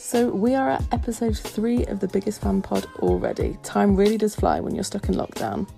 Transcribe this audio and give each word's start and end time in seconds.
So, 0.00 0.28
we 0.28 0.54
are 0.54 0.70
at 0.70 0.94
episode 0.94 1.36
three 1.36 1.84
of 1.86 1.98
the 1.98 2.06
Biggest 2.06 2.40
Fan 2.40 2.62
Pod 2.62 2.86
already. 3.00 3.58
Time 3.64 3.96
really 3.96 4.16
does 4.16 4.36
fly 4.36 4.60
when 4.60 4.76
you're 4.76 4.84
stuck 4.84 5.08
in 5.08 5.16
lockdown. 5.16 5.68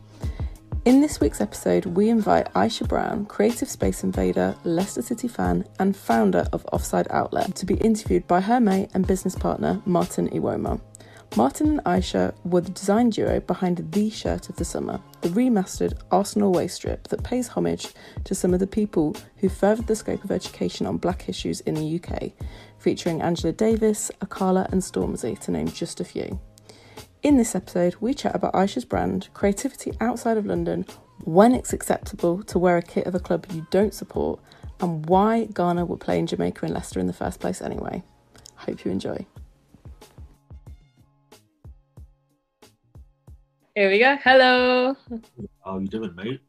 In 0.85 1.01
this 1.01 1.21
week's 1.21 1.41
episode, 1.41 1.87
we 1.87 2.11
invite 2.11 2.55
Ayesha 2.55 2.85
Brown, 2.85 3.25
creative 3.25 3.71
space 3.71 4.05
invader, 4.05 4.55
Leicester 4.63 5.01
City 5.01 5.27
fan, 5.27 5.65
and 5.79 5.97
founder 5.97 6.47
of 6.53 6.67
Offside 6.71 7.07
Outlet, 7.09 7.55
to 7.57 7.65
be 7.65 7.77
interviewed 7.77 8.27
by 8.27 8.43
her 8.43 8.61
mate 8.61 8.91
and 8.93 9.07
business 9.07 9.35
partner, 9.35 9.81
Martyn 9.87 10.29
Ewoma. 10.29 10.83
Martyn 11.37 11.69
and 11.69 11.81
Ayesha 11.87 12.35
were 12.45 12.61
the 12.61 12.73
design 12.73 13.09
duo 13.09 13.39
behind 13.41 13.93
the 13.93 14.11
shirt 14.11 14.49
of 14.49 14.57
the 14.57 14.65
summer, 14.65 15.01
the 15.21 15.29
remastered 15.29 15.95
Arsenal 16.11 16.49
away 16.49 16.67
strip 16.67 17.07
that 17.09 17.23
pays 17.23 17.47
homage 17.47 17.89
to 18.25 18.35
some 18.35 18.53
of 18.53 18.59
the 18.59 18.67
people 18.67 19.17
who 19.37 19.49
furthered 19.49 19.87
the 19.87 19.95
scope 19.95 20.25
of 20.25 20.33
education 20.33 20.87
on 20.87 20.97
black 20.97 21.29
issues 21.29 21.61
in 21.61 21.75
the 21.75 22.01
UK, 22.03 22.33
featuring 22.81 23.23
Angela 23.23 23.53
Davis, 23.53 24.11
Akala, 24.21 24.71
and 24.73 24.83
Stormzy, 24.83 25.39
to 25.41 25.51
name 25.51 25.69
just 25.69 26.01
a 26.01 26.05
few. 26.05 26.41
In 27.23 27.37
this 27.37 27.55
episode, 27.55 27.97
we 28.01 28.15
chat 28.15 28.35
about 28.35 28.55
Ayesha's 28.55 28.87
brand, 28.87 29.29
creativity 29.35 29.93
outside 30.01 30.39
of 30.39 30.47
London, 30.47 30.87
when 31.25 31.55
it's 31.55 31.75
acceptable 31.75 32.43
to 32.45 32.59
wear 32.59 32.79
a 32.79 32.83
kit 32.83 33.07
of 33.07 33.15
a 33.15 33.21
club 33.21 33.47
you 33.53 33.67
don't 33.71 33.93
support, 33.93 34.41
and 34.81 35.07
why 35.07 35.45
Ghana 35.45 35.85
would 35.85 36.01
play 36.01 36.19
in 36.19 36.27
Jamaica 36.27 36.65
and 36.65 36.75
Leicester 36.75 36.99
in 36.99 37.07
the 37.07 37.13
first 37.13 37.39
place 37.39 37.61
anyway. 37.61 38.03
Hope 38.57 38.85
you 38.85 38.91
enjoy. 38.91 39.27
Here 43.75 43.91
we 43.91 43.99
go. 43.99 44.17
Hello. 44.25 44.97
How 45.65 45.77
are 45.77 45.81
you 45.81 45.89
doing, 45.89 46.15
mate? 46.15 46.41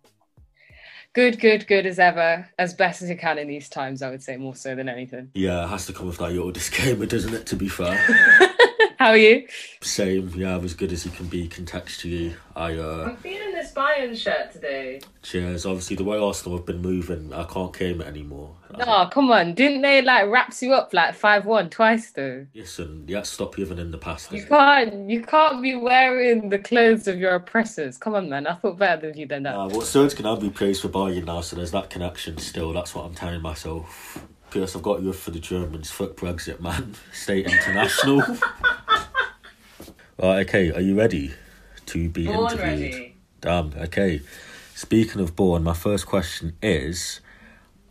Good, 1.14 1.42
good, 1.42 1.68
good 1.68 1.86
as 1.86 2.00
ever. 2.00 2.48
As 2.58 2.74
best 2.74 3.02
as 3.02 3.10
you 3.10 3.18
can 3.18 3.38
in 3.38 3.50
these 3.50 3.68
times, 3.68 4.02
I 4.02 4.10
would 4.10 4.24
say 4.24 4.38
more 4.38 4.55
so 4.55 4.76
than 4.76 4.88
anything. 4.88 5.30
Yeah, 5.34 5.66
it 5.66 5.68
has 5.68 5.85
to 5.88 5.94
come 5.94 6.08
with 6.08 6.20
that 6.20 6.32
your 6.32 6.54
disclaimer, 6.54 7.05
doesn't 7.05 7.34
it, 7.34 7.46
to 7.48 7.58
be 7.58 7.68
fair? 7.68 7.99
How 9.02 9.10
are 9.10 9.18
you? 9.18 9.48
Same, 9.82 10.30
yeah, 10.35 10.60
as 10.60 10.76
good 10.76 10.91
as 10.91 11.05
you 11.05 11.12
can 11.12 11.26
be 11.26 11.49
contextually. 11.49 12.35
I 12.55 12.76
uh 12.76 13.07
I'm 13.10 13.18
feeling 13.18 13.52
this 13.52 13.74
Bayern 13.74 14.16
shirt 14.16 14.52
today. 14.52 15.02
cheers. 15.24 15.66
Obviously 15.66 15.96
the 15.96 16.04
way 16.04 16.20
Arsenal 16.20 16.60
have 16.60 16.68
been 16.68 16.84
moving, 16.84 17.34
I 17.34 17.46
can't 17.46 17.74
claim 17.74 18.02
it 18.02 18.05
anymore. 18.05 18.55
Oh, 18.76 19.10
come 19.12 19.32
on. 19.32 19.55
Didn't 19.55 19.82
they 19.82 20.04
like 20.04 20.29
wraps 20.29 20.62
you 20.62 20.74
up 20.74 20.94
like 20.94 21.16
5 21.16 21.48
1 21.48 21.72
twice 21.72 22.12
though? 22.12 22.46
Listen, 22.54 23.05
you 23.07 23.16
have 23.16 23.24
to 23.24 23.32
stop 23.32 23.57
living 23.57 23.79
in 23.79 23.90
the 23.90 23.98
past. 23.98 24.32
You 24.32 24.46
can't 24.46 25.10
you 25.10 25.24
can't 25.24 25.63
be 25.63 25.74
wearing 25.74 26.49
the 26.49 26.60
clothes 26.60 27.07
of 27.07 27.18
your 27.18 27.34
oppressors. 27.34 27.98
Come 27.98 28.13
on 28.13 28.29
man, 28.29 28.46
I 28.46 28.54
thought 28.54 28.77
better 28.77 29.07
than 29.07 29.18
you 29.18 29.26
than 29.26 29.41
that. 29.44 29.55
Uh, 29.55 29.68
well, 29.68 29.82
Stones 29.82 30.13
can 30.13 30.27
I 30.27 30.35
be 30.35 30.52
praised 30.52 30.84
for 30.84 30.90
Bayern 30.90 31.26
now, 31.26 31.41
so 31.41 31.55
there's 31.55 31.72
that 31.72 31.90
connection 31.90 32.38
still. 32.38 32.72
That's 32.72 32.94
what 32.94 33.05
I'm 33.05 33.16
telling 33.16 33.41
myself. 33.41 34.27
Plus, 34.52 34.76
I've 34.76 34.84
got 34.84 35.02
you 35.02 35.13
for 35.13 35.32
the 35.32 35.40
Germans. 35.40 35.90
Fuck 35.90 36.18
Brexit, 36.18 36.60
man. 36.60 36.94
Stay 37.13 37.40
international. 37.40 38.20
right, 40.21 40.46
okay, 40.48 40.74
are 40.74 40.82
you 40.82 40.94
ready 40.94 41.32
to 41.85 42.10
be 42.10 42.26
Born 42.26 42.52
interviewed? 42.52 42.94
ready. 42.94 43.16
Damn, 43.40 43.74
okay. 43.77 44.20
Speaking 44.76 45.22
of 45.22 45.38
born, 45.38 45.63
my 45.63 45.74
first 45.74 46.05
question 46.05 46.57
is 46.62 47.22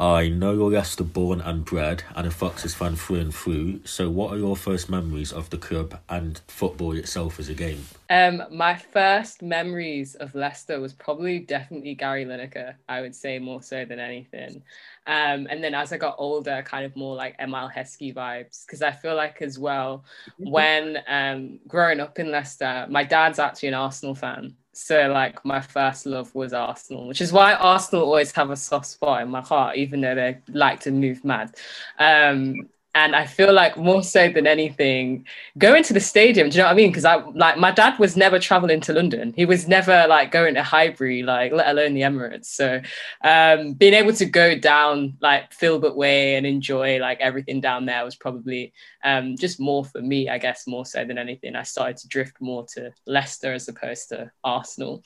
I 0.01 0.31
know 0.31 0.55
you're 0.55 0.71
Leicester 0.71 1.05
born 1.05 1.43
and 1.43 1.63
bred 1.63 2.05
and 2.17 2.27
a 2.27 2.31
Foxes 2.31 2.75
fan 2.75 2.97
through 2.97 3.21
and 3.21 3.35
through, 3.35 3.83
so 3.85 4.09
what 4.09 4.33
are 4.33 4.39
your 4.39 4.57
first 4.57 4.89
memories 4.89 5.31
of 5.31 5.51
the 5.51 5.59
club 5.59 6.01
and 6.09 6.41
football 6.49 6.97
itself 6.97 7.39
as 7.39 7.51
a 7.51 7.55
game? 7.55 7.85
Um, 8.09 8.43
my 8.51 8.77
first 8.77 9.43
memories 9.43 10.15
of 10.15 10.35
Leicester 10.35 10.81
was 10.81 10.95
probably 10.95 11.39
definitely 11.39 11.95
Gary 11.95 12.25
Lineker, 12.25 12.77
I 12.89 13.03
would 13.03 13.15
say 13.15 13.39
more 13.39 13.63
so 13.63 13.85
than 13.85 14.01
anything. 14.01 14.63
Um, 15.07 15.47
and 15.51 15.63
then 15.63 15.75
as 15.75 15.93
I 15.93 15.99
got 15.99 16.15
older, 16.17 16.63
kind 16.63 16.87
of 16.87 16.97
more 16.97 17.15
like 17.15 17.37
Emile 17.39 17.71
Heskey 17.71 18.15
vibes, 18.15 18.65
because 18.65 18.81
I 18.81 18.93
feel 18.93 19.17
like 19.17 19.43
as 19.43 19.59
well, 19.59 20.07
when 20.39 20.97
um, 21.09 21.59
growing 21.69 22.01
up 22.01 22.19
in 22.19 22.31
Leicester, 22.31 22.87
my 22.89 23.05
dad's 23.05 23.39
actually 23.39 23.69
an 23.69 23.75
Arsenal 23.75 24.15
fan. 24.15 24.57
So 24.83 25.09
like 25.09 25.45
my 25.45 25.61
first 25.61 26.07
love 26.07 26.35
was 26.35 26.55
Arsenal, 26.55 27.07
which 27.07 27.21
is 27.21 27.33
why 27.33 27.53
Arsenal 27.53 28.05
always 28.05 28.33
have 28.33 28.49
a 28.51 28.57
soft 28.57 28.87
spot 28.87 29.21
in 29.21 29.29
my 29.29 29.43
heart, 29.43 29.77
even 29.77 30.01
though 30.01 30.15
they 30.15 30.39
like 30.49 30.81
to 30.81 30.91
move 30.91 31.23
mad. 31.23 31.55
Um, 31.99 32.57
and 32.95 33.15
I 33.15 33.25
feel 33.25 33.53
like 33.53 33.77
more 33.77 34.03
so 34.03 34.29
than 34.29 34.47
anything, 34.47 35.25
going 35.59 35.85
to 35.85 35.93
the 35.93 36.01
stadium. 36.01 36.49
Do 36.49 36.57
you 36.57 36.63
know 36.63 36.67
what 36.67 36.73
I 36.73 36.77
mean? 36.77 36.91
Because 36.91 37.05
I 37.05 37.17
like 37.17 37.57
my 37.57 37.71
dad 37.71 37.99
was 37.99 38.17
never 38.17 38.39
traveling 38.41 38.81
to 38.83 38.93
London. 38.93 39.33
He 39.37 39.45
was 39.45 39.69
never 39.69 40.07
like 40.09 40.33
going 40.33 40.55
to 40.55 40.63
Highbury, 40.63 41.23
like 41.23 41.53
let 41.53 41.69
alone 41.69 41.95
the 41.95 42.01
Emirates. 42.01 42.47
So 42.47 42.81
um, 43.23 43.75
being 43.75 43.95
able 43.95 44.13
to 44.15 44.27
go 44.27 44.59
down 44.59 45.17
like 45.21 45.53
Filbert 45.53 45.97
Way 45.97 46.35
and 46.35 46.45
enjoy 46.45 46.99
like 46.99 47.21
everything 47.21 47.61
down 47.61 47.87
there 47.87 48.05
was 48.05 48.17
probably 48.17 48.73
um, 49.05 49.37
just 49.37 49.61
more 49.61 49.85
for 49.85 50.03
me, 50.03 50.29
I 50.29 50.39
guess, 50.39 50.67
more 50.67 50.85
so 50.85 51.05
than 51.05 51.19
anything. 51.19 51.55
I 51.55 51.63
started 51.63 51.97
to 51.99 52.09
drift 52.09 52.41
more 52.41 52.67
to 52.75 52.93
Leicester 53.07 53.53
as 53.55 53.69
opposed 53.69 54.09
to 54.09 54.31
Arsenal. 54.43 55.05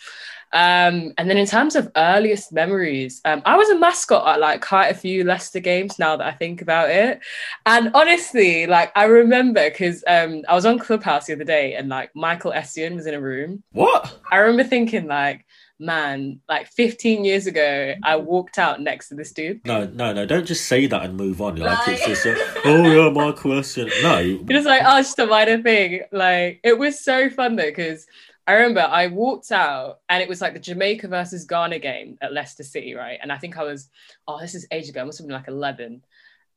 Um, 0.55 1.13
and 1.19 1.29
then 1.29 1.37
in 1.37 1.47
terms 1.47 1.75
of 1.75 1.91
earliest 1.97 2.53
memories, 2.53 3.21
um, 3.25 3.43
I 3.45 3.57
was 3.57 3.69
a 3.71 3.79
mascot 3.79 4.27
at 4.27 4.41
like 4.41 4.65
quite 4.65 4.87
a 4.87 4.95
few 4.95 5.25
Leicester 5.25 5.59
games. 5.59 5.99
Now 5.99 6.17
that 6.17 6.27
I 6.27 6.31
think 6.33 6.63
about 6.63 6.91
it. 6.91 7.21
And 7.67 7.91
honestly, 7.93 8.67
like 8.67 8.93
I 8.95 9.05
remember 9.05 9.69
because 9.69 10.05
um, 10.07 10.43
I 10.49 10.55
was 10.55 10.65
on 10.65 10.79
Clubhouse 10.79 11.27
the 11.27 11.33
other 11.33 11.45
day 11.45 11.75
and 11.75 11.89
like 11.89 12.15
Michael 12.15 12.53
Essien 12.53 12.95
was 12.95 13.07
in 13.07 13.15
a 13.15 13.21
room. 13.21 13.65
What? 13.73 14.17
I 14.31 14.37
remember 14.37 14.63
thinking 14.63 15.09
like, 15.09 15.45
man, 15.81 16.39
like 16.49 16.69
15 16.69 17.25
years 17.25 17.49
ago, 17.49 17.95
I 18.05 18.15
walked 18.17 18.59
out 18.59 18.81
next 18.81 19.09
to 19.09 19.17
this 19.17 19.33
dude. 19.33 19.67
No, 19.67 19.87
no, 19.87 20.13
no, 20.13 20.25
don't 20.25 20.47
just 20.47 20.67
say 20.67 20.87
that 20.87 21.03
and 21.03 21.17
move 21.17 21.43
on. 21.43 21.57
Like, 21.57 21.89
it's 21.89 22.07
just, 22.07 22.27
uh, 22.27 22.37
oh 22.65 22.85
yeah, 22.85 23.11
my 23.11 23.33
question. 23.33 23.91
No, 24.03 24.19
It 24.49 24.55
was 24.55 24.67
like, 24.67 24.83
oh, 24.85 24.99
it's 24.99 25.09
just 25.09 25.19
a 25.19 25.27
minor 25.27 25.61
thing. 25.63 26.03
Like 26.13 26.61
it 26.63 26.79
was 26.79 27.01
so 27.01 27.29
fun 27.29 27.57
though, 27.57 27.65
because 27.65 28.07
I 28.47 28.55
remember 28.55 28.81
I 28.81 29.07
walked 29.07 29.51
out 29.53 30.01
and 30.09 30.23
it 30.23 30.29
was 30.29 30.41
like 30.41 30.53
the 30.53 30.61
Jamaica 30.61 31.09
versus 31.09 31.47
Ghana 31.47 31.79
game 31.79 32.19
at 32.21 32.33
Leicester 32.33 32.63
City, 32.63 32.95
right? 32.95 33.19
And 33.23 33.33
I 33.33 33.39
think 33.39 33.57
I 33.57 33.63
was, 33.63 33.89
oh, 34.29 34.39
this 34.39 34.55
is 34.55 34.67
age 34.71 34.89
ago, 34.89 35.01
I 35.01 35.05
must 35.05 35.19
have 35.19 35.27
been 35.27 35.37
like 35.37 35.49
11. 35.49 36.03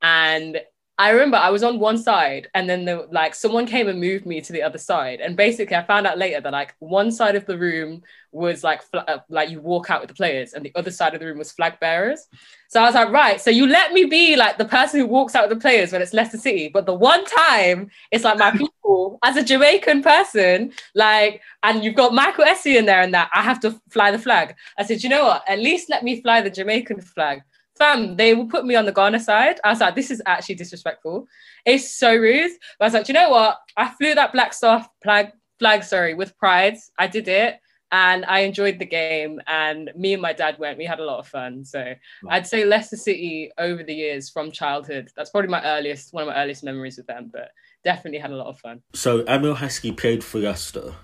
And 0.01 0.59
I 0.99 1.11
remember 1.11 1.37
I 1.37 1.51
was 1.51 1.61
on 1.61 1.77
one 1.79 1.99
side 1.99 2.49
and 2.55 2.67
then 2.67 2.85
the 2.85 3.07
like 3.11 3.35
someone 3.35 3.67
came 3.67 3.87
and 3.87 3.99
moved 3.99 4.25
me 4.25 4.41
to 4.41 4.51
the 4.51 4.63
other 4.63 4.79
side. 4.79 5.19
And 5.21 5.37
basically 5.37 5.75
I 5.75 5.83
found 5.83 6.07
out 6.07 6.17
later 6.17 6.41
that 6.41 6.51
like 6.51 6.73
one 6.79 7.11
side 7.11 7.35
of 7.35 7.45
the 7.45 7.55
room 7.57 8.01
was 8.31 8.63
like 8.63 8.81
fl- 8.81 9.05
uh, 9.07 9.19
like 9.29 9.51
you 9.51 9.61
walk 9.61 9.91
out 9.91 10.01
with 10.01 10.07
the 10.07 10.15
players 10.15 10.53
and 10.53 10.65
the 10.65 10.71
other 10.73 10.89
side 10.89 11.13
of 11.13 11.19
the 11.19 11.27
room 11.27 11.37
was 11.37 11.51
flag 11.51 11.79
bearers. 11.79 12.27
So 12.69 12.81
I 12.81 12.85
was 12.85 12.95
like, 12.95 13.09
right, 13.11 13.39
so 13.39 13.51
you 13.51 13.67
let 13.67 13.93
me 13.93 14.05
be 14.05 14.35
like 14.35 14.57
the 14.57 14.65
person 14.65 14.99
who 14.99 15.05
walks 15.05 15.35
out 15.35 15.47
with 15.47 15.57
the 15.57 15.61
players 15.61 15.91
when 15.91 16.01
it's 16.01 16.13
Leicester 16.13 16.37
City, 16.37 16.67
but 16.67 16.87
the 16.87 16.93
one 16.95 17.23
time 17.25 17.91
it's 18.11 18.23
like 18.23 18.39
my 18.39 18.51
people 18.51 19.19
as 19.23 19.37
a 19.37 19.43
Jamaican 19.43 20.01
person, 20.01 20.73
like, 20.95 21.41
and 21.61 21.83
you've 21.83 21.95
got 21.95 22.13
Michael 22.13 22.45
Essien 22.45 22.75
in 22.77 22.85
there 22.85 23.01
and 23.01 23.13
that 23.13 23.29
I 23.33 23.43
have 23.43 23.59
to 23.61 23.79
fly 23.89 24.09
the 24.09 24.19
flag. 24.19 24.55
I 24.79 24.83
said, 24.83 25.03
you 25.03 25.09
know 25.09 25.25
what? 25.25 25.43
At 25.47 25.59
least 25.59 25.89
let 25.89 26.03
me 26.03 26.21
fly 26.21 26.41
the 26.41 26.49
Jamaican 26.49 27.01
flag. 27.01 27.43
Fam, 27.77 28.15
they 28.15 28.33
will 28.33 28.47
put 28.47 28.65
me 28.65 28.75
on 28.75 28.85
the 28.85 28.91
Ghana 28.91 29.19
side. 29.19 29.59
I 29.63 29.69
was 29.69 29.79
like, 29.79 29.95
this 29.95 30.11
is 30.11 30.21
actually 30.25 30.55
disrespectful. 30.55 31.27
It's 31.65 31.93
so 31.93 32.15
rude. 32.15 32.51
But 32.79 32.85
I 32.85 32.87
was 32.87 32.93
like, 32.93 33.07
you 33.07 33.13
know 33.13 33.29
what? 33.29 33.57
I 33.75 33.89
flew 33.89 34.15
that 34.15 34.33
Black 34.33 34.53
Star 34.53 34.85
flag, 35.03 35.31
flag, 35.59 35.83
sorry, 35.83 36.13
with 36.13 36.37
pride. 36.37 36.77
I 36.97 37.07
did 37.07 37.27
it 37.27 37.59
and 37.91 38.25
I 38.25 38.39
enjoyed 38.39 38.79
the 38.79 38.85
game. 38.85 39.39
And 39.47 39.91
me 39.95 40.13
and 40.13 40.21
my 40.21 40.33
dad 40.33 40.57
went. 40.59 40.77
We 40.77 40.85
had 40.85 40.99
a 40.99 41.05
lot 41.05 41.19
of 41.19 41.27
fun. 41.27 41.63
So 41.63 41.93
I'd 42.29 42.47
say 42.47 42.65
Leicester 42.65 42.97
City 42.97 43.51
over 43.57 43.83
the 43.83 43.93
years 43.93 44.29
from 44.29 44.51
childhood. 44.51 45.09
That's 45.15 45.29
probably 45.29 45.49
my 45.49 45.63
earliest, 45.63 46.13
one 46.13 46.23
of 46.23 46.27
my 46.27 46.41
earliest 46.41 46.63
memories 46.63 46.97
with 46.97 47.07
them. 47.07 47.29
But 47.31 47.51
definitely 47.83 48.19
had 48.19 48.31
a 48.31 48.35
lot 48.35 48.47
of 48.47 48.59
fun. 48.59 48.81
so 48.93 49.23
Emile 49.27 49.55
Heskey 49.55 49.95
played 49.95 50.23
for 50.23 50.39
Leicester. 50.39 50.95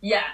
Yeah. 0.00 0.24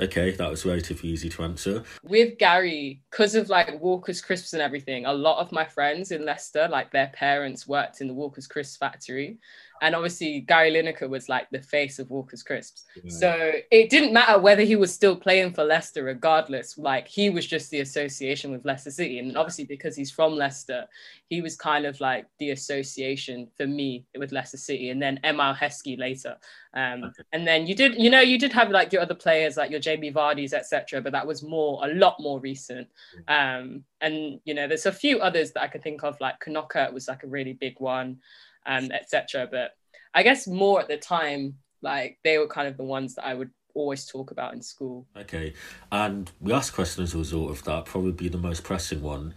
Okay, 0.00 0.32
that 0.32 0.50
was 0.50 0.64
relatively 0.64 1.10
easy 1.10 1.28
to 1.28 1.42
answer. 1.42 1.82
with 2.02 2.38
Gary, 2.38 3.02
because 3.10 3.34
of 3.34 3.48
like 3.48 3.80
Walker's 3.80 4.20
Crisps 4.20 4.52
and 4.52 4.62
everything, 4.62 5.06
a 5.06 5.12
lot 5.12 5.38
of 5.38 5.52
my 5.52 5.64
friends 5.64 6.10
in 6.12 6.24
Leicester, 6.24 6.66
like 6.68 6.90
their 6.90 7.08
parents 7.08 7.68
worked 7.68 8.00
in 8.00 8.08
the 8.08 8.14
Walker's 8.14 8.46
Crisps 8.46 8.76
factory. 8.76 9.38
And 9.82 9.94
obviously, 9.94 10.40
Gary 10.40 10.70
Lineker 10.70 11.08
was 11.08 11.28
like 11.28 11.50
the 11.50 11.60
face 11.60 11.98
of 11.98 12.08
Walker's 12.10 12.42
Crisps. 12.42 12.86
So 13.08 13.52
it 13.70 13.90
didn't 13.90 14.14
matter 14.14 14.40
whether 14.40 14.62
he 14.62 14.76
was 14.76 14.94
still 14.94 15.16
playing 15.16 15.52
for 15.52 15.64
Leicester, 15.64 16.04
regardless. 16.04 16.78
Like 16.78 17.06
he 17.06 17.28
was 17.28 17.46
just 17.46 17.70
the 17.70 17.80
association 17.80 18.50
with 18.52 18.64
Leicester 18.64 18.90
City. 18.90 19.18
And 19.18 19.36
obviously, 19.36 19.64
because 19.64 19.94
he's 19.94 20.10
from 20.10 20.34
Leicester, 20.34 20.86
he 21.28 21.42
was 21.42 21.56
kind 21.56 21.84
of 21.84 22.00
like 22.00 22.26
the 22.38 22.50
association 22.50 23.48
for 23.56 23.66
me 23.66 24.06
with 24.16 24.32
Leicester 24.32 24.56
City. 24.56 24.90
And 24.90 25.02
then 25.02 25.20
Emile 25.24 25.54
Heskey 25.54 25.98
later. 25.98 26.36
Um, 26.74 27.02
Okay. 27.02 27.22
And 27.32 27.46
then 27.46 27.66
you 27.66 27.74
did, 27.74 28.00
you 28.00 28.10
know, 28.10 28.20
you 28.20 28.38
did 28.38 28.52
have 28.52 28.70
like 28.70 28.92
your 28.92 29.02
other 29.02 29.14
players, 29.14 29.56
like 29.56 29.70
your 29.70 29.80
JB 29.80 30.14
Vardy's, 30.14 30.54
etc. 30.54 31.00
But 31.00 31.12
that 31.12 31.26
was 31.26 31.42
more, 31.42 31.84
a 31.84 31.92
lot 31.94 32.16
more 32.20 32.38
recent. 32.40 32.88
Um, 33.28 33.84
and 34.00 34.40
you 34.44 34.54
know, 34.54 34.68
there's 34.68 34.86
a 34.86 34.92
few 34.92 35.20
others 35.20 35.52
that 35.52 35.62
I 35.62 35.68
could 35.68 35.82
think 35.82 36.02
of, 36.04 36.20
like 36.20 36.36
Knocker 36.46 36.90
was 36.92 37.08
like 37.08 37.24
a 37.24 37.28
really 37.28 37.52
big 37.52 37.80
one, 37.80 38.18
um, 38.66 38.90
etc. 38.92 39.48
But 39.50 39.72
I 40.14 40.22
guess 40.22 40.46
more 40.46 40.80
at 40.80 40.88
the 40.88 40.96
time, 40.96 41.54
like 41.82 42.18
they 42.24 42.38
were 42.38 42.46
kind 42.46 42.68
of 42.68 42.76
the 42.76 42.84
ones 42.84 43.14
that 43.16 43.26
I 43.26 43.34
would 43.34 43.50
always 43.74 44.06
talk 44.06 44.30
about 44.30 44.54
in 44.54 44.62
school. 44.62 45.06
Okay, 45.16 45.54
and 45.90 46.30
we 46.40 46.52
asked 46.52 46.74
question 46.74 47.04
as 47.04 47.14
a 47.14 47.18
result 47.18 47.50
of 47.50 47.64
that, 47.64 47.86
probably 47.86 48.28
the 48.28 48.38
most 48.38 48.64
pressing 48.64 49.02
one. 49.02 49.34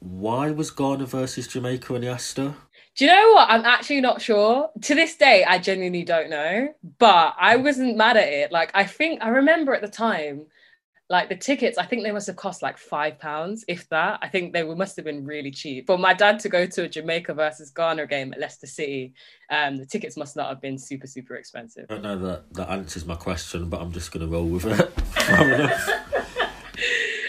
Why 0.00 0.50
was 0.50 0.70
Ghana 0.70 1.06
versus 1.06 1.48
Jamaica 1.48 1.94
and 1.94 2.04
Leicester? 2.04 2.54
Do 2.96 3.06
you 3.06 3.10
know 3.10 3.32
what? 3.32 3.50
I'm 3.50 3.64
actually 3.64 4.00
not 4.00 4.22
sure. 4.22 4.70
To 4.82 4.94
this 4.94 5.16
day, 5.16 5.44
I 5.44 5.58
genuinely 5.58 6.04
don't 6.04 6.30
know. 6.30 6.68
But 6.98 7.34
I 7.38 7.56
wasn't 7.56 7.96
mad 7.96 8.16
at 8.16 8.28
it. 8.28 8.52
Like 8.52 8.70
I 8.74 8.84
think 8.84 9.22
I 9.22 9.28
remember 9.28 9.74
at 9.74 9.82
the 9.82 9.88
time, 9.88 10.46
like 11.10 11.28
the 11.28 11.36
tickets, 11.36 11.76
I 11.76 11.84
think 11.84 12.02
they 12.02 12.12
must 12.12 12.26
have 12.28 12.36
cost 12.36 12.62
like 12.62 12.78
five 12.78 13.18
pounds, 13.18 13.64
if 13.68 13.86
that. 13.90 14.18
I 14.22 14.28
think 14.28 14.54
they 14.54 14.62
must 14.62 14.96
have 14.96 15.04
been 15.04 15.24
really 15.24 15.50
cheap. 15.50 15.86
For 15.86 15.98
my 15.98 16.14
dad 16.14 16.38
to 16.40 16.48
go 16.48 16.64
to 16.66 16.84
a 16.84 16.88
Jamaica 16.88 17.34
versus 17.34 17.70
Ghana 17.70 18.06
game 18.06 18.32
at 18.32 18.40
Leicester 18.40 18.66
City, 18.66 19.12
um, 19.50 19.76
the 19.76 19.84
tickets 19.84 20.16
must 20.16 20.34
not 20.34 20.48
have 20.48 20.62
been 20.62 20.78
super, 20.78 21.06
super 21.06 21.34
expensive. 21.34 21.86
I 21.90 21.94
don't 21.94 22.02
know 22.02 22.18
that 22.18 22.54
that 22.54 22.70
answers 22.70 23.04
my 23.04 23.16
question, 23.16 23.68
but 23.68 23.82
I'm 23.82 23.92
just 23.92 24.12
gonna 24.12 24.26
roll 24.26 24.46
with 24.46 24.64
it. 24.64 24.92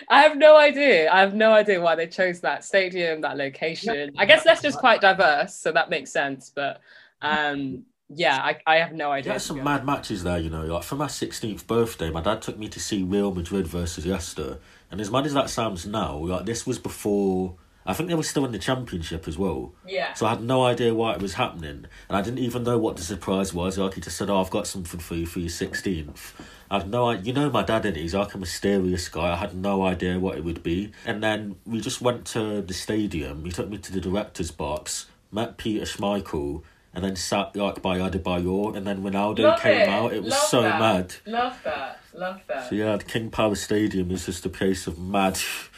I 0.08 0.22
have 0.22 0.38
no 0.38 0.56
idea. 0.56 1.12
I 1.12 1.20
have 1.20 1.34
no 1.34 1.52
idea 1.52 1.82
why 1.82 1.96
they 1.96 2.08
chose 2.08 2.40
that 2.42 2.64
stadium, 2.64 3.22
that 3.22 3.36
location. 3.36 4.14
I 4.18 4.26
guess 4.26 4.46
Leicester's 4.46 4.76
quite 4.76 5.02
diverse, 5.02 5.56
so 5.56 5.72
that 5.74 5.90
makes 5.90 6.12
sense. 6.12 6.50
But 6.54 6.80
um, 7.22 7.84
yeah, 8.10 8.38
I, 8.38 8.60
I 8.68 8.76
have 8.78 8.94
no 8.94 9.12
idea. 9.12 9.34
There's 9.34 9.46
some 9.46 9.64
mad 9.64 9.86
matches 9.86 10.24
there, 10.24 10.38
you 10.38 10.50
know. 10.50 10.66
Like 10.66 10.84
for 10.84 10.96
my 10.96 11.08
16th 11.08 11.66
birthday, 11.66 12.10
my 12.12 12.22
dad 12.22 12.42
took 12.42 12.58
me 12.58 12.68
to 12.70 12.80
see 12.80 13.04
Real 13.04 13.34
Madrid 13.34 13.68
versus 13.68 14.06
Leicester, 14.06 14.60
and 14.92 15.02
as 15.02 15.10
mad 15.10 15.26
as 15.26 15.34
that 15.34 15.50
sounds 15.50 15.86
now, 15.86 16.18
like 16.18 16.46
this 16.46 16.66
was 16.66 16.80
before. 16.80 17.56
I 17.88 17.94
think 17.94 18.10
they 18.10 18.16
were 18.16 18.24
still 18.24 18.46
in 18.46 18.52
the 18.52 18.58
championship 18.58 19.28
as 19.28 19.38
well. 19.38 19.76
Yeah. 19.88 20.16
So 20.16 20.26
I 20.26 20.32
had 20.32 20.42
no 20.42 20.66
idea 20.66 20.96
why 20.96 21.14
it 21.14 21.22
was 21.22 21.36
happening, 21.36 21.86
and 22.10 22.18
I 22.18 22.24
didn't 22.24 22.40
even 22.40 22.64
know 22.64 22.80
what 22.80 22.98
the 22.98 23.04
surprise 23.04 23.54
was. 23.54 23.78
Like 23.78 23.94
he 23.94 24.02
just 24.02 24.18
said, 24.18 24.30
"Oh, 24.30 24.42
I've 24.42 24.50
got 24.50 24.66
something 24.66 25.00
for 25.00 25.16
you 25.16 25.28
for 25.28 25.40
your 25.40 25.50
16th." 25.50 26.34
I 26.70 26.80
had 26.80 26.90
no 26.90 27.10
idea. 27.10 27.26
You 27.26 27.34
know 27.34 27.50
my 27.50 27.64
dad 27.64 27.86
and 27.86 27.96
he's 27.96 28.16
like 28.16 28.34
a 28.34 28.38
mysterious 28.38 29.08
guy. 29.08 29.34
I 29.34 29.36
had 29.36 29.56
no 29.56 29.86
idea 29.86 30.20
what 30.20 30.38
it 30.38 30.44
would 30.44 30.64
be. 30.64 30.92
And 31.06 31.22
then 31.22 31.58
we 31.66 31.80
just 31.80 32.02
went 32.02 32.26
to 32.28 32.62
the 32.62 32.74
stadium. 32.74 33.46
He 33.46 33.52
took 33.52 33.70
me 33.70 33.78
to 33.78 33.92
the 33.92 34.02
director's 34.02 34.52
box, 34.52 35.06
met 35.32 35.58
Peter 35.58 35.86
Schmeichel, 35.86 36.64
and 36.96 37.04
then 37.04 37.16
sat 37.16 37.56
like 37.56 37.82
by 37.82 37.98
Adebayor. 38.00 38.76
And 38.76 38.88
then 38.88 39.04
Ronaldo 39.04 39.40
Love 39.40 39.60
came 39.60 39.82
it. 39.82 39.90
out. 39.90 40.14
It 40.14 40.24
was 40.24 40.32
Love 40.34 40.44
so 40.44 40.62
that. 40.62 40.80
mad. 40.80 41.16
Love 41.26 41.60
that. 41.64 42.00
Love 42.14 42.42
that. 42.48 42.70
So 42.70 42.76
yeah, 42.76 42.96
the 42.98 43.04
King 43.04 43.30
Power 43.30 43.56
Stadium 43.56 44.10
is 44.12 44.26
just 44.26 44.46
a 44.46 44.50
place 44.50 44.88
of 44.88 44.98
mad, 44.98 45.38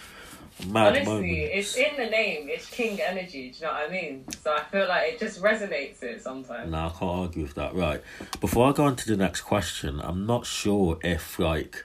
mad 0.67 0.87
Honestly, 0.89 1.05
moments. 1.05 1.51
it's 1.53 1.75
in 1.77 1.97
the 1.97 2.09
name. 2.09 2.47
It's 2.49 2.69
King 2.69 2.99
Energy. 3.01 3.49
Do 3.49 3.57
you 3.59 3.65
know 3.65 3.73
what 3.73 3.89
I 3.89 3.91
mean? 3.91 4.25
So 4.43 4.53
I 4.55 4.61
feel 4.63 4.87
like 4.87 5.13
it 5.13 5.19
just 5.19 5.41
resonates 5.41 6.03
it 6.03 6.21
sometimes. 6.21 6.71
No, 6.71 6.77
I 6.77 6.89
can't 6.89 7.01
argue 7.03 7.41
with 7.43 7.55
that. 7.55 7.73
Right. 7.73 8.01
Before 8.39 8.69
I 8.69 8.73
go 8.73 8.85
on 8.85 8.95
to 8.95 9.07
the 9.07 9.17
next 9.17 9.41
question, 9.41 9.99
I'm 10.01 10.25
not 10.27 10.45
sure 10.45 10.99
if 11.03 11.39
like 11.39 11.83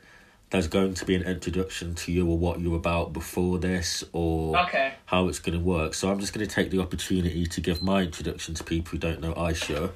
there's 0.53 0.69
going 0.69 0.93
to 0.93 1.07
be 1.07 1.15
an 1.15 1.23
introduction 1.23 1.95
to 1.95 2.13
you 2.13 2.29
or 2.29 2.37
what 2.37 2.61
you're 2.61 2.77
about 2.77 3.13
before 3.15 3.59
this 3.59 4.05
or 4.13 4.59
Okay. 4.59 4.93
how 5.07 5.27
it's 5.29 5.39
going 5.39 5.59
to 5.59 5.65
work. 5.65 5.95
So 5.95 6.11
I'm 6.11 6.21
just 6.21 6.35
going 6.35 6.47
to 6.47 6.55
take 6.55 6.71
the 6.71 6.79
opportunity 6.79 7.47
to 7.47 7.61
give 7.63 7.83
my 7.83 8.03
introduction 8.03 8.55
to 8.55 8.63
people 8.63 8.91
who 8.93 8.99
don't 8.99 9.21
know 9.23 9.33
Ayesha. 9.35 9.91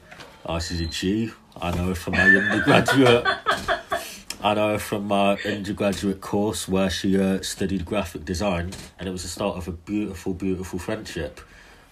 Ayesha's 0.46 0.80
a 0.80 0.86
G. 0.86 1.30
I 1.60 1.72
know 1.76 1.88
her 1.88 1.94
from 1.94 2.14
my 2.14 2.22
undergraduate. 2.24 3.26
I 4.42 4.54
know 4.54 4.72
her 4.72 4.78
from 4.78 5.06
my 5.08 5.36
undergraduate 5.44 6.22
course 6.22 6.66
where 6.66 6.88
she 6.88 7.20
uh, 7.20 7.42
studied 7.42 7.84
graphic 7.84 8.24
design, 8.24 8.70
and 8.98 9.08
it 9.08 9.12
was 9.12 9.22
the 9.24 9.28
start 9.28 9.56
of 9.58 9.68
a 9.68 9.72
beautiful, 9.72 10.32
beautiful 10.32 10.78
friendship. 10.78 11.38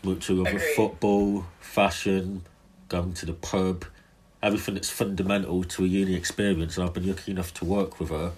Mutual 0.03 0.47
Agreed. 0.47 0.61
football, 0.75 1.45
fashion, 1.61 2.43
going 2.89 3.13
to 3.15 3.27
the 3.27 3.33
pub, 3.35 3.85
everything 4.45 4.75
that's 4.75 4.91
fundamental 4.91 5.65
to 5.65 5.85
a 5.85 5.87
uni 5.87 6.15
experience. 6.15 6.77
And 6.77 6.87
I've 6.87 6.95
been 6.95 7.09
lucky 7.09 7.33
enough 7.33 7.55
to 7.55 7.65
work 7.65 7.99
with 7.99 8.11
her 8.11 8.33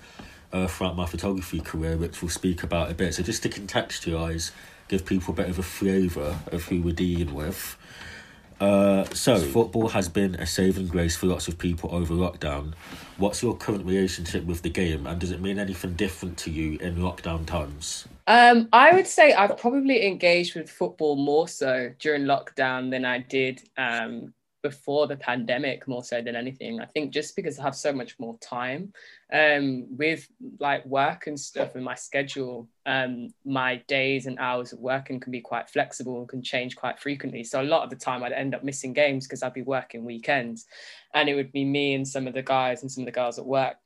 uh, 0.53 0.67
throughout 0.69 0.97
my 0.97 1.05
photography 1.05 1.61
career, 1.61 1.97
which 1.97 2.23
we'll 2.23 2.31
speak 2.31 2.63
about 2.63 2.91
a 2.91 2.95
bit. 2.95 3.15
So 3.15 3.23
just 3.23 3.43
to 3.43 3.49
contextualise, 3.49 4.53
give 4.89 5.05
people 5.05 5.35
a 5.35 5.37
bit 5.37 5.49
of 5.49 5.59
a 5.59 5.65
flavour 5.65 6.39
of 6.53 6.65
who 6.65 6.81
we're 6.81 6.95
dealing 6.95 7.35
with. 7.35 7.77
Uh, 8.59 9.05
so 9.13 9.39
football 9.39 9.89
has 9.89 10.09
been 10.09 10.35
a 10.37 10.47
saving 10.47 10.87
grace 10.87 11.15
for 11.15 11.27
lots 11.27 11.47
of 11.47 11.59
people 11.59 11.95
over 11.95 12.15
lockdown. 12.15 12.73
What's 13.19 13.43
your 13.43 13.55
current 13.55 13.85
relationship 13.85 14.45
with 14.45 14.63
the 14.63 14.71
game, 14.71 15.07
and 15.07 15.21
does 15.21 15.31
it 15.31 15.43
mean 15.43 15.59
anything 15.59 15.93
different 15.93 16.39
to 16.39 16.51
you 16.51 16.79
in 16.79 16.97
lockdown 16.97 17.45
times? 17.45 18.09
Um, 18.27 18.69
I 18.73 18.95
would 18.95 19.07
say 19.07 19.35
I've 19.35 19.59
probably 19.59 20.07
engaged 20.07 20.57
with 20.57 20.71
football 20.71 21.17
more 21.17 21.49
so 21.49 21.93
during 21.99 22.23
lockdown 22.23 22.91
than 22.91 23.05
I 23.05 23.19
did 23.19 23.63
um, 23.77 24.33
before 24.69 25.07
the 25.07 25.17
pandemic, 25.17 25.87
more 25.87 26.03
so 26.03 26.21
than 26.21 26.35
anything. 26.35 26.81
I 26.81 26.87
think 26.87 27.13
just 27.13 27.37
because 27.37 27.57
I 27.57 27.63
have 27.63 27.77
so 27.77 27.93
much 27.93 28.19
more 28.19 28.37
time 28.39 28.93
um, 29.33 29.87
with 29.97 30.27
like 30.59 30.85
work 30.87 31.29
and 31.29 31.39
stuff 31.39 31.77
and 31.77 31.85
my 31.85 31.95
schedule, 31.95 32.69
um, 32.85 33.29
my 33.45 33.77
days 33.87 34.27
and 34.27 34.37
hours 34.41 34.73
of 34.73 34.81
working 34.81 35.21
can 35.21 35.31
be 35.31 35.41
quite 35.41 35.71
flexible 35.71 36.19
and 36.19 36.29
can 36.29 36.43
change 36.43 36.75
quite 36.75 36.99
frequently. 36.99 37.45
So 37.45 37.63
a 37.63 37.71
lot 37.75 37.85
of 37.85 37.91
the 37.91 37.97
time 37.97 38.25
I'd 38.25 38.33
end 38.33 38.57
up 38.57 38.65
missing 38.65 38.93
games 38.93 39.27
because 39.27 39.45
I'd 39.45 39.55
be 39.55 39.63
working 39.63 40.05
weekends 40.05 40.67
and 41.15 41.29
it 41.29 41.37
would 41.37 41.53
be 41.53 41.65
me 41.65 41.95
and 41.95 42.07
some 42.07 42.27
of 42.27 42.35
the 42.35 42.43
guys 42.43 42.83
and 42.83 42.91
some 42.91 43.03
of 43.03 43.07
the 43.07 43.13
girls 43.13 43.39
at 43.39 43.47
work 43.47 43.77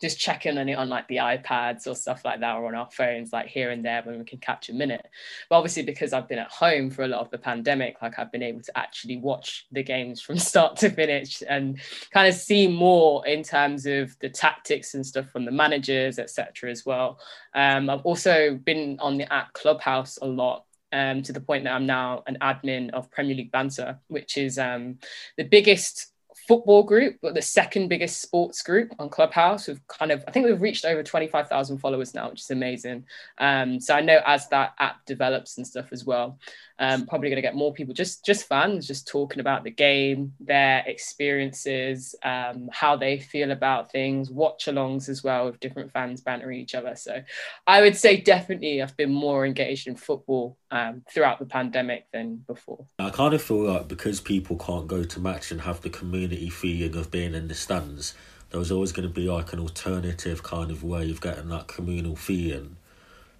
just 0.00 0.18
checking 0.18 0.58
on 0.58 0.68
it 0.68 0.74
on 0.74 0.88
like 0.88 1.08
the 1.08 1.16
iPads 1.16 1.86
or 1.86 1.94
stuff 1.94 2.24
like 2.24 2.40
that, 2.40 2.56
or 2.56 2.66
on 2.66 2.74
our 2.74 2.88
phones, 2.90 3.32
like 3.32 3.46
here 3.46 3.70
and 3.70 3.84
there 3.84 4.02
when 4.02 4.18
we 4.18 4.24
can 4.24 4.38
catch 4.38 4.68
a 4.68 4.72
minute. 4.72 5.06
But 5.48 5.56
obviously, 5.56 5.82
because 5.82 6.12
I've 6.12 6.28
been 6.28 6.38
at 6.38 6.50
home 6.50 6.90
for 6.90 7.02
a 7.04 7.08
lot 7.08 7.20
of 7.20 7.30
the 7.30 7.38
pandemic, 7.38 7.96
like 8.00 8.18
I've 8.18 8.32
been 8.32 8.42
able 8.42 8.62
to 8.62 8.78
actually 8.78 9.18
watch 9.18 9.66
the 9.72 9.82
games 9.82 10.20
from 10.20 10.38
start 10.38 10.76
to 10.78 10.90
finish 10.90 11.42
and 11.48 11.78
kind 12.12 12.28
of 12.28 12.34
see 12.34 12.68
more 12.68 13.26
in 13.26 13.42
terms 13.42 13.86
of 13.86 14.16
the 14.20 14.28
tactics 14.28 14.94
and 14.94 15.04
stuff 15.04 15.30
from 15.30 15.44
the 15.44 15.52
managers, 15.52 16.18
etc. 16.18 16.70
as 16.70 16.86
well. 16.86 17.18
Um, 17.54 17.90
I've 17.90 18.02
also 18.02 18.56
been 18.56 18.98
on 19.00 19.18
the 19.18 19.32
app 19.32 19.52
Clubhouse 19.52 20.18
a 20.22 20.26
lot 20.26 20.64
um, 20.92 21.22
to 21.22 21.32
the 21.32 21.40
point 21.40 21.64
that 21.64 21.72
I'm 21.72 21.86
now 21.86 22.22
an 22.26 22.38
admin 22.40 22.90
of 22.90 23.10
Premier 23.10 23.34
League 23.34 23.52
Banter, 23.52 23.98
which 24.08 24.36
is 24.36 24.58
um, 24.58 24.98
the 25.36 25.44
biggest 25.44 26.12
football 26.48 26.82
group, 26.82 27.18
but 27.20 27.34
the 27.34 27.42
second 27.42 27.88
biggest 27.88 28.22
sports 28.22 28.62
group 28.62 28.94
on 28.98 29.10
Clubhouse. 29.10 29.68
We've 29.68 29.86
kind 29.86 30.10
of, 30.10 30.24
I 30.26 30.30
think 30.30 30.46
we've 30.46 30.60
reached 30.60 30.86
over 30.86 31.02
25,000 31.02 31.76
followers 31.76 32.14
now, 32.14 32.30
which 32.30 32.40
is 32.40 32.50
amazing. 32.50 33.04
Um, 33.36 33.78
so 33.78 33.94
I 33.94 34.00
know 34.00 34.20
as 34.26 34.48
that 34.48 34.72
app 34.78 35.04
develops 35.04 35.58
and 35.58 35.66
stuff 35.66 35.92
as 35.92 36.06
well, 36.06 36.38
um, 36.78 37.06
probably 37.06 37.28
going 37.28 37.36
to 37.36 37.42
get 37.42 37.54
more 37.54 37.72
people, 37.72 37.92
just 37.92 38.24
just 38.24 38.46
fans, 38.46 38.86
just 38.86 39.08
talking 39.08 39.40
about 39.40 39.64
the 39.64 39.70
game, 39.70 40.32
their 40.40 40.84
experiences, 40.86 42.14
um, 42.22 42.68
how 42.72 42.96
they 42.96 43.18
feel 43.18 43.50
about 43.50 43.90
things, 43.90 44.30
watch-alongs 44.30 45.08
as 45.08 45.24
well 45.24 45.46
with 45.46 45.60
different 45.60 45.92
fans 45.92 46.20
bantering 46.20 46.60
each 46.60 46.74
other. 46.74 46.94
So 46.96 47.22
I 47.66 47.80
would 47.80 47.96
say 47.96 48.20
definitely 48.20 48.80
I've 48.80 48.96
been 48.96 49.12
more 49.12 49.44
engaged 49.44 49.88
in 49.88 49.96
football 49.96 50.56
um, 50.70 51.02
throughout 51.12 51.38
the 51.38 51.46
pandemic 51.46 52.06
than 52.12 52.44
before. 52.46 52.86
I 52.98 53.10
kind 53.10 53.34
of 53.34 53.42
feel 53.42 53.64
like 53.64 53.88
because 53.88 54.20
people 54.20 54.56
can't 54.56 54.86
go 54.86 55.04
to 55.04 55.20
match 55.20 55.50
and 55.50 55.60
have 55.62 55.82
the 55.82 55.90
community 55.90 56.48
feeling 56.48 56.96
of 56.96 57.10
being 57.10 57.34
in 57.34 57.48
the 57.48 57.54
stands, 57.54 58.14
there 58.50 58.58
was 58.58 58.72
always 58.72 58.92
going 58.92 59.06
to 59.06 59.12
be 59.12 59.28
like 59.28 59.52
an 59.52 59.60
alternative 59.60 60.42
kind 60.42 60.70
of 60.70 60.82
way 60.82 61.10
of 61.10 61.20
getting 61.20 61.48
that 61.50 61.68
communal 61.68 62.16
feeling. 62.16 62.76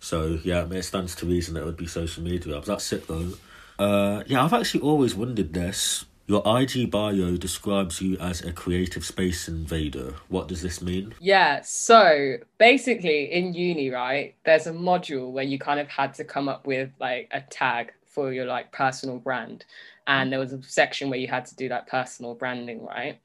So 0.00 0.38
yeah, 0.44 0.64
it 0.70 0.82
stands 0.82 1.14
to 1.16 1.26
reason 1.26 1.54
that 1.54 1.62
it 1.62 1.66
would 1.66 1.76
be 1.76 1.86
social 1.86 2.22
media 2.22 2.54
apps. 2.54 2.66
That's 2.66 2.92
it 2.92 3.06
though. 3.06 3.32
Uh, 3.78 4.22
yeah, 4.26 4.44
I've 4.44 4.52
actually 4.52 4.80
always 4.80 5.14
wondered 5.14 5.52
this. 5.52 6.04
Your 6.26 6.42
IG 6.44 6.90
bio 6.90 7.38
describes 7.38 8.02
you 8.02 8.18
as 8.18 8.42
a 8.42 8.52
creative 8.52 9.02
space 9.02 9.48
invader. 9.48 10.14
What 10.28 10.46
does 10.46 10.60
this 10.60 10.82
mean? 10.82 11.14
Yeah, 11.20 11.62
so 11.62 12.36
basically 12.58 13.32
in 13.32 13.54
uni, 13.54 13.88
right, 13.88 14.34
there's 14.44 14.66
a 14.66 14.72
module 14.72 15.32
where 15.32 15.44
you 15.44 15.58
kind 15.58 15.80
of 15.80 15.88
had 15.88 16.12
to 16.14 16.24
come 16.24 16.46
up 16.46 16.66
with 16.66 16.90
like 17.00 17.28
a 17.30 17.40
tag 17.40 17.92
for 18.04 18.30
your 18.30 18.44
like 18.44 18.72
personal 18.72 19.18
brand. 19.18 19.64
And 20.06 20.30
there 20.30 20.38
was 20.38 20.52
a 20.52 20.62
section 20.62 21.08
where 21.08 21.18
you 21.18 21.28
had 21.28 21.46
to 21.46 21.56
do 21.56 21.70
that 21.70 21.86
personal 21.86 22.34
branding, 22.34 22.84
right? 22.84 23.20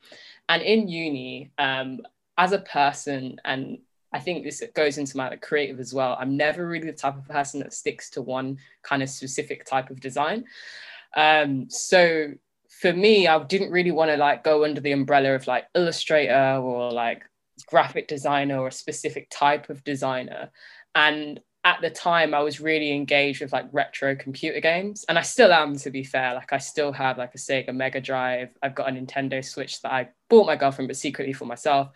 And 0.48 0.62
in 0.62 0.88
uni, 0.88 1.52
um, 1.58 2.02
as 2.38 2.52
a 2.54 2.60
person, 2.60 3.40
and 3.44 3.80
I 4.14 4.20
think 4.20 4.44
this 4.44 4.64
goes 4.76 4.98
into 4.98 5.18
my 5.18 5.36
creative 5.38 5.80
as 5.80 5.94
well, 5.94 6.16
I'm 6.20 6.38
never 6.38 6.68
really 6.68 6.88
the 6.88 6.94
type 6.94 7.18
of 7.18 7.28
person 7.28 7.60
that 7.62 7.74
sticks 7.74 8.10
to 8.12 8.22
one 8.22 8.58
kind 8.84 9.02
of 9.02 9.10
specific 9.10 9.66
type 9.66 9.90
of 9.90 10.00
design. 10.00 10.46
Um, 11.16 11.70
so 11.70 12.34
for 12.70 12.94
me, 12.94 13.28
I 13.28 13.42
didn't 13.44 13.72
really 13.72 13.92
want 13.92 14.12
to 14.12 14.18
like 14.18 14.44
go 14.44 14.66
under 14.66 14.82
the 14.82 14.92
umbrella 14.92 15.34
of 15.34 15.48
like 15.48 15.66
Illustrator 15.76 16.60
or 16.62 16.92
like 16.92 17.24
graphic 17.68 18.08
designer 18.08 18.60
or 18.60 18.68
a 18.68 18.72
specific 18.72 19.30
type 19.30 19.70
of 19.70 19.84
designer. 19.84 20.52
And 20.96 21.40
at 21.66 21.80
the 21.82 21.90
time, 21.90 22.34
I 22.34 22.40
was 22.42 22.60
really 22.60 22.92
engaged 22.92 23.42
with 23.42 23.54
like 23.54 23.68
retro 23.72 24.16
computer 24.16 24.60
games, 24.60 25.06
and 25.08 25.18
I 25.18 25.22
still 25.22 25.54
am, 25.54 25.78
to 25.78 25.90
be 25.90 26.04
fair. 26.04 26.34
Like, 26.34 26.52
I 26.52 26.58
still 26.58 26.92
have 26.92 27.18
like 27.18 27.34
a 27.36 27.38
Sega 27.38 27.74
Mega 27.74 28.02
Drive. 28.02 28.50
I've 28.62 28.76
got 28.76 28.90
a 28.90 28.92
Nintendo 28.92 29.44
Switch 29.44 29.82
that 29.82 29.94
I 29.94 30.10
for 30.34 30.46
my 30.48 30.56
girlfriend, 30.56 30.88
but 30.88 30.98
secretly 30.98 31.32
for 31.32 31.46
myself. 31.46 31.90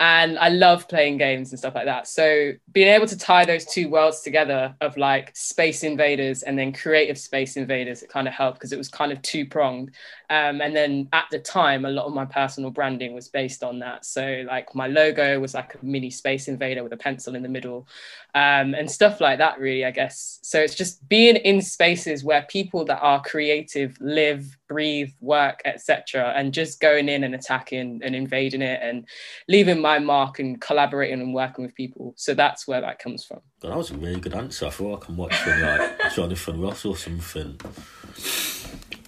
And 0.00 0.36
I 0.36 0.48
love 0.48 0.88
playing 0.88 1.18
games 1.18 1.50
and 1.50 1.58
stuff 1.60 1.76
like 1.76 1.84
that. 1.84 2.08
So 2.08 2.52
being 2.72 2.88
able 2.88 3.06
to 3.06 3.16
tie 3.16 3.44
those 3.44 3.64
two 3.64 3.88
worlds 3.88 4.22
together 4.22 4.74
of 4.80 4.96
like 4.96 5.30
space 5.36 5.84
invaders 5.84 6.42
and 6.42 6.58
then 6.58 6.72
creative 6.72 7.16
space 7.16 7.56
invaders, 7.56 8.02
it 8.02 8.08
kind 8.08 8.26
of 8.26 8.34
helped 8.34 8.58
because 8.58 8.72
it 8.72 8.78
was 8.78 8.88
kind 8.88 9.12
of 9.12 9.22
two 9.22 9.46
pronged. 9.46 9.92
Um, 10.28 10.60
and 10.60 10.74
then 10.74 11.08
at 11.12 11.26
the 11.30 11.38
time, 11.38 11.84
a 11.84 11.90
lot 11.90 12.06
of 12.06 12.12
my 12.12 12.24
personal 12.24 12.70
branding 12.70 13.14
was 13.14 13.28
based 13.28 13.62
on 13.62 13.78
that. 13.78 14.04
So 14.04 14.44
like 14.44 14.74
my 14.74 14.88
logo 14.88 15.38
was 15.38 15.54
like 15.54 15.76
a 15.76 15.84
mini 15.84 16.10
space 16.10 16.48
invader 16.48 16.82
with 16.82 16.92
a 16.92 16.96
pencil 16.96 17.36
in 17.36 17.44
the 17.44 17.48
middle 17.48 17.86
um, 18.34 18.74
and 18.74 18.90
stuff 18.90 19.20
like 19.20 19.38
that, 19.38 19.60
really, 19.60 19.84
I 19.84 19.92
guess. 19.92 20.40
So 20.42 20.58
it's 20.58 20.74
just 20.74 21.08
being 21.08 21.36
in 21.36 21.62
spaces 21.62 22.24
where 22.24 22.42
people 22.48 22.84
that 22.86 22.98
are 23.00 23.22
creative 23.22 23.96
live, 24.00 24.58
breathe, 24.68 25.12
work, 25.20 25.60
etc., 25.64 26.32
and 26.34 26.52
just 26.52 26.80
going 26.80 27.08
in 27.08 27.22
and 27.22 27.34
attacking 27.36 27.83
and 28.02 28.14
invading 28.14 28.62
it 28.62 28.80
and 28.82 29.06
leaving 29.48 29.80
my 29.80 29.98
mark 29.98 30.38
and 30.38 30.60
collaborating 30.60 31.20
and 31.20 31.34
working 31.34 31.64
with 31.64 31.74
people. 31.74 32.14
So 32.16 32.34
that's 32.34 32.66
where 32.66 32.80
that 32.80 32.98
comes 32.98 33.24
from. 33.24 33.40
That 33.60 33.76
was 33.76 33.90
a 33.90 33.96
really 33.96 34.20
good 34.20 34.34
answer. 34.34 34.66
I 34.66 34.70
feel 34.70 34.92
like 34.92 35.08
I'm 35.08 35.16
watching 35.16 35.60
like 35.60 36.14
Jonathan 36.14 36.60
Ross 36.60 36.84
or 36.84 36.96
something. 36.96 37.60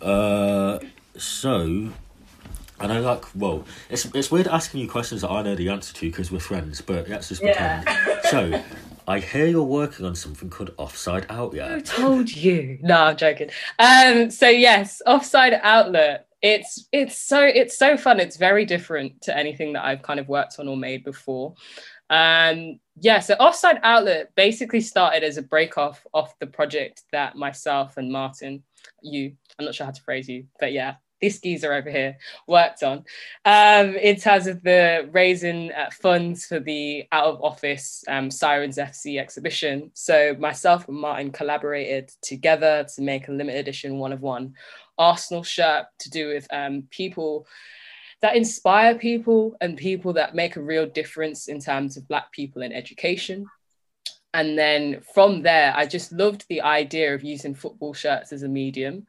Uh, 0.00 0.78
so 1.16 1.90
and 2.78 2.92
I 2.92 2.98
like, 2.98 3.24
well, 3.34 3.64
it's 3.88 4.04
it's 4.14 4.30
weird 4.30 4.48
asking 4.48 4.80
you 4.80 4.88
questions 4.88 5.22
that 5.22 5.30
I 5.30 5.42
know 5.42 5.54
the 5.54 5.70
answer 5.70 5.94
to 5.94 6.00
because 6.06 6.30
we're 6.30 6.40
friends, 6.40 6.80
but 6.80 7.08
let's 7.08 7.28
just 7.28 7.40
pretend. 7.40 7.84
Yeah. 7.86 8.20
so, 8.22 8.62
I 9.08 9.20
hear 9.20 9.46
you're 9.46 9.62
working 9.62 10.04
on 10.04 10.14
something 10.14 10.50
called 10.50 10.72
Offside 10.76 11.26
Out. 11.30 11.54
Yeah, 11.54 11.74
Who 11.74 11.80
told 11.80 12.34
you? 12.34 12.78
No, 12.82 12.96
I'm 12.96 13.16
joking. 13.16 13.50
Um, 13.78 14.30
so 14.30 14.48
yes, 14.48 15.00
Offside 15.06 15.58
Outlet. 15.62 16.26
It's 16.46 16.86
it's 16.92 17.18
so 17.18 17.42
it's 17.42 17.76
so 17.76 17.96
fun. 17.96 18.20
It's 18.20 18.36
very 18.36 18.64
different 18.64 19.20
to 19.22 19.36
anything 19.36 19.72
that 19.72 19.84
I've 19.84 20.02
kind 20.02 20.20
of 20.20 20.28
worked 20.28 20.60
on 20.60 20.68
or 20.68 20.76
made 20.76 21.02
before. 21.02 21.54
Um, 22.08 22.78
yeah, 23.00 23.18
so 23.18 23.34
Offside 23.34 23.80
Outlet 23.82 24.32
basically 24.36 24.80
started 24.80 25.24
as 25.24 25.38
a 25.38 25.42
break 25.42 25.76
off 25.76 26.06
off 26.14 26.38
the 26.38 26.46
project 26.46 27.02
that 27.10 27.34
myself 27.34 27.96
and 27.96 28.12
Martyn, 28.12 28.62
you, 29.02 29.32
I'm 29.58 29.64
not 29.64 29.74
sure 29.74 29.86
how 29.86 29.90
to 29.90 30.02
phrase 30.02 30.28
you, 30.28 30.46
but 30.60 30.72
yeah, 30.72 30.94
this 31.20 31.40
geezer 31.40 31.72
over 31.72 31.90
here 31.90 32.16
worked 32.46 32.84
on 32.84 33.04
um, 33.44 33.96
in 33.96 34.14
terms 34.14 34.46
of 34.46 34.62
the 34.62 35.08
raising 35.10 35.72
uh, 35.72 35.90
funds 36.00 36.46
for 36.46 36.60
the 36.60 37.06
out 37.10 37.26
of 37.26 37.42
office 37.42 38.04
um, 38.06 38.30
Sirens 38.30 38.76
FC 38.76 39.18
exhibition. 39.18 39.90
So 39.94 40.36
myself 40.38 40.86
and 40.86 40.96
Martyn 40.96 41.32
collaborated 41.32 42.12
together 42.22 42.86
to 42.94 43.02
make 43.02 43.26
a 43.26 43.32
limited 43.32 43.58
edition 43.58 43.98
one 43.98 44.12
of 44.12 44.20
one 44.20 44.54
Arsenal 44.98 45.42
shirt 45.42 45.86
to 46.00 46.10
do 46.10 46.28
with 46.28 46.46
um, 46.52 46.84
people 46.90 47.46
that 48.22 48.36
inspire 48.36 48.94
people 48.94 49.56
and 49.60 49.76
people 49.76 50.12
that 50.14 50.34
make 50.34 50.56
a 50.56 50.62
real 50.62 50.86
difference 50.86 51.48
in 51.48 51.60
terms 51.60 51.96
of 51.96 52.08
Black 52.08 52.32
people 52.32 52.62
in 52.62 52.72
education. 52.72 53.46
And 54.32 54.58
then 54.58 55.02
from 55.14 55.42
there, 55.42 55.72
I 55.76 55.86
just 55.86 56.12
loved 56.12 56.44
the 56.48 56.62
idea 56.62 57.14
of 57.14 57.24
using 57.24 57.54
football 57.54 57.94
shirts 57.94 58.32
as 58.32 58.42
a 58.42 58.48
medium 58.48 59.06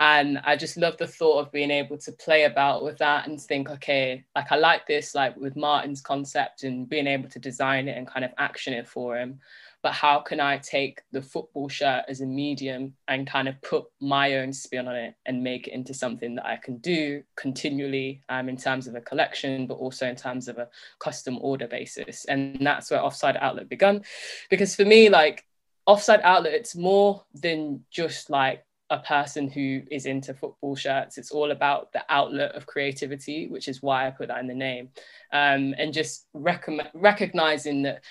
and 0.00 0.38
i 0.44 0.54
just 0.54 0.76
love 0.76 0.96
the 0.96 1.06
thought 1.06 1.40
of 1.40 1.52
being 1.52 1.70
able 1.70 1.98
to 1.98 2.12
play 2.12 2.44
about 2.44 2.84
with 2.84 2.98
that 2.98 3.26
and 3.26 3.40
think 3.40 3.68
okay 3.68 4.24
like 4.36 4.50
i 4.50 4.56
like 4.56 4.86
this 4.86 5.14
like 5.14 5.36
with 5.36 5.56
martyn's 5.56 6.00
concept 6.00 6.62
and 6.62 6.88
being 6.88 7.06
able 7.06 7.28
to 7.28 7.38
design 7.38 7.88
it 7.88 7.96
and 7.96 8.06
kind 8.06 8.24
of 8.24 8.32
action 8.38 8.72
it 8.72 8.88
for 8.88 9.16
him. 9.16 9.40
But 9.80 9.92
how 9.92 10.18
can 10.20 10.40
i 10.40 10.58
take 10.58 11.02
the 11.12 11.22
football 11.22 11.68
shirt 11.68 12.04
as 12.08 12.20
a 12.20 12.26
medium 12.26 12.94
and 13.06 13.26
kind 13.26 13.48
of 13.48 13.60
put 13.62 13.84
my 14.00 14.36
own 14.36 14.52
spin 14.52 14.88
on 14.88 14.96
it 14.96 15.14
and 15.26 15.42
make 15.42 15.68
it 15.68 15.72
into 15.72 15.94
something 15.94 16.34
that 16.34 16.46
i 16.46 16.56
can 16.56 16.78
do 16.78 17.22
continually 17.36 18.22
um, 18.28 18.48
in 18.48 18.56
terms 18.56 18.86
of 18.86 18.96
a 18.96 19.00
collection 19.00 19.66
but 19.66 19.74
also 19.74 20.06
in 20.08 20.16
terms 20.16 20.48
of 20.48 20.58
a 20.58 20.68
custom 20.98 21.38
order 21.40 21.68
basis? 21.68 22.24
And 22.24 22.58
that's 22.60 22.90
where 22.90 23.02
offside 23.02 23.36
outlet 23.36 23.68
begun. 23.68 24.02
Because 24.50 24.74
for 24.74 24.84
me 24.84 25.08
like 25.08 25.44
offside 25.86 26.20
outlet 26.22 26.52
it's 26.54 26.76
more 26.76 27.24
than 27.34 27.84
just 27.90 28.30
like 28.30 28.64
a 28.90 28.98
person 28.98 29.48
who 29.48 29.82
is 29.90 30.06
into 30.06 30.32
football 30.32 30.74
shirts. 30.74 31.18
It's 31.18 31.30
all 31.30 31.50
about 31.50 31.92
the 31.92 32.02
outlet 32.08 32.54
of 32.54 32.66
creativity, 32.66 33.46
which 33.48 33.68
is 33.68 33.82
why 33.82 34.06
I 34.06 34.10
put 34.10 34.28
that 34.28 34.40
in 34.40 34.46
the 34.46 34.54
name. 34.54 34.88
Um, 35.32 35.74
and 35.76 35.92
just 35.92 36.26
rec- 36.32 36.68
recognizing 36.94 37.82
that 37.82 38.02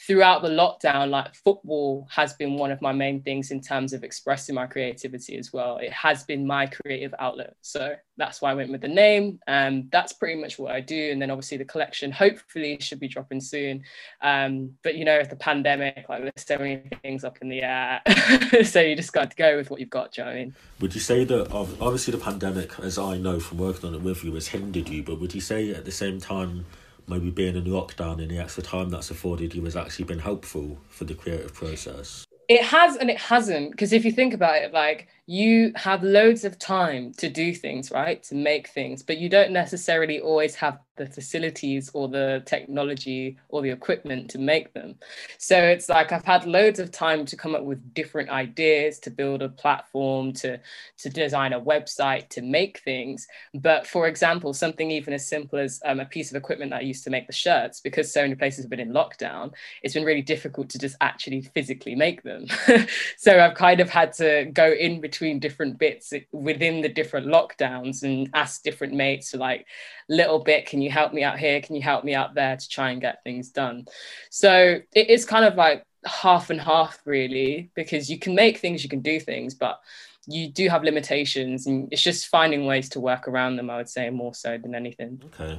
throughout 0.00 0.42
the 0.42 0.48
lockdown, 0.48 1.10
like 1.10 1.34
football 1.34 2.06
has 2.10 2.34
been 2.34 2.54
one 2.54 2.70
of 2.70 2.82
my 2.82 2.92
main 2.92 3.22
things 3.22 3.50
in 3.50 3.60
terms 3.60 3.92
of 3.92 4.04
expressing 4.04 4.54
my 4.54 4.66
creativity 4.66 5.36
as 5.38 5.52
well. 5.52 5.78
It 5.78 5.92
has 5.92 6.24
been 6.24 6.46
my 6.46 6.66
creative 6.66 7.14
outlet. 7.18 7.56
So 7.62 7.94
that's 8.16 8.42
why 8.42 8.50
I 8.50 8.54
went 8.54 8.70
with 8.70 8.80
the 8.80 8.88
name. 8.88 9.40
Um, 9.46 9.88
that's 9.90 10.12
pretty 10.12 10.40
much 10.40 10.58
what 10.58 10.74
I 10.74 10.80
do. 10.80 11.10
And 11.10 11.22
then 11.22 11.30
obviously 11.30 11.58
the 11.58 11.64
collection 11.64 12.12
hopefully 12.12 12.76
should 12.80 13.00
be 13.00 13.08
dropping 13.08 13.40
soon. 13.40 13.82
Um, 14.20 14.72
but 14.82 14.96
you 14.96 15.04
know, 15.04 15.18
with 15.18 15.30
the 15.30 15.36
pandemic, 15.36 16.06
like 16.08 16.22
there's 16.22 16.46
so 16.46 16.58
many 16.58 16.82
things 17.02 17.24
up 17.24 17.38
in 17.40 17.48
the 17.48 17.62
air. 17.62 18.02
so 18.64 18.80
you 18.80 18.96
just 18.96 19.12
got 19.12 19.30
to 19.30 19.36
go 19.36 19.56
with 19.56 19.70
what 19.70 19.80
you've 19.80 19.90
got, 19.90 20.12
do 20.12 20.22
you 20.22 20.26
know 20.26 20.32
I 20.32 20.34
mean? 20.34 20.54
Would 20.80 20.94
you 20.94 21.00
say 21.00 21.24
that 21.24 21.52
obviously 21.52 22.12
the 22.12 22.18
pandemic, 22.18 22.78
as 22.80 22.98
I 22.98 23.16
know 23.16 23.40
from 23.40 23.58
working 23.58 23.88
on 23.88 23.94
it 23.94 24.02
with 24.02 24.24
you, 24.24 24.34
has 24.34 24.48
hindered 24.48 24.88
you, 24.88 25.02
but 25.02 25.20
would 25.20 25.34
you 25.34 25.40
say 25.40 25.70
at 25.70 25.84
the 25.84 25.92
same 25.92 26.20
time 26.20 26.66
maybe 27.06 27.30
being 27.30 27.56
in 27.56 27.64
lockdown 27.64 28.20
and 28.20 28.30
the 28.30 28.38
extra 28.38 28.62
time 28.62 28.90
that's 28.90 29.10
afforded 29.10 29.54
you 29.54 29.64
has 29.64 29.76
actually 29.76 30.04
been 30.04 30.18
helpful 30.18 30.78
for 30.88 31.04
the 31.04 31.14
creative 31.14 31.54
process? 31.54 32.24
It 32.48 32.62
has 32.62 32.96
and 32.96 33.10
it 33.10 33.18
hasn't. 33.18 33.70
Because 33.70 33.92
if 33.92 34.04
you 34.04 34.12
think 34.12 34.34
about 34.34 34.56
it, 34.56 34.72
like 34.72 35.08
you 35.26 35.72
have 35.74 36.02
loads 36.02 36.44
of 36.44 36.58
time 36.58 37.12
to 37.14 37.30
do 37.30 37.54
things, 37.54 37.90
right? 37.90 38.22
To 38.24 38.34
make 38.34 38.68
things, 38.68 39.02
but 39.02 39.16
you 39.16 39.30
don't 39.30 39.52
necessarily 39.52 40.20
always 40.20 40.54
have 40.56 40.80
the 40.96 41.06
facilities 41.06 41.90
or 41.92 42.08
the 42.08 42.42
technology 42.46 43.36
or 43.48 43.62
the 43.62 43.70
equipment 43.70 44.30
to 44.30 44.38
make 44.38 44.72
them. 44.74 44.94
So 45.38 45.58
it's 45.58 45.88
like 45.88 46.12
I've 46.12 46.24
had 46.24 46.46
loads 46.46 46.78
of 46.78 46.92
time 46.92 47.24
to 47.26 47.36
come 47.36 47.54
up 47.54 47.64
with 47.64 47.94
different 47.94 48.28
ideas, 48.28 49.00
to 49.00 49.10
build 49.10 49.42
a 49.42 49.48
platform, 49.48 50.32
to, 50.34 50.60
to 50.98 51.08
design 51.08 51.52
a 51.52 51.60
website, 51.60 52.28
to 52.30 52.42
make 52.42 52.78
things. 52.80 53.26
But 53.54 53.86
for 53.86 54.06
example, 54.06 54.52
something 54.52 54.90
even 54.90 55.14
as 55.14 55.26
simple 55.26 55.58
as 55.58 55.80
um, 55.84 56.00
a 56.00 56.04
piece 56.04 56.30
of 56.30 56.36
equipment 56.36 56.70
that 56.70 56.78
I 56.78 56.84
used 56.84 57.02
to 57.04 57.10
make 57.10 57.26
the 57.26 57.32
shirts, 57.32 57.80
because 57.80 58.12
so 58.12 58.22
many 58.22 58.34
places 58.36 58.64
have 58.64 58.70
been 58.70 58.78
in 58.78 58.92
lockdown, 58.92 59.52
it's 59.82 59.94
been 59.94 60.04
really 60.04 60.22
difficult 60.22 60.68
to 60.70 60.78
just 60.78 60.96
actually 61.00 61.40
physically 61.40 61.94
make 61.96 62.22
them. 62.22 62.46
so 63.16 63.40
I've 63.40 63.54
kind 63.54 63.80
of 63.80 63.88
had 63.90 64.12
to 64.14 64.44
go 64.52 64.70
in 64.70 65.00
between 65.00 65.13
different 65.38 65.78
bits 65.78 66.12
within 66.32 66.80
the 66.80 66.88
different 66.88 67.26
lockdowns 67.26 68.02
and 68.02 68.28
ask 68.34 68.62
different 68.62 68.94
mates 68.94 69.30
to 69.30 69.38
like, 69.38 69.66
little 70.08 70.38
bit 70.38 70.66
can 70.66 70.82
you 70.82 70.90
help 70.90 71.12
me 71.12 71.22
out 71.22 71.38
here? 71.38 71.60
Can 71.60 71.76
you 71.76 71.82
help 71.82 72.04
me 72.04 72.14
out 72.14 72.34
there 72.34 72.56
to 72.56 72.68
try 72.68 72.90
and 72.90 73.00
get 73.00 73.22
things 73.24 73.50
done? 73.50 73.86
So 74.30 74.80
it 74.92 75.10
is 75.10 75.24
kind 75.24 75.44
of 75.44 75.54
like 75.54 75.84
half 76.04 76.50
and 76.50 76.60
half 76.60 77.00
really 77.04 77.70
because 77.74 78.10
you 78.10 78.18
can 78.18 78.34
make 78.34 78.58
things 78.58 78.82
you 78.82 78.90
can 78.90 79.00
do 79.00 79.18
things 79.18 79.54
but 79.54 79.80
you 80.26 80.48
do 80.48 80.68
have 80.68 80.82
limitations 80.82 81.66
and 81.66 81.88
it's 81.90 82.02
just 82.02 82.26
finding 82.26 82.66
ways 82.66 82.88
to 82.90 83.00
work 83.00 83.26
around 83.26 83.56
them 83.56 83.70
i 83.70 83.76
would 83.76 83.88
say 83.88 84.10
more 84.10 84.34
so 84.34 84.58
than 84.58 84.74
anything. 84.74 85.22
Okay. 85.40 85.58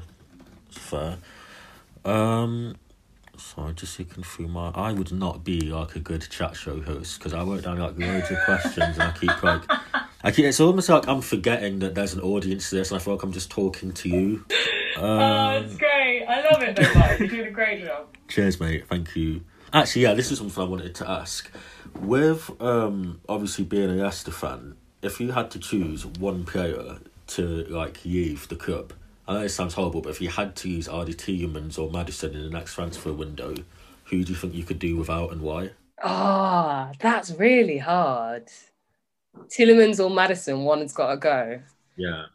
Fair. 0.69 1.17
Um 2.03 2.75
so 3.39 3.63
I'm 3.63 3.75
just 3.75 3.97
looking 3.99 4.23
through 4.23 4.47
my. 4.47 4.71
I 4.75 4.91
would 4.91 5.11
not 5.11 5.43
be 5.43 5.61
like 5.61 5.95
a 5.95 5.99
good 5.99 6.27
chat 6.29 6.55
show 6.55 6.81
host 6.81 7.19
because 7.19 7.33
I 7.33 7.43
wrote 7.43 7.63
down 7.63 7.79
like 7.79 7.97
loads 7.97 8.31
of 8.31 8.37
questions 8.45 8.97
and 8.97 9.03
I 9.03 9.11
keep 9.11 9.43
like 9.43 9.63
I 10.25 10.31
keep, 10.31 10.45
it's 10.45 10.59
almost 10.59 10.89
like 10.89 11.07
I'm 11.07 11.21
forgetting 11.21 11.79
that 11.79 11.93
there's 11.93 12.15
an 12.15 12.21
audience 12.21 12.71
to 12.71 12.77
this, 12.77 12.89
and 12.89 12.99
I 12.99 13.03
feel 13.03 13.13
like 13.13 13.21
I'm 13.21 13.31
just 13.31 13.51
talking 13.51 13.91
to 13.91 14.09
you. 14.09 14.45
Um, 14.97 15.03
oh, 15.03 15.49
it's 15.63 15.77
great! 15.77 16.25
I 16.25 16.49
love 16.49 16.63
it, 16.63 16.75
though, 16.75 16.99
Mike. 16.99 17.19
You're 17.19 17.27
doing 17.27 17.47
a 17.47 17.51
great 17.51 17.85
job. 17.85 18.07
Cheers, 18.27 18.59
mate. 18.59 18.87
Thank 18.87 19.15
you. 19.15 19.41
Actually, 19.71 20.01
yeah, 20.01 20.15
this 20.15 20.31
is 20.31 20.39
something 20.39 20.63
I 20.63 20.65
wanted 20.65 20.95
to 20.95 21.09
ask. 21.09 21.51
With 21.99 22.49
um, 22.59 23.21
obviously 23.29 23.65
being 23.65 23.89
a 23.91 23.93
Leicester 23.93 24.31
fan, 24.31 24.77
if 25.03 25.19
you 25.19 25.33
had 25.33 25.51
to 25.51 25.59
choose 25.59 26.07
one 26.07 26.43
player 26.43 26.97
to 27.27 27.43
like 27.65 28.03
leave 28.03 28.47
the 28.47 28.55
club, 28.55 28.93
I 29.27 29.33
know 29.33 29.41
it 29.41 29.49
sounds 29.49 29.73
horrible, 29.73 30.01
but 30.01 30.09
if 30.09 30.21
you 30.21 30.29
had 30.29 30.55
to 30.57 30.69
use 30.69 30.87
either 30.87 31.11
Tielemans 31.11 31.79
or 31.79 31.89
Maddison 31.89 32.35
in 32.35 32.43
the 32.43 32.49
next 32.49 32.75
transfer 32.75 33.11
window, 33.11 33.55
who 34.05 34.23
do 34.23 34.33
you 34.33 34.37
think 34.37 34.53
you 34.53 34.63
could 34.63 34.79
do 34.79 34.97
without 34.97 35.31
and 35.31 35.41
why? 35.41 35.71
Ah, 36.03 36.89
oh, 36.89 36.95
that's 36.99 37.31
really 37.31 37.79
hard. 37.79 38.47
Tielemans 39.47 40.03
or 40.03 40.09
Maddison, 40.09 40.63
one's 40.63 40.93
got 40.93 41.11
to 41.11 41.17
go. 41.17 41.61
Yeah. 41.97 42.25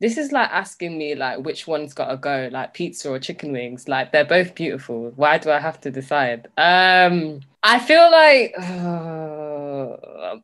This 0.00 0.16
is 0.16 0.32
like 0.32 0.48
asking 0.50 0.96
me 0.96 1.14
like 1.14 1.44
which 1.44 1.66
one's 1.66 1.92
got 1.92 2.08
to 2.08 2.16
go, 2.16 2.48
like 2.50 2.72
pizza 2.72 3.10
or 3.10 3.18
chicken 3.18 3.52
wings. 3.52 3.86
Like 3.86 4.12
they're 4.12 4.24
both 4.24 4.54
beautiful. 4.54 5.12
Why 5.14 5.36
do 5.36 5.50
I 5.50 5.60
have 5.60 5.78
to 5.82 5.90
decide? 5.90 6.48
Um, 6.56 7.40
I 7.62 7.78
feel 7.78 8.10
like 8.10 8.54
uh, 8.58 8.62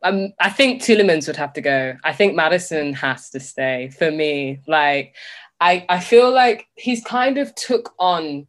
um, 0.02 0.32
I 0.40 0.50
think 0.50 0.82
Tielemans 0.82 1.26
would 1.26 1.36
have 1.36 1.52
to 1.54 1.60
go. 1.60 1.96
I 2.04 2.12
think 2.12 2.34
Maddison 2.34 2.92
has 2.94 3.30
to 3.30 3.40
stay 3.40 3.90
for 3.96 4.10
me. 4.10 4.60
Like 4.66 5.14
I, 5.60 5.86
I 5.88 6.00
feel 6.00 6.30
like 6.30 6.66
he's 6.74 7.02
kind 7.02 7.38
of 7.38 7.54
took 7.54 7.94
on 7.98 8.46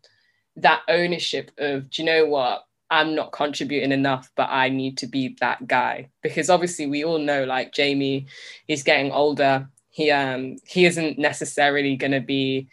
that 0.58 0.82
ownership 0.88 1.52
of, 1.58 1.90
do 1.90 2.02
you 2.02 2.06
know 2.06 2.26
what? 2.26 2.64
I'm 2.90 3.16
not 3.16 3.32
contributing 3.34 3.92
enough, 3.92 4.32
but 4.36 4.50
I 4.50 4.70
need 4.70 4.98
to 5.00 5.08
be 5.08 5.36
that 5.42 5.68
guy. 5.68 6.10
Because 6.24 6.50
obviously, 6.50 6.88
we 6.88 7.04
all 7.04 7.20
know 7.20 7.44
like 7.44 7.74
Jamie 7.74 8.28
is 8.68 8.84
getting 8.84 9.12
older. 9.12 9.68
He 9.90 10.10
um 10.12 10.58
he 10.66 10.86
isn't 10.86 11.20
necessarily 11.20 11.96
going 11.98 12.12
to 12.12 12.22
be 12.22 12.70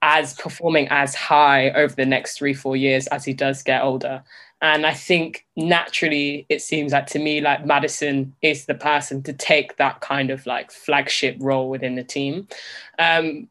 as 0.00 0.34
performing 0.34 0.88
as 0.88 1.14
high 1.14 1.70
over 1.70 1.94
the 1.94 2.06
next 2.06 2.38
three 2.38 2.54
four 2.54 2.76
years 2.76 3.06
as 3.08 3.24
he 3.24 3.34
does 3.34 3.62
get 3.62 3.82
older. 3.82 4.22
And 4.62 4.86
I 4.86 4.94
think 4.94 5.46
naturally, 5.54 6.46
it 6.48 6.62
seems 6.62 6.92
like 6.92 7.06
to 7.08 7.18
me, 7.18 7.40
like 7.40 7.66
Maddison 7.66 8.34
is 8.40 8.64
the 8.64 8.74
person 8.74 9.22
to 9.24 9.32
take 9.32 9.76
that 9.76 10.00
kind 10.00 10.30
of 10.30 10.46
like 10.46 10.70
flagship 10.70 11.36
role 11.40 11.68
within 11.68 11.94
the 11.94 12.04
team. 12.04 12.48
Um, 12.98 13.48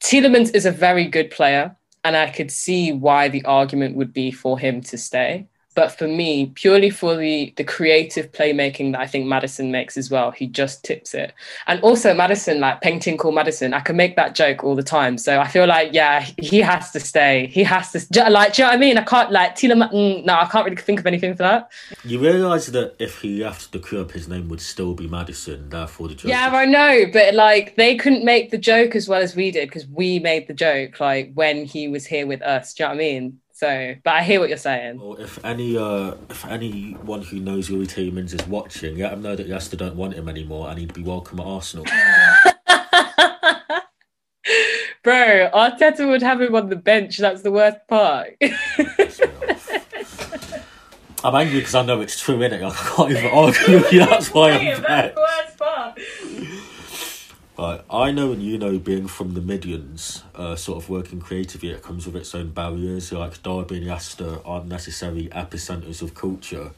Tielemans 0.00 0.54
is 0.54 0.66
a 0.66 0.72
very 0.72 1.06
good 1.06 1.30
player, 1.30 1.76
and 2.04 2.16
I 2.16 2.30
could 2.30 2.50
see 2.50 2.92
why 2.92 3.28
the 3.28 3.44
argument 3.44 3.96
would 3.96 4.12
be 4.12 4.30
for 4.30 4.58
him 4.58 4.80
to 4.82 4.98
stay. 4.98 5.46
But 5.78 5.96
for 5.96 6.08
me, 6.08 6.46
purely 6.56 6.90
for 6.90 7.14
the 7.14 7.54
the 7.56 7.62
creative 7.62 8.32
playmaking 8.32 8.90
that 8.90 9.00
I 9.00 9.06
think 9.06 9.26
Maddison 9.26 9.70
makes 9.70 9.96
as 9.96 10.10
well, 10.10 10.32
he 10.32 10.48
just 10.48 10.84
tips 10.84 11.14
it. 11.14 11.32
And 11.68 11.80
also 11.82 12.12
Maddison, 12.12 12.58
like 12.58 12.80
painting 12.80 13.16
call 13.16 13.30
Maddison, 13.30 13.72
I 13.72 13.78
can 13.78 13.94
make 13.94 14.16
that 14.16 14.34
joke 14.34 14.64
all 14.64 14.74
the 14.74 14.82
time. 14.82 15.18
So 15.18 15.38
I 15.38 15.46
feel 15.46 15.68
like, 15.68 15.90
yeah, 15.92 16.26
he 16.36 16.58
has 16.62 16.90
to 16.90 16.98
stay. 16.98 17.46
He 17.46 17.62
has 17.62 17.92
to 17.92 18.28
like, 18.28 18.54
do 18.54 18.62
you 18.62 18.66
know 18.66 18.70
what 18.70 18.74
I 18.74 18.76
mean? 18.76 18.98
I 18.98 19.04
can't 19.04 19.30
like 19.30 19.54
Tielemans. 19.54 19.92
Mm, 19.92 20.24
no, 20.24 20.34
I 20.34 20.46
can't 20.46 20.64
really 20.64 20.82
think 20.82 20.98
of 20.98 21.06
anything 21.06 21.34
for 21.34 21.44
that. 21.44 21.70
You 22.04 22.18
realise 22.18 22.66
that 22.66 22.96
if 22.98 23.20
he 23.20 23.44
left 23.44 23.70
the 23.70 23.78
club, 23.78 24.10
his 24.10 24.26
name 24.26 24.48
would 24.48 24.60
still 24.60 24.94
be 24.94 25.06
Maddison. 25.06 25.68
Therefore, 25.68 26.08
the 26.08 26.16
joke. 26.16 26.28
Yeah, 26.28 26.50
I 26.52 26.64
know, 26.64 27.04
but 27.12 27.34
like 27.34 27.76
they 27.76 27.94
couldn't 27.94 28.24
make 28.24 28.50
the 28.50 28.58
joke 28.58 28.96
as 28.96 29.08
well 29.08 29.22
as 29.22 29.36
we 29.36 29.52
did 29.52 29.68
because 29.68 29.86
we 29.86 30.18
made 30.18 30.48
the 30.48 30.54
joke 30.54 30.98
like 30.98 31.30
when 31.34 31.66
he 31.66 31.86
was 31.86 32.04
here 32.04 32.26
with 32.26 32.42
us. 32.42 32.74
Do 32.74 32.82
you 32.82 32.88
know 32.88 32.94
what 32.96 33.00
I 33.00 33.04
mean? 33.04 33.40
So, 33.58 33.96
but 34.04 34.14
I 34.14 34.22
hear 34.22 34.38
what 34.38 34.50
you're 34.50 34.56
saying. 34.56 35.00
Well, 35.00 35.16
if 35.16 35.44
any, 35.44 35.76
uh, 35.76 36.14
if 36.30 36.46
anyone 36.46 37.22
who 37.22 37.40
knows 37.40 37.68
Youri 37.68 37.88
Tielemans 37.88 38.32
is 38.32 38.46
watching, 38.46 38.98
let 38.98 39.12
him 39.12 39.22
know 39.22 39.34
that 39.34 39.48
Leicester 39.48 39.76
don't 39.76 39.96
want 39.96 40.14
him 40.14 40.28
anymore, 40.28 40.70
and 40.70 40.78
he'd 40.78 40.94
be 40.94 41.02
welcome 41.02 41.40
at 41.40 41.46
Arsenal. 41.46 41.84
Bro, 45.02 45.50
Arteta 45.52 46.06
would 46.08 46.22
have 46.22 46.40
him 46.40 46.54
on 46.54 46.68
the 46.68 46.76
bench. 46.76 47.18
That's 47.18 47.42
the 47.42 47.50
worst 47.50 47.78
part. 47.88 48.36
I'm 51.24 51.34
angry 51.34 51.58
because 51.58 51.74
I 51.74 51.82
know 51.82 52.00
it's 52.00 52.20
true, 52.20 52.38
innit? 52.38 52.62
I 52.62 52.70
can't 52.70 53.10
even 53.10 53.26
argue 53.26 53.74
with 53.78 53.92
you. 53.92 54.06
That's 54.06 54.32
why 54.32 54.50
I'm 54.52 54.82
That's 54.82 55.14
the 55.16 55.20
worst 55.20 55.58
part. 55.58 55.98
But 57.58 57.84
I 57.90 58.12
know 58.12 58.30
and 58.30 58.40
you 58.40 58.56
know, 58.56 58.78
being 58.78 59.08
from 59.08 59.34
the 59.34 59.40
Midlands, 59.40 60.22
uh, 60.36 60.54
sort 60.54 60.80
of 60.80 60.88
working 60.88 61.20
creatively, 61.20 61.70
it 61.70 61.82
comes 61.82 62.06
with 62.06 62.14
its 62.14 62.32
own 62.32 62.50
barriers. 62.50 63.10
Like 63.10 63.42
Derby 63.42 63.78
and 63.78 63.86
Leicester 63.88 64.38
aren't 64.44 64.68
necessarily 64.68 65.26
epicentres 65.30 66.00
of 66.00 66.14
culture. 66.14 66.70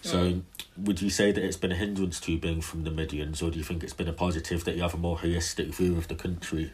So, 0.00 0.40
would 0.78 1.02
you 1.02 1.10
say 1.10 1.32
that 1.32 1.44
it's 1.44 1.58
been 1.58 1.70
a 1.70 1.74
hindrance 1.74 2.18
to 2.20 2.32
you 2.32 2.38
being 2.38 2.62
from 2.62 2.84
the 2.84 2.90
Midlands, 2.90 3.42
or 3.42 3.50
do 3.50 3.58
you 3.58 3.62
think 3.62 3.84
it's 3.84 3.92
been 3.92 4.08
a 4.08 4.12
positive 4.14 4.64
that 4.64 4.74
you 4.74 4.80
have 4.80 4.94
a 4.94 4.96
more 4.96 5.18
holistic 5.18 5.74
view 5.74 5.98
of 5.98 6.08
the 6.08 6.14
country? 6.14 6.72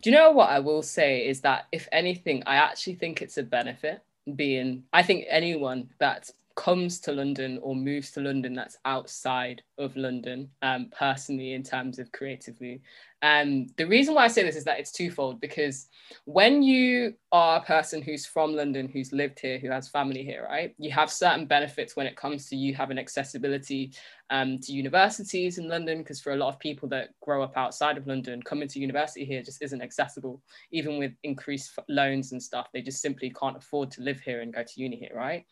Do 0.00 0.10
you 0.10 0.14
know 0.14 0.30
what 0.30 0.48
I 0.48 0.60
will 0.60 0.84
say 0.84 1.26
is 1.26 1.40
that, 1.40 1.66
if 1.72 1.88
anything, 1.90 2.44
I 2.46 2.56
actually 2.56 2.94
think 2.94 3.20
it's 3.20 3.36
a 3.36 3.42
benefit 3.42 4.04
being, 4.36 4.84
I 4.92 5.02
think 5.02 5.24
anyone 5.28 5.90
that's 5.98 6.32
comes 6.56 6.98
to 7.00 7.12
London 7.12 7.58
or 7.62 7.76
moves 7.76 8.10
to 8.12 8.20
London 8.20 8.54
that's 8.54 8.78
outside 8.84 9.62
of 9.78 9.94
London, 9.94 10.48
um, 10.62 10.90
personally, 10.90 11.52
in 11.52 11.62
terms 11.62 11.98
of 11.98 12.10
creatively. 12.12 12.80
Um, 13.22 13.66
the 13.76 13.86
reason 13.86 14.14
why 14.14 14.24
I 14.24 14.28
say 14.28 14.42
this 14.42 14.56
is 14.56 14.64
that 14.64 14.78
it's 14.78 14.92
twofold 14.92 15.40
because 15.40 15.88
when 16.24 16.62
you 16.62 17.14
are 17.32 17.58
a 17.58 17.64
person 17.64 18.02
who's 18.02 18.26
from 18.26 18.54
London, 18.54 18.88
who's 18.88 19.12
lived 19.12 19.38
here, 19.38 19.58
who 19.58 19.70
has 19.70 19.88
family 19.88 20.22
here, 20.22 20.46
right, 20.48 20.74
you 20.78 20.90
have 20.90 21.10
certain 21.10 21.46
benefits 21.46 21.94
when 21.94 22.06
it 22.06 22.16
comes 22.16 22.48
to 22.48 22.56
you 22.56 22.74
having 22.74 22.98
accessibility 22.98 23.92
um, 24.30 24.58
to 24.60 24.72
universities 24.72 25.58
in 25.58 25.68
London, 25.68 25.98
because 25.98 26.20
for 26.20 26.32
a 26.32 26.36
lot 26.36 26.48
of 26.48 26.58
people 26.58 26.88
that 26.88 27.10
grow 27.20 27.42
up 27.42 27.56
outside 27.56 27.96
of 27.96 28.06
London, 28.06 28.42
coming 28.42 28.68
to 28.68 28.80
university 28.80 29.24
here 29.24 29.42
just 29.42 29.62
isn't 29.62 29.82
accessible, 29.82 30.42
even 30.72 30.98
with 30.98 31.12
increased 31.22 31.78
loans 31.88 32.32
and 32.32 32.42
stuff. 32.42 32.68
They 32.72 32.82
just 32.82 33.02
simply 33.02 33.30
can't 33.30 33.56
afford 33.56 33.90
to 33.92 34.02
live 34.02 34.20
here 34.20 34.40
and 34.40 34.54
go 34.54 34.62
to 34.62 34.80
uni 34.80 34.96
here, 34.96 35.12
right? 35.14 35.44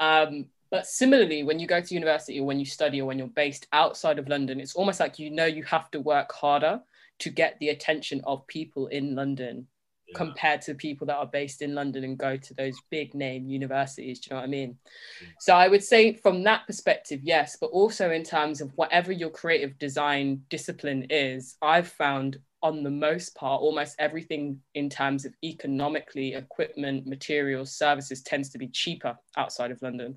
Um, 0.00 0.46
but 0.70 0.86
similarly, 0.86 1.42
when 1.42 1.58
you 1.58 1.66
go 1.66 1.80
to 1.80 1.94
university 1.94 2.40
or 2.40 2.46
when 2.46 2.58
you 2.58 2.64
study 2.64 3.00
or 3.00 3.06
when 3.06 3.18
you're 3.18 3.28
based 3.28 3.66
outside 3.72 4.18
of 4.18 4.28
London, 4.28 4.60
it's 4.60 4.74
almost 4.74 5.00
like 5.00 5.18
you 5.18 5.30
know 5.30 5.44
you 5.44 5.62
have 5.64 5.90
to 5.90 6.00
work 6.00 6.32
harder 6.32 6.80
to 7.18 7.30
get 7.30 7.58
the 7.60 7.68
attention 7.68 8.20
of 8.24 8.46
people 8.46 8.86
in 8.86 9.14
London 9.14 9.66
yeah. 10.06 10.16
compared 10.16 10.62
to 10.62 10.74
people 10.74 11.06
that 11.08 11.16
are 11.16 11.26
based 11.26 11.60
in 11.60 11.74
London 11.74 12.04
and 12.04 12.16
go 12.16 12.36
to 12.36 12.54
those 12.54 12.76
big 12.88 13.14
name 13.14 13.48
universities. 13.48 14.20
Do 14.20 14.28
you 14.28 14.34
know 14.34 14.40
what 14.40 14.46
I 14.46 14.50
mean? 14.50 14.78
Yeah. 15.20 15.28
So 15.40 15.54
I 15.54 15.68
would 15.68 15.82
say 15.82 16.14
from 16.14 16.44
that 16.44 16.66
perspective, 16.66 17.20
yes, 17.22 17.58
but 17.60 17.68
also 17.68 18.10
in 18.12 18.22
terms 18.22 18.60
of 18.60 18.70
whatever 18.76 19.10
your 19.12 19.30
creative 19.30 19.76
design 19.78 20.42
discipline 20.50 21.06
is, 21.10 21.56
I've 21.60 21.88
found 21.88 22.38
on 22.62 22.82
the 22.82 22.90
most 22.90 23.34
part, 23.34 23.62
almost 23.62 23.96
everything 23.98 24.60
in 24.74 24.90
terms 24.90 25.24
of 25.24 25.34
economically, 25.42 26.34
equipment, 26.34 27.06
materials, 27.06 27.72
services 27.72 28.22
tends 28.22 28.50
to 28.50 28.58
be 28.58 28.68
cheaper 28.68 29.16
outside 29.36 29.70
of 29.70 29.80
London. 29.80 30.16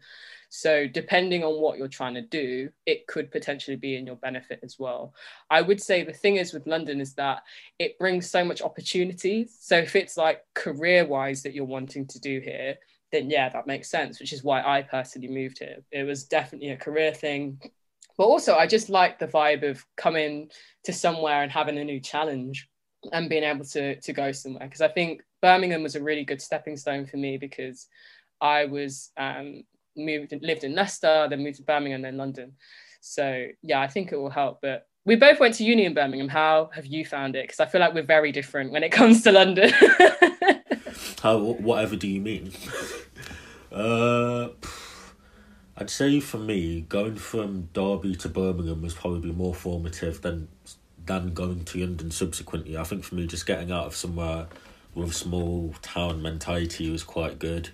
So, 0.50 0.86
depending 0.88 1.44
on 1.44 1.62
what 1.62 1.78
you're 1.78 1.88
trying 1.88 2.14
to 2.16 2.22
do, 2.22 2.70
it 2.86 3.08
could 3.08 3.32
potentially 3.32 3.78
be 3.78 3.96
in 3.96 4.06
your 4.06 4.18
benefit 4.18 4.60
as 4.62 4.78
well. 4.78 5.14
I 5.50 5.62
would 5.62 5.82
say 5.82 6.04
the 6.04 6.14
thing 6.14 6.36
is 6.36 6.54
with 6.54 6.68
London 6.68 7.02
is 7.02 7.14
that 7.16 7.44
it 7.80 7.98
brings 7.98 8.30
so 8.30 8.44
much 8.44 8.62
opportunities. 8.62 9.58
So, 9.60 9.78
if 9.78 9.96
it's 9.96 10.18
like 10.18 10.42
career 10.54 11.06
wise 11.06 11.44
that 11.44 11.54
you're 11.54 11.66
wanting 11.66 12.06
to 12.08 12.20
do 12.20 12.40
here, 12.40 12.76
then 13.12 13.30
yeah, 13.30 13.48
that 13.50 13.68
makes 13.68 13.90
sense, 13.90 14.20
which 14.20 14.34
is 14.34 14.44
why 14.44 14.62
I 14.62 14.82
personally 14.82 15.30
moved 15.30 15.60
here. 15.60 15.78
It 15.92 16.04
was 16.04 16.26
definitely 16.26 16.70
a 16.70 16.78
career 16.78 17.14
thing 17.14 17.62
but 18.18 18.26
also 18.26 18.56
I 18.56 18.68
just 18.68 18.90
like 18.90 19.20
the 19.20 19.28
vibe 19.28 19.70
of 19.70 19.86
coming 19.98 20.50
to 20.86 20.94
somewhere 20.94 21.44
and 21.44 21.52
having 21.52 21.78
a 21.78 21.84
new 21.84 22.00
challenge 22.00 22.68
and 23.12 23.30
being 23.30 23.44
able 23.44 23.66
to 23.66 24.00
to 24.00 24.14
go 24.14 24.32
somewhere 24.32 24.66
because 24.66 24.82
I 24.82 24.88
think 24.88 25.22
Birmingham 25.42 25.84
was 25.84 25.96
a 25.96 26.04
really 26.04 26.24
good 26.24 26.42
stepping 26.42 26.78
stone 26.78 27.06
for 27.06 27.18
me 27.18 27.38
because 27.38 27.88
I 28.40 28.66
was 28.66 29.12
um, 29.18 29.64
moved 29.96 30.34
lived 30.42 30.64
in 30.64 30.76
Leicester, 30.76 31.28
then 31.30 31.44
moved 31.44 31.58
to 31.58 31.64
Birmingham, 31.64 32.02
then 32.02 32.18
London. 32.18 32.54
So 33.02 33.48
yeah, 33.62 33.82
I 33.82 33.88
think 33.88 34.12
it 34.12 34.18
will 34.18 34.30
help. 34.30 34.60
But 34.62 34.88
we 35.06 35.16
both 35.16 35.40
went 35.40 35.56
to 35.56 35.64
uni 35.64 35.86
in 35.86 35.94
Birmingham. 35.94 36.30
How 36.30 36.70
have 36.74 36.86
you 36.86 37.06
found 37.06 37.36
it? 37.36 37.44
Because 37.44 37.60
I 37.60 37.66
feel 37.66 37.82
like 37.82 37.94
we're 37.94 38.04
very 38.04 38.32
different 38.32 38.72
when 38.72 38.84
it 38.84 38.92
comes 39.00 39.24
to 39.24 39.32
London. 39.32 39.72
How? 41.22 41.38
Whatever 41.40 41.96
do 41.96 42.08
you 42.08 42.22
mean? 42.22 42.52
uh. 43.72 44.50
I'd 45.76 45.90
say 45.90 46.20
for 46.20 46.38
me, 46.38 46.82
going 46.82 47.16
from 47.16 47.70
Derby 47.74 48.16
to 48.18 48.30
Birmingham 48.30 48.82
was 48.82 48.94
probably 48.94 49.32
more 49.32 49.56
formative 49.56 50.22
than 50.22 50.48
than 51.06 51.34
going 51.34 51.66
to 51.66 51.80
London 51.80 52.12
subsequently. 52.12 52.78
I 52.78 52.84
think 52.84 53.04
for 53.04 53.16
me, 53.16 53.28
just 53.28 53.46
getting 53.46 53.72
out 53.72 53.88
of 53.88 53.96
somewhere 53.96 54.48
with 54.96 55.10
a 55.10 55.14
small 55.14 55.76
town 55.82 56.22
mentality 56.22 56.90
was 56.90 57.04
quite 57.04 57.40
good. 57.40 57.70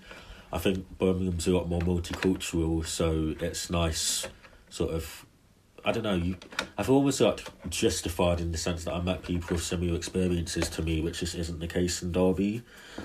I 0.52 0.58
think 0.58 0.98
Birmingham's 0.98 1.46
a 1.46 1.52
lot 1.52 1.68
more 1.68 1.80
multicultural, 1.80 2.84
so 2.84 3.34
it's 3.40 3.70
nice, 3.70 4.26
sort 4.68 4.92
of. 4.92 5.26
I 5.82 5.92
don't 5.92 6.02
know. 6.02 6.14
You, 6.14 6.36
I've 6.76 6.90
almost 6.90 7.20
like 7.20 7.42
justified 7.70 8.40
in 8.40 8.52
the 8.52 8.58
sense 8.58 8.84
that 8.84 8.92
I 8.92 9.00
met 9.00 9.22
people 9.22 9.54
with 9.54 9.62
similar 9.62 9.96
experiences 9.96 10.68
to 10.70 10.82
me, 10.82 11.00
which 11.00 11.20
just 11.20 11.34
isn't 11.34 11.58
the 11.58 11.68
case 11.68 12.02
in 12.02 12.12
Derby. 12.12 12.62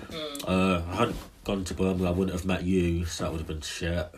Mm. 0.09 0.43
Uh, 0.45 0.81
I 0.91 0.95
hadn't 0.95 1.15
gone 1.45 1.63
to 1.65 1.73
Birmingham, 1.73 2.07
I 2.07 2.11
wouldn't 2.11 2.37
have 2.37 2.45
met 2.45 2.63
you, 2.63 3.05
so 3.05 3.23
that 3.23 3.31
would 3.31 3.39
have 3.39 3.47
been 3.47 3.61
shit. 3.61 4.13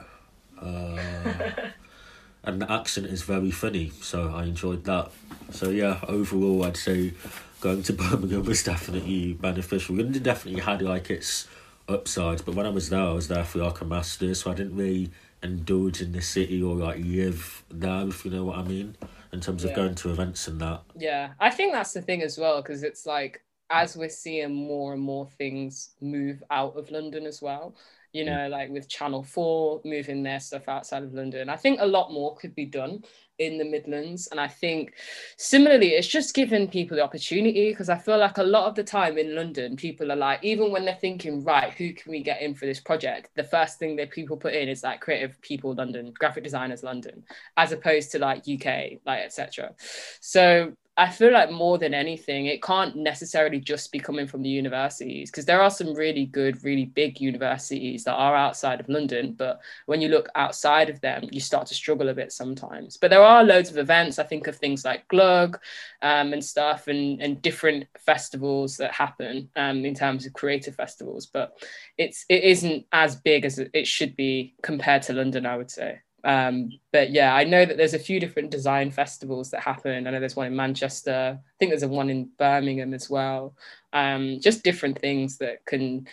Uh, 0.61 1.69
and 2.43 2.61
the 2.61 2.71
accent 2.71 3.07
is 3.07 3.23
very 3.23 3.51
funny, 3.51 3.91
so 4.01 4.33
I 4.33 4.43
enjoyed 4.43 4.83
that. 4.85 5.11
So 5.51 5.69
yeah, 5.69 5.99
overall, 6.07 6.63
I'd 6.63 6.77
say 6.77 7.13
going 7.61 7.83
to 7.83 7.93
Birmingham 7.93 8.43
was 8.43 8.63
definitely 8.63 9.33
beneficial. 9.33 9.95
London 9.95 10.23
definitely 10.23 10.61
had 10.61 10.81
like 10.81 11.09
its 11.09 11.47
upsides, 11.87 12.41
but 12.41 12.55
when 12.55 12.65
I 12.65 12.69
was 12.69 12.89
there, 12.89 13.01
I 13.01 13.13
was 13.13 13.27
there 13.27 13.43
for 13.43 13.59
like 13.59 13.81
a 13.81 13.85
master's, 13.85 14.41
so 14.41 14.51
I 14.51 14.53
didn't 14.53 14.75
really 14.75 15.11
indulge 15.43 16.01
in 16.01 16.11
the 16.11 16.21
city 16.21 16.61
or 16.61 16.75
like 16.75 16.97
live 16.97 17.63
there, 17.69 18.07
if 18.07 18.25
you 18.25 18.31
know 18.31 18.45
what 18.45 18.57
I 18.57 18.63
mean, 18.63 18.95
in 19.31 19.41
terms 19.41 19.63
of 19.63 19.71
yeah. 19.71 19.75
going 19.75 19.95
to 19.95 20.11
events 20.11 20.47
and 20.47 20.59
that. 20.61 20.81
Yeah, 20.95 21.33
I 21.39 21.49
think 21.49 21.73
that's 21.73 21.93
the 21.93 22.01
thing 22.01 22.21
as 22.21 22.37
well, 22.37 22.61
because 22.61 22.83
it's 22.83 23.05
like 23.05 23.43
as 23.69 23.97
we're 23.97 24.09
seeing 24.09 24.53
more 24.53 24.93
and 24.93 25.01
more 25.01 25.27
things 25.37 25.91
move 26.01 26.41
out 26.49 26.77
of 26.77 26.89
London 26.91 27.25
as 27.25 27.41
well, 27.41 27.75
you 28.13 28.23
mm. 28.23 28.27
know, 28.27 28.47
like 28.49 28.69
with 28.69 28.89
Channel 28.89 29.23
4 29.23 29.81
moving 29.85 30.23
their 30.23 30.39
stuff 30.39 30.67
outside 30.67 31.03
of 31.03 31.13
London. 31.13 31.49
I 31.49 31.55
think 31.55 31.79
a 31.81 31.87
lot 31.87 32.11
more 32.11 32.35
could 32.35 32.55
be 32.55 32.65
done 32.65 33.03
in 33.39 33.57
the 33.57 33.65
Midlands. 33.65 34.27
And 34.27 34.39
I 34.39 34.47
think 34.47 34.93
similarly, 35.37 35.89
it's 35.89 36.07
just 36.07 36.33
giving 36.33 36.67
people 36.67 36.97
the 36.97 37.03
opportunity 37.03 37.69
because 37.69 37.89
I 37.89 37.97
feel 37.97 38.17
like 38.17 38.37
a 38.37 38.43
lot 38.43 38.67
of 38.67 38.75
the 38.75 38.83
time 38.83 39.17
in 39.17 39.35
London, 39.35 39.75
people 39.75 40.11
are 40.11 40.15
like, 40.15 40.43
even 40.43 40.71
when 40.71 40.85
they're 40.85 40.95
thinking, 40.95 41.43
right, 41.43 41.73
who 41.73 41.93
can 41.93 42.11
we 42.11 42.23
get 42.23 42.41
in 42.41 42.55
for 42.55 42.65
this 42.65 42.79
project? 42.79 43.29
The 43.35 43.43
first 43.43 43.79
thing 43.79 43.95
that 43.97 44.11
people 44.11 44.37
put 44.37 44.53
in 44.53 44.69
is 44.69 44.83
like 44.83 45.01
creative 45.01 45.39
people 45.41 45.73
London, 45.73 46.13
graphic 46.17 46.43
designers 46.43 46.83
London, 46.83 47.23
as 47.57 47.71
opposed 47.71 48.11
to 48.11 48.19
like 48.19 48.47
UK, 48.47 48.99
like 49.05 49.23
etc. 49.23 49.73
So 50.19 50.73
I 50.99 51.11
feel 51.11 51.31
like 51.31 51.51
more 51.51 51.77
than 51.77 51.93
anything, 51.93 52.47
it 52.47 52.63
can't 52.63 52.95
necessarily 52.95 53.59
just 53.59 53.91
be 53.91 53.99
coming 53.99 54.25
from 54.25 54.41
the 54.41 54.49
universities 54.49 55.29
because 55.29 55.45
there 55.45 55.61
are 55.61 55.69
some 55.69 55.93
really 55.93 56.25
good, 56.25 56.63
really 56.63 56.85
big 56.85 57.21
universities 57.21 58.03
that 58.05 58.15
are 58.15 58.35
outside 58.35 58.79
of 58.79 58.89
London. 58.89 59.33
But 59.37 59.61
when 59.85 60.01
you 60.01 60.09
look 60.09 60.27
outside 60.33 60.89
of 60.89 60.99
them, 61.01 61.29
you 61.31 61.39
start 61.39 61.67
to 61.67 61.75
struggle 61.75 62.09
a 62.09 62.15
bit 62.15 62.31
sometimes. 62.31 62.97
But 62.97 63.11
there 63.11 63.21
are 63.21 63.43
loads 63.43 63.69
of 63.69 63.77
events. 63.77 64.17
I 64.17 64.23
think 64.23 64.47
of 64.47 64.55
things 64.55 64.83
like 64.83 65.07
Glug 65.07 65.59
um, 66.01 66.33
and 66.33 66.43
stuff 66.43 66.87
and, 66.87 67.21
and 67.21 67.43
different 67.43 67.85
festivals 67.99 68.77
that 68.77 68.91
happen 68.91 69.49
um, 69.55 69.85
in 69.85 69.93
terms 69.93 70.25
of 70.25 70.33
creative 70.33 70.73
festivals. 70.75 71.27
But 71.27 71.61
it's 71.99 72.25
it 72.27 72.43
isn't 72.43 72.87
as 72.91 73.15
big 73.15 73.45
as 73.45 73.59
it 73.59 73.85
should 73.85 74.15
be 74.15 74.55
compared 74.63 75.03
to 75.03 75.13
London, 75.13 75.45
I 75.45 75.57
would 75.57 75.69
say. 75.69 75.99
Um, 76.23 76.71
but 76.91 77.11
yeah, 77.11 77.35
I 77.35 77.43
know 77.43 77.65
that 77.65 77.77
there's 77.77 77.93
a 77.93 77.99
few 77.99 78.19
different 78.19 78.51
design 78.51 78.91
festivals 78.91 79.51
that 79.51 79.61
happen. 79.61 80.07
I 80.07 80.11
know 80.11 80.19
there's 80.19 80.35
one 80.35 80.47
in 80.47 80.55
Manchester. 80.55 81.39
I 81.39 81.53
think 81.59 81.71
there's 81.71 81.83
a 81.83 81.87
one 81.87 82.09
in 82.09 82.29
Birmingham 82.37 82.93
as 82.93 83.09
well. 83.09 83.55
Um, 83.93 84.39
just 84.41 84.63
different 84.63 84.99
things 84.99 85.37
that 85.37 85.65
can 85.65 86.07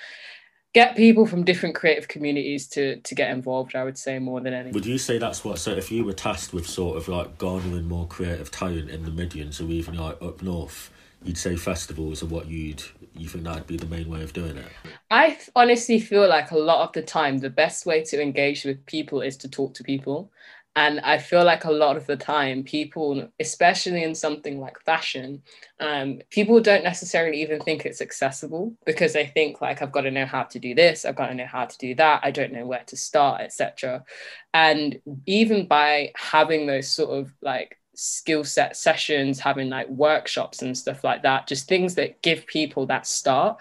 get 0.74 0.96
people 0.96 1.24
from 1.24 1.44
different 1.44 1.74
creative 1.74 2.08
communities 2.08 2.66
to 2.68 2.96
to 2.96 3.14
get 3.14 3.30
involved. 3.30 3.74
I 3.74 3.84
would 3.84 3.96
say 3.96 4.18
more 4.18 4.40
than 4.40 4.52
anything. 4.52 4.74
Would 4.74 4.86
you 4.86 4.98
say 4.98 5.18
that's 5.18 5.44
what? 5.44 5.58
So 5.58 5.72
if 5.72 5.90
you 5.90 6.04
were 6.04 6.12
tasked 6.12 6.52
with 6.52 6.66
sort 6.66 6.96
of 6.96 7.08
like 7.08 7.38
garnering 7.38 7.88
more 7.88 8.06
creative 8.06 8.50
talent 8.50 8.90
in 8.90 9.04
the 9.04 9.10
Midlands 9.10 9.60
or 9.60 9.68
even 9.70 9.96
like 9.96 10.20
up 10.20 10.42
north, 10.42 10.90
you'd 11.22 11.38
say 11.38 11.56
festivals 11.56 12.22
are 12.22 12.26
what 12.26 12.48
you'd 12.48 12.82
you 13.16 13.28
think 13.28 13.44
that'd 13.44 13.66
be 13.66 13.76
the 13.76 13.86
main 13.86 14.08
way 14.08 14.22
of 14.22 14.32
doing 14.32 14.56
it? 14.56 14.66
I 15.10 15.38
honestly 15.54 16.00
feel 16.00 16.28
like 16.28 16.50
a 16.50 16.58
lot 16.58 16.86
of 16.86 16.92
the 16.92 17.02
time 17.02 17.38
the 17.38 17.50
best 17.50 17.86
way 17.86 18.02
to 18.04 18.20
engage 18.20 18.64
with 18.64 18.84
people 18.86 19.20
is 19.20 19.36
to 19.38 19.48
talk 19.48 19.74
to 19.74 19.84
people. 19.84 20.30
And 20.76 20.98
I 21.00 21.18
feel 21.18 21.44
like 21.44 21.64
a 21.64 21.70
lot 21.70 21.96
of 21.96 22.06
the 22.06 22.16
time, 22.16 22.64
people, 22.64 23.28
especially 23.38 24.02
in 24.02 24.12
something 24.12 24.58
like 24.58 24.80
fashion, 24.80 25.40
um, 25.78 26.20
people 26.30 26.60
don't 26.60 26.82
necessarily 26.82 27.40
even 27.42 27.60
think 27.60 27.86
it's 27.86 28.00
accessible 28.00 28.74
because 28.84 29.12
they 29.12 29.26
think 29.26 29.60
like 29.60 29.82
I've 29.82 29.92
got 29.92 30.00
to 30.00 30.10
know 30.10 30.26
how 30.26 30.42
to 30.42 30.58
do 30.58 30.74
this, 30.74 31.04
I've 31.04 31.14
got 31.14 31.28
to 31.28 31.34
know 31.34 31.46
how 31.46 31.66
to 31.66 31.78
do 31.78 31.94
that, 31.94 32.20
I 32.24 32.32
don't 32.32 32.52
know 32.52 32.66
where 32.66 32.82
to 32.88 32.96
start, 32.96 33.42
etc. 33.42 34.04
And 34.52 35.00
even 35.26 35.68
by 35.68 36.10
having 36.16 36.66
those 36.66 36.90
sort 36.90 37.10
of 37.10 37.32
like 37.40 37.78
skill 37.94 38.44
set 38.44 38.76
sessions, 38.76 39.40
having 39.40 39.68
like 39.70 39.88
workshops 39.88 40.62
and 40.62 40.76
stuff 40.76 41.04
like 41.04 41.22
that, 41.22 41.46
just 41.46 41.68
things 41.68 41.94
that 41.94 42.22
give 42.22 42.46
people 42.46 42.86
that 42.86 43.06
start 43.06 43.58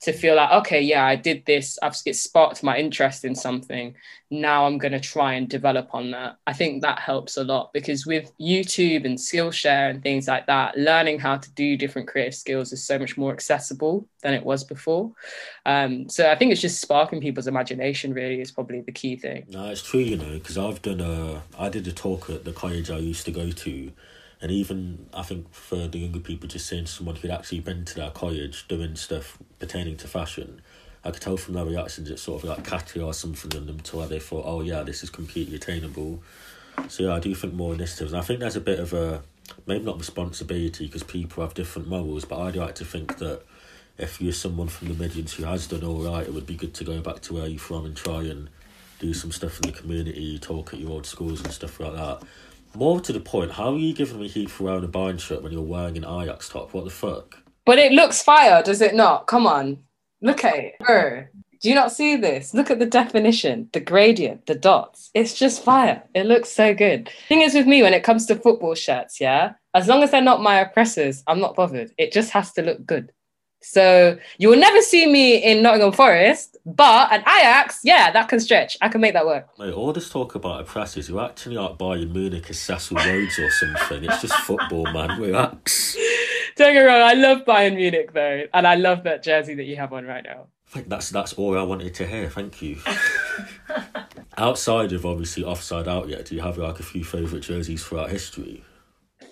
to 0.00 0.12
feel 0.12 0.36
like, 0.36 0.50
okay, 0.50 0.80
yeah, 0.80 1.04
I 1.04 1.16
did 1.16 1.44
this, 1.46 1.78
I've 1.82 1.96
it 2.06 2.16
sparked 2.16 2.62
my 2.62 2.78
interest 2.78 3.24
in 3.24 3.34
something. 3.34 3.94
Now 4.40 4.66
I'm 4.66 4.78
going 4.78 4.92
to 4.92 5.00
try 5.00 5.34
and 5.34 5.48
develop 5.48 5.94
on 5.94 6.10
that. 6.12 6.36
I 6.46 6.52
think 6.52 6.82
that 6.82 6.98
helps 6.98 7.36
a 7.36 7.44
lot 7.44 7.72
because 7.72 8.06
with 8.06 8.32
YouTube 8.38 9.04
and 9.04 9.18
Skillshare 9.18 9.90
and 9.90 10.02
things 10.02 10.28
like 10.28 10.46
that, 10.46 10.76
learning 10.76 11.18
how 11.18 11.36
to 11.36 11.50
do 11.52 11.76
different 11.76 12.08
creative 12.08 12.34
skills 12.34 12.72
is 12.72 12.84
so 12.84 12.98
much 12.98 13.16
more 13.16 13.32
accessible 13.32 14.08
than 14.22 14.34
it 14.34 14.44
was 14.44 14.64
before. 14.64 15.12
Um, 15.66 16.08
so 16.08 16.30
I 16.30 16.34
think 16.36 16.52
it's 16.52 16.60
just 16.60 16.80
sparking 16.80 17.20
people's 17.20 17.46
imagination 17.46 18.12
really 18.12 18.40
is 18.40 18.50
probably 18.50 18.80
the 18.80 18.92
key 18.92 19.16
thing. 19.16 19.46
No, 19.48 19.68
it's 19.68 19.82
true, 19.82 20.00
you 20.00 20.16
know, 20.16 20.34
because 20.34 20.58
I've 20.58 20.82
done 20.82 21.00
a, 21.00 21.42
I 21.58 21.68
did 21.68 21.86
a 21.86 21.92
talk 21.92 22.28
at 22.30 22.44
the 22.44 22.52
college 22.52 22.90
I 22.90 22.98
used 22.98 23.24
to 23.26 23.30
go 23.30 23.50
to 23.50 23.92
and 24.44 24.52
even 24.52 25.06
I 25.14 25.22
think 25.22 25.52
for 25.54 25.88
the 25.88 25.98
younger 25.98 26.20
people, 26.20 26.46
just 26.48 26.66
seeing 26.66 26.84
someone 26.84 27.16
who'd 27.16 27.30
actually 27.30 27.60
been 27.60 27.86
to 27.86 27.94
that 27.96 28.12
college 28.12 28.68
doing 28.68 28.94
stuff 28.94 29.38
pertaining 29.58 29.96
to 29.96 30.06
fashion, 30.06 30.60
I 31.04 31.10
could 31.10 31.20
tell 31.20 31.36
from 31.36 31.54
their 31.54 31.66
reactions 31.66 32.08
it's 32.10 32.22
sort 32.22 32.42
of 32.42 32.48
like 32.48 32.64
catchy 32.64 33.00
or 33.00 33.12
something 33.12 33.52
in 33.52 33.66
them 33.66 33.80
to 33.80 33.96
where 33.98 34.06
they 34.06 34.18
thought, 34.18 34.44
oh 34.46 34.62
yeah, 34.62 34.82
this 34.82 35.02
is 35.02 35.10
completely 35.10 35.56
attainable. 35.56 36.22
So 36.88 37.04
yeah, 37.04 37.14
I 37.14 37.20
do 37.20 37.34
think 37.34 37.54
more 37.54 37.74
initiatives. 37.74 38.12
And 38.12 38.20
I 38.20 38.24
think 38.24 38.40
there's 38.40 38.56
a 38.56 38.60
bit 38.60 38.78
of 38.80 38.92
a 38.92 39.22
maybe 39.66 39.84
not 39.84 39.98
responsibility 39.98 40.86
because 40.86 41.02
people 41.02 41.44
have 41.44 41.54
different 41.54 41.88
morals, 41.88 42.24
but 42.24 42.40
I'd 42.40 42.56
like 42.56 42.74
to 42.76 42.84
think 42.84 43.18
that 43.18 43.42
if 43.98 44.20
you're 44.20 44.32
someone 44.32 44.68
from 44.68 44.88
the 44.88 44.94
Midlands 44.94 45.34
who 45.34 45.44
has 45.44 45.66
done 45.66 45.84
all 45.84 46.02
right, 46.02 46.26
it 46.26 46.34
would 46.34 46.46
be 46.46 46.56
good 46.56 46.74
to 46.74 46.84
go 46.84 47.00
back 47.00 47.20
to 47.22 47.34
where 47.34 47.46
you're 47.46 47.58
from 47.58 47.84
and 47.84 47.96
try 47.96 48.22
and 48.22 48.48
do 48.98 49.12
some 49.12 49.30
stuff 49.30 49.60
in 49.60 49.70
the 49.70 49.78
community, 49.78 50.38
talk 50.38 50.72
at 50.72 50.80
your 50.80 50.90
old 50.90 51.06
schools 51.06 51.42
and 51.42 51.52
stuff 51.52 51.78
like 51.80 51.94
that. 51.94 52.22
More 52.74 53.00
to 53.00 53.12
the 53.12 53.20
point, 53.20 53.52
how 53.52 53.72
are 53.74 53.78
you 53.78 53.94
giving 53.94 54.18
me 54.18 54.28
heat 54.28 54.50
for 54.50 54.64
wearing 54.64 54.84
a 54.84 54.88
Bayern 54.88 55.20
shirt 55.20 55.42
when 55.42 55.52
you're 55.52 55.62
wearing 55.62 55.96
an 55.96 56.04
Ajax 56.04 56.48
top? 56.48 56.74
What 56.74 56.84
the 56.84 56.90
fuck? 56.90 57.38
But 57.64 57.78
it 57.78 57.92
looks 57.92 58.22
fire, 58.22 58.62
does 58.62 58.80
it 58.80 58.94
not? 58.94 59.26
Come 59.26 59.46
on. 59.46 59.78
Look 60.24 60.42
at 60.42 60.56
it. 60.56 60.74
Bro, 60.80 61.24
do 61.60 61.68
you 61.68 61.74
not 61.74 61.92
see 61.92 62.16
this? 62.16 62.54
Look 62.54 62.70
at 62.70 62.78
the 62.78 62.86
definition, 62.86 63.68
the 63.74 63.80
gradient, 63.80 64.46
the 64.46 64.54
dots. 64.54 65.10
It's 65.12 65.34
just 65.34 65.62
fire. 65.62 66.02
It 66.14 66.24
looks 66.24 66.48
so 66.48 66.74
good. 66.74 67.10
Thing 67.28 67.42
is 67.42 67.54
with 67.54 67.66
me, 67.66 67.82
when 67.82 67.92
it 67.92 68.04
comes 68.04 68.24
to 68.26 68.34
football 68.34 68.74
shirts, 68.74 69.20
yeah, 69.20 69.52
as 69.74 69.86
long 69.86 70.02
as 70.02 70.10
they're 70.10 70.22
not 70.22 70.40
my 70.40 70.60
oppressors, 70.60 71.22
I'm 71.26 71.40
not 71.40 71.54
bothered. 71.54 71.92
It 71.98 72.10
just 72.10 72.30
has 72.30 72.52
to 72.52 72.62
look 72.62 72.86
good. 72.86 73.12
So 73.60 74.18
you 74.38 74.48
will 74.48 74.58
never 74.58 74.80
see 74.80 75.06
me 75.06 75.36
in 75.36 75.62
Nottingham 75.62 75.92
Forest, 75.92 76.56
but 76.64 77.12
an 77.12 77.20
Ajax, 77.20 77.80
yeah, 77.82 78.10
that 78.12 78.28
can 78.28 78.40
stretch. 78.40 78.76
I 78.80 78.88
can 78.88 79.00
make 79.00 79.14
that 79.14 79.26
work. 79.26 79.48
Mate, 79.58 79.72
all 79.72 79.92
this 79.92 80.10
talk 80.10 80.34
about 80.34 80.60
oppressors, 80.60 81.08
you're 81.08 81.22
acting 81.22 81.52
like 81.52 81.78
Bayern 81.78 82.12
Munich 82.12 82.48
or 82.50 82.54
Cecil 82.54 82.96
Rhodes 82.96 83.38
or 83.38 83.50
something. 83.50 84.04
It's 84.04 84.22
just 84.22 84.34
football, 84.34 84.84
man. 84.92 85.18
Relax. 85.20 85.96
Don't 86.56 86.72
get 86.72 86.82
wrong, 86.82 87.02
I 87.02 87.14
love 87.14 87.44
Bayern 87.44 87.76
Munich 87.76 88.12
though, 88.12 88.44
and 88.52 88.66
I 88.66 88.76
love 88.76 89.04
that 89.04 89.22
jersey 89.22 89.54
that 89.54 89.64
you 89.64 89.76
have 89.76 89.92
on 89.92 90.04
right 90.04 90.24
now. 90.24 90.46
That's 90.86 91.10
that's 91.10 91.32
all 91.34 91.58
I 91.58 91.62
wanted 91.62 91.94
to 91.94 92.06
hear. 92.06 92.28
Thank 92.30 92.62
you. 92.62 92.78
Outside 94.36 94.92
of 94.92 95.06
obviously 95.06 95.44
offside 95.44 95.86
outlet, 95.86 96.26
do 96.26 96.34
you 96.34 96.42
have 96.42 96.58
like 96.58 96.80
a 96.80 96.82
few 96.82 97.04
favourite 97.04 97.42
jerseys 97.44 97.84
throughout 97.84 98.10
history? 98.10 98.64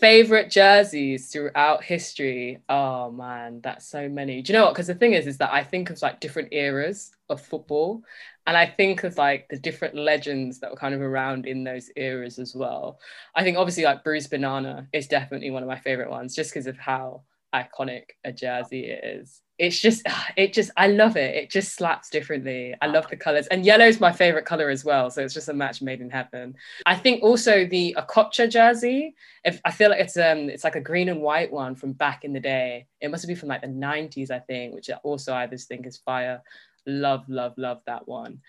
Favorite 0.02 0.50
jerseys 0.50 1.30
throughout 1.30 1.84
history. 1.84 2.58
Oh 2.68 3.12
man, 3.12 3.60
that's 3.62 3.86
so 3.86 4.08
many. 4.08 4.42
Do 4.42 4.52
you 4.52 4.58
know 4.58 4.64
what? 4.64 4.74
Because 4.74 4.88
the 4.88 4.96
thing 4.96 5.12
is, 5.12 5.28
is 5.28 5.38
that 5.38 5.52
I 5.52 5.62
think 5.62 5.90
of 5.90 6.02
like 6.02 6.18
different 6.18 6.48
eras 6.50 7.12
of 7.28 7.40
football, 7.40 8.02
and 8.48 8.56
I 8.56 8.66
think 8.66 9.04
of 9.04 9.16
like 9.16 9.48
the 9.48 9.60
different 9.60 9.94
legends 9.94 10.58
that 10.58 10.72
were 10.72 10.76
kind 10.76 10.92
of 10.92 11.00
around 11.00 11.46
in 11.46 11.62
those 11.62 11.88
eras 11.94 12.40
as 12.40 12.52
well. 12.52 12.98
I 13.36 13.44
think 13.44 13.56
obviously 13.56 13.84
like 13.84 14.02
Bruised 14.02 14.30
Banana 14.30 14.88
is 14.92 15.06
definitely 15.06 15.52
one 15.52 15.62
of 15.62 15.68
my 15.68 15.78
favorite 15.78 16.10
ones, 16.10 16.34
just 16.34 16.50
because 16.50 16.66
of 16.66 16.76
how 16.76 17.22
iconic 17.54 18.06
a 18.24 18.32
jersey 18.32 18.86
it 18.86 19.04
is 19.04 19.41
it's 19.58 19.78
just 19.78 20.02
it 20.36 20.52
just 20.52 20.70
i 20.76 20.86
love 20.86 21.16
it. 21.16 21.34
It 21.34 21.50
just 21.50 21.74
slaps 21.74 22.10
differently. 22.10 22.74
I 22.80 22.86
love 22.86 23.08
the 23.08 23.16
colors. 23.16 23.46
And 23.48 23.64
yellow 23.64 23.86
is 23.86 24.00
my 24.00 24.12
favorite 24.12 24.44
color 24.44 24.70
as 24.70 24.84
well 24.84 25.10
so 25.10 25.22
it's 25.22 25.34
just 25.34 25.48
a 25.48 25.54
match 25.54 25.82
made 25.82 26.00
in 26.00 26.10
heaven. 26.10 26.54
I 26.86 26.96
think 26.96 27.22
also 27.22 27.66
the 27.66 27.96
Okocha 27.98 28.50
jersey 28.50 29.14
if 29.44 29.60
i 29.64 29.70
feel 29.70 29.90
like 29.90 30.00
it's 30.00 30.16
um 30.16 30.48
it's 30.48 30.64
like 30.64 30.76
a 30.76 30.80
green 30.80 31.08
and 31.08 31.20
white 31.20 31.52
one 31.52 31.74
from 31.74 31.92
back 31.92 32.24
in 32.24 32.32
the 32.32 32.40
day. 32.40 32.86
It 33.00 33.10
must 33.10 33.26
be 33.26 33.34
from 33.34 33.48
like 33.48 33.62
the 33.62 33.68
90s 33.68 34.30
i 34.30 34.38
think 34.38 34.74
which 34.74 34.90
also 35.02 35.34
i 35.34 35.46
just 35.46 35.68
think 35.68 35.86
is 35.86 35.96
fire 35.98 36.42
love 36.86 37.24
love 37.28 37.54
love 37.56 37.80
that 37.86 38.06
one. 38.06 38.40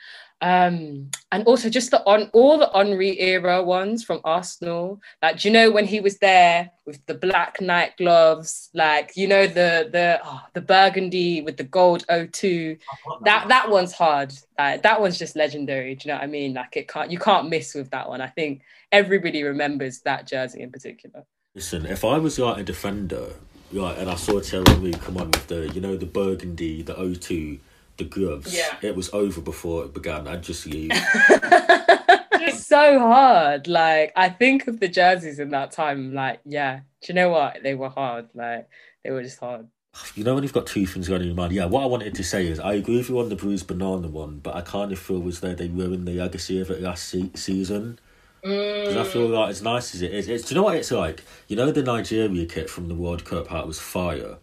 Um 0.41 1.09
and 1.31 1.43
also 1.45 1.69
just 1.69 1.91
the 1.91 2.03
on 2.05 2.29
all 2.33 2.57
the 2.57 2.69
Henry 2.73 3.19
era 3.19 3.63
ones 3.63 4.03
from 4.03 4.21
Arsenal. 4.23 5.01
Like 5.21 5.45
you 5.45 5.51
know 5.51 5.71
when 5.71 5.85
he 5.85 5.99
was 5.99 6.17
there 6.17 6.71
with 6.85 7.05
the 7.05 7.13
black 7.13 7.61
night 7.61 7.97
gloves? 7.97 8.69
Like 8.73 9.15
you 9.15 9.27
know 9.27 9.45
the 9.47 9.89
the 9.91 10.19
oh, 10.23 10.41
the 10.53 10.61
burgundy 10.61 11.41
with 11.41 11.57
the 11.57 11.63
gold 11.63 12.05
O2 12.07 12.79
that 13.23 13.47
that 13.47 13.69
one's 13.69 13.93
hard. 13.93 14.33
Uh, 14.57 14.77
that 14.77 15.01
one's 15.01 15.17
just 15.17 15.35
legendary. 15.35 15.95
Do 15.95 16.07
you 16.07 16.13
know 16.13 16.19
what 16.19 16.23
I 16.23 16.27
mean? 16.27 16.53
Like 16.53 16.75
it 16.75 16.87
can't 16.87 17.11
you 17.11 17.19
can't 17.19 17.49
miss 17.49 17.73
with 17.73 17.89
that 17.91 18.09
one. 18.09 18.21
I 18.21 18.27
think 18.27 18.61
everybody 18.91 19.43
remembers 19.43 19.99
that 20.01 20.27
jersey 20.27 20.61
in 20.61 20.71
particular. 20.71 21.25
Listen 21.55 21.85
if 21.85 22.03
I 22.03 22.17
was 22.17 22.39
like 22.39 22.57
a 22.57 22.63
defender 22.63 23.29
right 23.73 23.97
and 23.97 24.09
I 24.09 24.15
saw 24.15 24.39
Terry 24.39 24.63
Thierry 24.65 24.91
come 24.93 25.17
on 25.17 25.27
with 25.31 25.47
the 25.47 25.69
you 25.69 25.81
know 25.81 25.95
the 25.95 26.05
burgundy 26.05 26.81
the 26.81 26.93
O2 26.93 27.59
the 28.03 28.09
gloves. 28.09 28.55
Yeah. 28.55 28.75
It 28.81 28.95
was 28.95 29.09
over 29.13 29.41
before 29.41 29.85
it 29.85 29.93
began. 29.93 30.27
I'd 30.27 30.43
just 30.43 30.65
leave. 30.65 30.91
it's 30.93 32.65
so 32.65 32.99
hard. 32.99 33.67
Like 33.67 34.11
I 34.15 34.29
think 34.29 34.67
of 34.67 34.79
the 34.79 34.87
jerseys 34.87 35.39
in 35.39 35.49
that 35.51 35.71
time. 35.71 36.13
Like, 36.13 36.41
yeah, 36.45 36.81
do 37.01 37.07
you 37.07 37.13
know 37.13 37.29
what? 37.29 37.63
They 37.63 37.75
were 37.75 37.89
hard. 37.89 38.29
Like 38.33 38.67
they 39.03 39.11
were 39.11 39.23
just 39.23 39.39
hard. 39.39 39.67
You 40.15 40.23
know 40.23 40.33
when 40.33 40.43
you've 40.43 40.53
got 40.53 40.65
two 40.65 40.87
things 40.87 41.07
going 41.07 41.21
in 41.21 41.27
your 41.27 41.35
mind. 41.35 41.53
Yeah, 41.53 41.65
what 41.65 41.83
I 41.83 41.85
wanted 41.85 42.15
to 42.15 42.23
say 42.23 42.47
is 42.47 42.59
I 42.59 42.73
agree 42.73 42.97
with 42.97 43.09
you 43.09 43.19
on 43.19 43.29
the 43.29 43.35
bruised 43.35 43.67
banana 43.67 44.07
one, 44.07 44.39
but 44.39 44.55
I 44.55 44.61
kind 44.61 44.91
of 44.91 44.97
feel 44.97 45.19
was 45.19 45.39
there 45.39 45.53
they 45.53 45.67
ruined 45.67 46.07
the 46.07 46.13
legacy 46.13 46.59
of 46.59 46.71
it 46.71 46.81
last 46.81 47.09
se- 47.09 47.31
season. 47.35 47.99
Because 48.41 48.95
mm. 48.95 48.99
I 48.99 49.03
feel 49.05 49.27
like 49.27 49.51
as 49.51 49.61
nice 49.61 49.95
as 49.95 50.01
it 50.01 50.11
is, 50.11 50.27
it's 50.27 50.45
do 50.45 50.55
you 50.55 50.59
know 50.59 50.65
what 50.65 50.75
it's 50.75 50.91
like? 50.91 51.23
You 51.47 51.55
know 51.55 51.71
the 51.71 51.83
Nigeria 51.83 52.45
kit 52.45 52.69
from 52.69 52.87
the 52.87 52.95
World 52.95 53.23
Cup, 53.23 53.47
how 53.47 53.61
it 53.61 53.67
was 53.67 53.79
fire. 53.79 54.37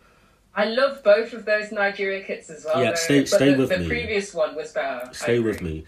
I 0.55 0.65
love 0.65 1.03
both 1.03 1.33
of 1.33 1.45
those 1.45 1.71
Nigeria 1.71 2.25
kits 2.25 2.51
as 2.51 2.65
well. 2.65 2.83
Yeah, 2.83 2.95
stay 2.95 3.25
stay 3.25 3.53
the, 3.53 3.59
with 3.59 3.69
the 3.69 3.79
me. 3.79 3.83
The 3.85 3.89
previous 3.89 4.35
one 4.35 4.57
was 4.57 4.73
better. 4.73 5.09
Stay 5.13 5.39
with 5.39 5.63
me. 5.63 5.85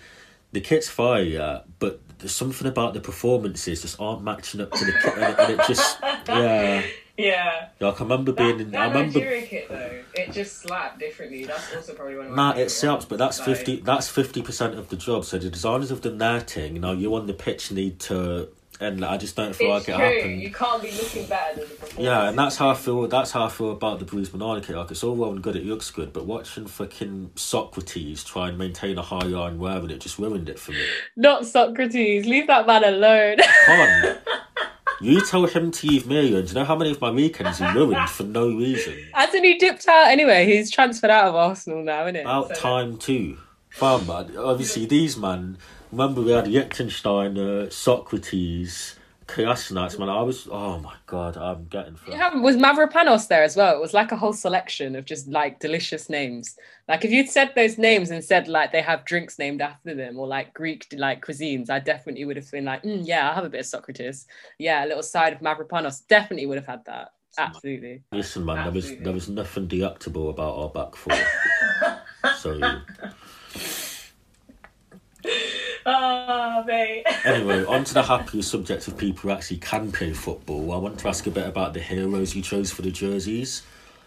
The 0.52 0.60
kit's 0.60 0.88
fire, 0.88 1.22
yeah, 1.22 1.60
but 1.78 2.00
there's 2.18 2.34
something 2.34 2.68
about 2.68 2.94
the 2.94 3.00
performances 3.00 3.82
just 3.82 4.00
aren't 4.00 4.22
matching 4.22 4.60
up 4.60 4.70
to 4.70 4.84
the 4.84 4.92
kit, 4.92 5.14
and 5.14 5.22
it, 5.24 5.38
and 5.38 5.60
it 5.60 5.66
just 5.66 5.98
yeah. 6.28 6.82
Yeah. 7.16 7.68
Like 7.78 8.00
I 8.00 8.04
remember 8.04 8.32
being 8.32 8.60
in. 8.60 8.70
That 8.70 8.80
I 8.80 8.86
remember. 8.86 9.18
Nigeria 9.18 9.46
kit 9.46 9.68
though, 9.68 10.02
it 10.14 10.32
just 10.32 10.58
slapped 10.58 10.98
differently. 10.98 11.44
That's 11.44 11.74
also 11.74 11.94
probably 11.94 12.16
one 12.16 12.26
of. 12.28 12.34
Nah, 12.34 12.52
it 12.52 12.70
slaps, 12.70 13.04
but 13.04 13.18
that's 13.18 13.38
fifty. 13.38 13.80
That's 13.80 14.08
fifty 14.08 14.42
percent 14.42 14.78
of 14.78 14.88
the 14.88 14.96
job. 14.96 15.24
So 15.24 15.38
the 15.38 15.50
designers 15.50 15.90
have 15.90 16.00
done 16.00 16.18
their 16.18 16.40
thing. 16.40 16.80
Now 16.80 16.92
you 16.92 17.14
on 17.14 17.26
the 17.26 17.34
pitch 17.34 17.70
need 17.70 18.00
to 18.00 18.48
and 18.82 19.04
I 19.04 19.16
just 19.16 19.36
don't 19.36 19.54
feel 19.54 19.74
it's 19.76 19.88
like 19.88 19.96
true. 19.96 20.04
it 20.04 20.16
happened. 20.16 20.42
You 20.42 20.50
can't 20.52 20.82
be 20.82 20.90
looking 20.92 21.26
better 21.26 21.60
than 21.60 21.68
the 21.68 21.74
performance. 21.74 21.98
Yeah, 22.04 22.28
and 22.28 22.38
that's 22.38 22.56
how 22.56 22.70
I 22.70 22.74
feel. 22.74 23.06
That's 23.08 23.30
how 23.30 23.44
I 23.44 23.48
feel 23.48 23.70
about 23.72 23.98
the 23.98 24.04
Bruised 24.04 24.32
Banana 24.32 24.60
kit. 24.60 24.76
Like 24.76 24.90
it's 24.90 25.02
all 25.04 25.14
well 25.14 25.30
and 25.32 25.42
good, 25.42 25.56
it 25.56 25.64
looks 25.64 25.90
good, 25.90 26.12
but 26.12 26.26
watching 26.26 26.66
fucking 26.66 27.30
Sokratis 27.36 28.24
try 28.26 28.48
and 28.48 28.58
maintain 28.58 28.98
a 28.98 29.02
high 29.02 29.18
line 29.20 29.58
wearing 29.58 29.90
it 29.90 30.00
just 30.00 30.18
ruined 30.18 30.48
it 30.48 30.58
for 30.58 30.72
me. 30.72 30.84
Not 31.16 31.42
Sokratis. 31.42 32.24
Leave 32.26 32.46
that 32.48 32.66
man 32.66 32.84
alone. 32.84 33.38
Come 33.66 33.80
on. 33.80 34.16
You 35.00 35.20
tell 35.20 35.46
him 35.46 35.72
to 35.72 35.86
leave 35.88 36.06
me 36.06 36.18
alone. 36.20 36.42
Do 36.44 36.48
you 36.50 36.54
know 36.54 36.64
how 36.64 36.76
many 36.76 36.92
of 36.92 37.00
my 37.00 37.10
weekends 37.10 37.58
he 37.58 37.66
ruined 37.72 38.08
for 38.08 38.22
no 38.22 38.46
reason? 38.56 38.94
Hasn't 39.12 39.44
he 39.44 39.58
dipped 39.58 39.88
out 39.88 40.06
anyway? 40.06 40.46
He's 40.46 40.70
transferred 40.70 41.10
out 41.10 41.24
of 41.26 41.34
Arsenal 41.34 41.82
now, 41.82 42.02
isn't 42.04 42.14
it? 42.16 42.20
About 42.20 42.54
So- 42.54 42.62
time 42.62 42.98
too. 42.98 43.38
Fam, 43.70 44.06
man. 44.06 44.36
Obviously, 44.36 44.86
these 44.86 45.16
man. 45.16 45.58
Remember, 45.92 46.22
we 46.22 46.32
had 46.32 46.46
Lichtsteiner, 46.46 47.66
uh, 47.66 47.68
Sokratis, 47.68 48.94
Kolasinac, 49.26 49.98
man. 49.98 50.08
I 50.08 50.22
was. 50.22 50.48
Oh 50.50 50.78
my 50.78 50.94
god, 51.06 51.36
I'm 51.36 51.66
getting. 51.66 51.98
Yeah, 52.08 52.34
was 52.34 52.56
Mavropanos 52.56 53.28
there 53.28 53.42
as 53.42 53.56
well? 53.56 53.76
It 53.76 53.80
was 53.80 53.92
like 53.92 54.10
a 54.10 54.16
whole 54.16 54.32
selection 54.32 54.96
of 54.96 55.04
just 55.04 55.28
like 55.28 55.60
delicious 55.60 56.08
names. 56.08 56.56
Like 56.88 57.04
if 57.04 57.10
you'd 57.10 57.28
said 57.28 57.52
those 57.54 57.76
names 57.76 58.10
and 58.10 58.24
said 58.24 58.48
like 58.48 58.72
they 58.72 58.80
have 58.80 59.04
drinks 59.04 59.38
named 59.38 59.60
after 59.60 59.94
them 59.94 60.18
or 60.18 60.26
like 60.26 60.54
Greek 60.54 60.86
like 60.96 61.24
cuisines, 61.24 61.68
I 61.68 61.78
definitely 61.78 62.24
would 62.24 62.36
have 62.36 62.50
been 62.50 62.64
like, 62.64 62.82
mm, 62.82 63.02
yeah, 63.04 63.28
I'll 63.28 63.34
have 63.34 63.44
a 63.44 63.50
bit 63.50 63.60
of 63.60 63.66
Sokratis. 63.66 64.24
Yeah, 64.58 64.84
a 64.84 64.88
little 64.88 65.02
side 65.02 65.34
of 65.34 65.40
Mavropanos. 65.40 66.06
Definitely 66.08 66.46
would 66.46 66.58
have 66.58 66.66
had 66.66 66.84
that. 66.86 67.12
Absolutely. 67.38 68.02
Listen, 68.12 68.46
man. 68.46 68.64
There 68.64 68.72
was 68.72 68.96
there 68.96 69.12
was 69.12 69.28
nothing 69.28 69.68
delectable 69.68 70.30
about 70.30 70.56
our 70.56 70.70
back 70.70 70.96
four. 70.96 71.14
so 72.38 72.58
Oh, 75.84 76.64
mate. 76.64 77.04
anyway, 77.24 77.64
on 77.64 77.84
to 77.84 77.94
the 77.94 78.02
happier 78.02 78.42
subject 78.42 78.88
of 78.88 78.96
people 78.96 79.22
who 79.22 79.30
actually 79.30 79.58
can 79.58 79.92
play 79.92 80.12
football. 80.12 80.72
I 80.72 80.76
want 80.76 80.98
to 80.98 81.08
ask 81.08 81.26
a 81.26 81.30
bit 81.30 81.46
about 81.46 81.74
the 81.74 81.80
heroes 81.80 82.34
you 82.34 82.42
chose 82.42 82.70
for 82.70 82.82
the 82.82 82.90
jerseys. 82.90 83.62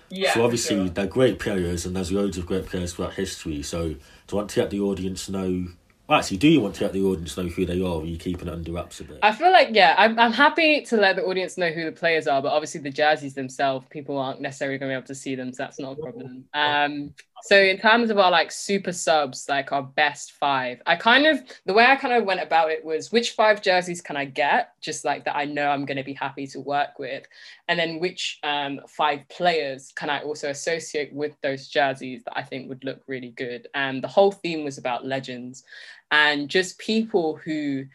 Yeah. 0.10 0.34
so 0.34 0.44
obviously 0.44 0.78
sure. 0.78 0.90
they're 0.90 1.08
great 1.08 1.40
players, 1.40 1.86
and 1.86 1.96
there's 1.96 2.12
loads 2.12 2.38
of 2.38 2.46
great 2.46 2.66
players 2.66 2.94
throughout 2.94 3.16
history. 3.16 3.62
So 3.64 3.90
do 3.90 3.98
you 4.32 4.38
want 4.38 4.50
to 4.52 4.62
let 4.62 4.70
the 4.70 4.80
audience 4.80 5.30
know? 5.30 5.68
Well, 6.08 6.20
actually, 6.20 6.38
do 6.38 6.48
you 6.48 6.62
want 6.62 6.76
to 6.76 6.84
let 6.84 6.94
the 6.94 7.02
audience 7.02 7.36
know 7.36 7.48
who 7.48 7.66
they 7.66 7.82
are? 7.82 7.86
Or 7.86 8.02
are 8.04 8.06
you 8.06 8.18
keeping 8.18 8.48
it 8.48 8.54
under 8.54 8.72
wraps 8.72 9.00
a 9.00 9.06
bit? 9.06 9.20
I 9.24 9.32
feel 9.32 9.52
like 9.52 9.70
yeah, 9.72 9.96
I'm 9.98 10.18
I'm 10.20 10.32
happy 10.32 10.82
to 10.84 10.98
let 10.98 11.16
the 11.16 11.24
audience 11.24 11.58
know 11.58 11.72
who 11.72 11.86
the 11.86 11.92
players 11.92 12.28
are, 12.28 12.42
but 12.42 12.52
obviously 12.52 12.82
the 12.82 12.92
jerseys 12.92 13.34
themselves, 13.34 13.88
people 13.90 14.18
aren't 14.20 14.42
necessarily 14.42 14.78
going 14.78 14.92
to 14.92 14.94
be 14.94 14.98
able 14.98 15.08
to 15.08 15.16
see 15.16 15.34
them, 15.34 15.52
so 15.52 15.64
that's 15.64 15.80
not 15.80 15.98
a 15.98 16.02
problem. 16.02 16.46
Um, 16.54 17.14
so 17.44 17.60
in 17.60 17.78
terms 17.78 18.10
of 18.10 18.18
our 18.18 18.32
like 18.32 18.52
super 18.52 18.92
subs, 18.92 19.48
like 19.48 19.72
our 19.72 19.84
best 19.84 20.32
five, 20.32 20.82
I 20.86 20.96
kind 20.96 21.26
of 21.26 21.44
the 21.66 21.74
way 21.74 21.86
I 21.86 21.96
kind 21.96 22.14
of 22.14 22.26
went 22.26 22.42
about 22.42 22.72
it 22.72 22.84
was 22.84 23.12
which 23.12 23.32
five 23.32 23.62
jerseys 23.62 24.02
can 24.02 24.18
I 24.18 24.26
get, 24.26 24.72
just 24.82 25.06
like 25.06 25.26
that 25.26 25.36
I 25.36 25.46
know 25.46 25.70
I'm 25.70 25.86
going 25.86 25.98
to 25.98 26.04
be 26.04 26.14
happy 26.14 26.48
to 26.48 26.60
work 26.60 26.98
with, 26.98 27.26
and 27.68 27.78
then 27.78 28.00
which 28.00 28.40
um, 28.44 28.82
five 28.88 29.28
players 29.30 29.92
can 29.96 30.10
I 30.10 30.22
also 30.22 30.50
associate 30.50 31.14
with 31.14 31.40
those 31.42 31.68
jerseys 31.68 32.24
that 32.24 32.38
I 32.38 32.44
think 32.44 32.70
would 32.70 32.84
look 32.84 33.02
really 33.08 33.32
good. 33.32 33.68
And 33.74 34.04
the 34.04 34.08
whole 34.08 34.32
theme 34.32 34.64
was 34.64 34.78
about 34.78 35.06
legends 35.06 35.64
and 36.12 36.50
just 36.50 36.78
people 36.80 37.36
who 37.36 37.86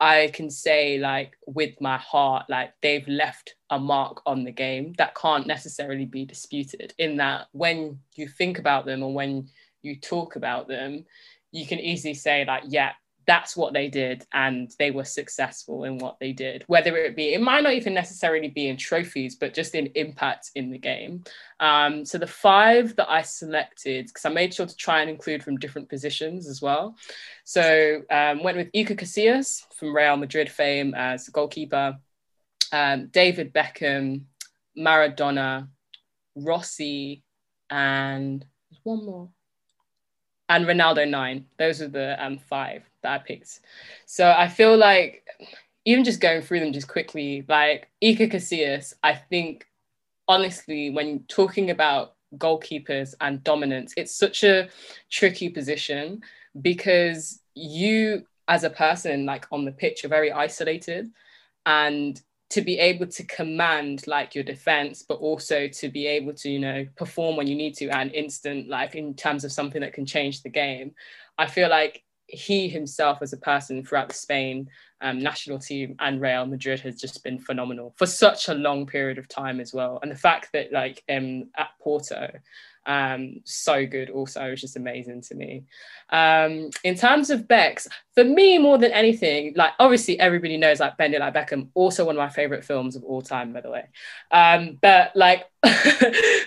I 0.00 0.30
can 0.32 0.50
say 0.50 0.98
like 0.98 1.36
with 1.46 1.80
my 1.80 1.98
heart, 1.98 2.46
like 2.48 2.74
they've 2.82 3.06
left 3.06 3.54
a 3.70 3.78
mark 3.78 4.22
on 4.26 4.44
the 4.44 4.52
game 4.52 4.92
that 4.98 5.14
can't 5.14 5.46
necessarily 5.46 6.04
be 6.04 6.24
disputed. 6.24 6.94
In 6.98 7.16
that 7.18 7.46
when 7.52 8.00
you 8.14 8.28
think 8.28 8.58
about 8.58 8.86
them 8.86 9.02
or 9.02 9.14
when 9.14 9.48
you 9.82 9.96
talk 9.96 10.36
about 10.36 10.68
them, 10.68 11.04
you 11.52 11.66
can 11.66 11.78
easily 11.78 12.14
say 12.14 12.44
like, 12.44 12.64
yeah, 12.66 12.92
that's 13.26 13.56
what 13.56 13.72
they 13.72 13.88
did 13.88 14.26
and 14.32 14.72
they 14.78 14.90
were 14.90 15.04
successful 15.04 15.84
in 15.84 15.98
what 15.98 16.18
they 16.20 16.32
did. 16.32 16.64
Whether 16.66 16.96
it 16.96 17.16
be 17.16 17.34
it 17.34 17.40
might 17.40 17.62
not 17.62 17.74
even 17.74 17.94
necessarily 17.94 18.48
be 18.48 18.68
in 18.68 18.76
trophies 18.76 19.36
but 19.36 19.54
just 19.54 19.74
in 19.74 19.86
impact 19.94 20.50
in 20.54 20.70
the 20.70 20.78
game. 20.78 21.24
Um, 21.60 22.04
so 22.04 22.18
the 22.18 22.26
five 22.26 22.96
that 22.96 23.10
i 23.10 23.22
selected 23.22 24.06
because 24.06 24.24
i 24.24 24.28
made 24.28 24.52
sure 24.52 24.66
to 24.66 24.76
try 24.76 25.00
and 25.00 25.08
include 25.08 25.42
from 25.42 25.56
different 25.56 25.88
positions 25.88 26.48
as 26.48 26.60
well. 26.60 26.96
So 27.44 28.02
um, 28.10 28.42
went 28.42 28.56
with 28.56 28.72
Iker 28.72 28.98
Casillas 28.98 29.62
from 29.74 29.94
Real 29.94 30.16
Madrid 30.16 30.50
fame 30.50 30.94
as 30.94 31.28
goalkeeper, 31.28 31.98
um, 32.72 33.08
David 33.08 33.52
Beckham, 33.52 34.24
Maradona, 34.76 35.68
Rossi, 36.34 37.22
and 37.70 38.44
one 38.82 39.04
more, 39.04 39.28
and 40.48 40.66
Ronaldo 40.66 41.08
nine. 41.08 41.46
Those 41.58 41.80
are 41.82 41.88
the 41.88 42.22
um, 42.24 42.38
five 42.38 42.82
that 43.02 43.12
I 43.12 43.18
picked. 43.18 43.60
So 44.06 44.30
I 44.30 44.48
feel 44.48 44.76
like 44.76 45.26
even 45.84 46.04
just 46.04 46.20
going 46.20 46.42
through 46.42 46.60
them 46.60 46.72
just 46.72 46.88
quickly, 46.88 47.44
like 47.48 47.88
Iker 48.02 48.30
Casillas, 48.30 48.94
I 49.02 49.14
think 49.14 49.66
honestly, 50.28 50.90
when 50.90 51.24
talking 51.28 51.70
about 51.70 52.14
goalkeepers 52.36 53.14
and 53.20 53.44
dominance, 53.44 53.92
it's 53.96 54.14
such 54.14 54.44
a 54.44 54.68
tricky 55.10 55.48
position 55.48 56.22
because 56.60 57.40
you 57.54 58.24
as 58.48 58.64
a 58.64 58.70
person 58.70 59.24
like 59.24 59.46
on 59.52 59.64
the 59.64 59.72
pitch 59.72 60.04
are 60.04 60.08
very 60.08 60.30
isolated 60.30 61.10
and 61.66 62.20
to 62.54 62.62
be 62.62 62.78
able 62.78 63.04
to 63.04 63.24
command 63.24 64.06
like 64.06 64.32
your 64.32 64.44
defense 64.44 65.02
but 65.02 65.14
also 65.14 65.66
to 65.66 65.88
be 65.88 66.06
able 66.06 66.32
to 66.32 66.48
you 66.48 66.60
know 66.60 66.86
perform 66.94 67.36
when 67.36 67.48
you 67.48 67.56
need 67.56 67.74
to 67.74 67.88
at 67.88 68.00
an 68.00 68.10
instant 68.10 68.68
like 68.68 68.94
in 68.94 69.12
terms 69.12 69.42
of 69.42 69.50
something 69.50 69.80
that 69.80 69.92
can 69.92 70.06
change 70.06 70.40
the 70.42 70.48
game. 70.48 70.92
I 71.36 71.48
feel 71.48 71.68
like 71.68 72.04
he 72.28 72.68
himself 72.68 73.18
as 73.22 73.32
a 73.32 73.38
person 73.38 73.84
throughout 73.84 74.08
the 74.08 74.14
spain 74.14 74.68
um, 75.00 75.18
national 75.18 75.58
team 75.58 75.96
and 75.98 76.20
real 76.20 76.46
madrid 76.46 76.78
has 76.78 77.00
just 77.00 77.24
been 77.24 77.40
phenomenal 77.40 77.92
for 77.96 78.06
such 78.06 78.48
a 78.48 78.54
long 78.54 78.86
period 78.86 79.18
of 79.18 79.26
time 79.26 79.58
as 79.58 79.74
well. 79.74 79.98
And 80.00 80.12
the 80.12 80.16
fact 80.16 80.50
that 80.52 80.70
like 80.70 81.02
um, 81.08 81.50
at 81.56 81.70
porto 81.80 82.30
um, 82.86 83.40
so 83.44 83.86
good 83.86 84.10
also 84.10 84.44
It 84.44 84.50
was 84.50 84.60
just 84.60 84.76
amazing 84.76 85.22
to 85.22 85.34
me. 85.34 85.64
Um, 86.10 86.70
in 86.82 86.94
terms 86.94 87.30
of 87.30 87.48
Bex 87.48 87.88
for 88.14 88.24
me 88.24 88.58
more 88.58 88.78
than 88.78 88.92
anything 88.92 89.54
like 89.56 89.72
obviously 89.78 90.20
everybody 90.20 90.56
knows 90.56 90.80
like 90.80 90.96
Bend 90.98 91.14
It 91.14 91.20
Like 91.20 91.34
Beckham 91.34 91.68
also 91.74 92.04
one 92.04 92.16
of 92.16 92.18
my 92.18 92.28
favorite 92.28 92.64
films 92.64 92.94
of 92.94 93.02
all 93.04 93.22
time 93.22 93.52
by 93.52 93.62
the 93.62 93.70
way. 93.70 93.86
Um, 94.30 94.78
but 94.82 95.12
like 95.16 95.46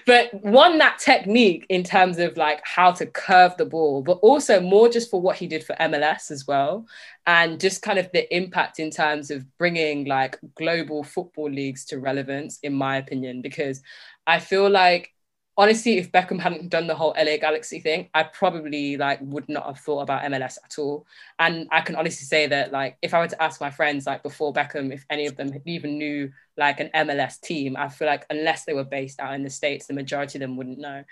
but 0.06 0.32
one 0.44 0.78
that 0.78 1.00
technique 1.00 1.66
in 1.70 1.84
terms 1.84 2.20
of 2.20 2.38
like 2.38 2.62
how 2.64 2.92
to 2.92 3.06
curve 3.08 3.58
the 3.58 3.66
ball 3.66 4.04
but 4.04 4.20
also 4.22 4.62
more 4.62 4.90
just 4.90 5.10
for 5.10 5.20
what 5.20 5.38
he 5.38 5.48
did 5.48 5.64
for 5.64 5.76
MLS 5.78 6.30
as 6.30 6.46
well 6.46 6.86
and 7.26 7.60
just 7.60 7.82
kind 7.82 7.98
of 7.98 8.12
the 8.12 8.34
impact 8.36 8.80
in 8.80 8.92
terms 8.92 9.32
of 9.32 9.44
bringing 9.58 10.06
like 10.06 10.40
global 10.56 11.04
football 11.04 11.50
leagues 11.50 11.84
to 11.86 12.00
relevance 12.00 12.60
in 12.62 12.74
my 12.74 12.98
opinion 12.98 13.42
because 13.42 13.82
I 14.28 14.40
feel 14.40 14.70
like 14.70 15.14
honestly, 15.58 15.98
if 15.98 16.12
Beckham 16.12 16.40
hadn't 16.40 16.70
done 16.70 16.86
the 16.86 16.96
whole 16.96 17.16
LA 17.18 17.38
Galaxy 17.38 17.80
thing, 17.80 18.10
I 18.14 18.24
probably 18.24 18.96
like 18.96 19.20
would 19.22 19.50
not 19.50 19.66
have 19.66 19.80
thought 19.80 20.02
about 20.02 20.24
MLS 20.24 20.58
at 20.64 20.78
all. 20.78 21.08
And 21.40 21.68
I 21.72 21.82
can 21.82 21.96
honestly 21.96 22.26
say 22.26 22.46
that 22.48 22.72
like 22.72 22.98
if 23.02 23.14
I 23.14 23.20
were 23.20 23.28
to 23.28 23.42
ask 23.42 23.60
my 23.60 23.72
friends 23.72 24.06
like 24.06 24.22
before 24.22 24.54
Beckham, 24.54 24.94
if 24.94 25.04
any 25.10 25.26
of 25.26 25.36
them 25.36 25.52
even 25.66 25.98
knew 25.98 26.32
like 26.58 26.80
an 26.80 26.92
MLS 26.94 27.42
team, 27.42 27.76
I 27.76 27.90
feel 27.90 28.08
like 28.08 28.26
unless 28.30 28.66
they 28.66 28.74
were 28.74 28.84
based 28.84 29.20
out 29.20 29.34
in 29.34 29.44
the 29.44 29.50
States, 29.50 29.88
the 29.88 29.94
majority 29.94 30.38
of 30.38 30.42
them 30.42 30.58
wouldn't 30.58 30.80
know. 30.80 31.04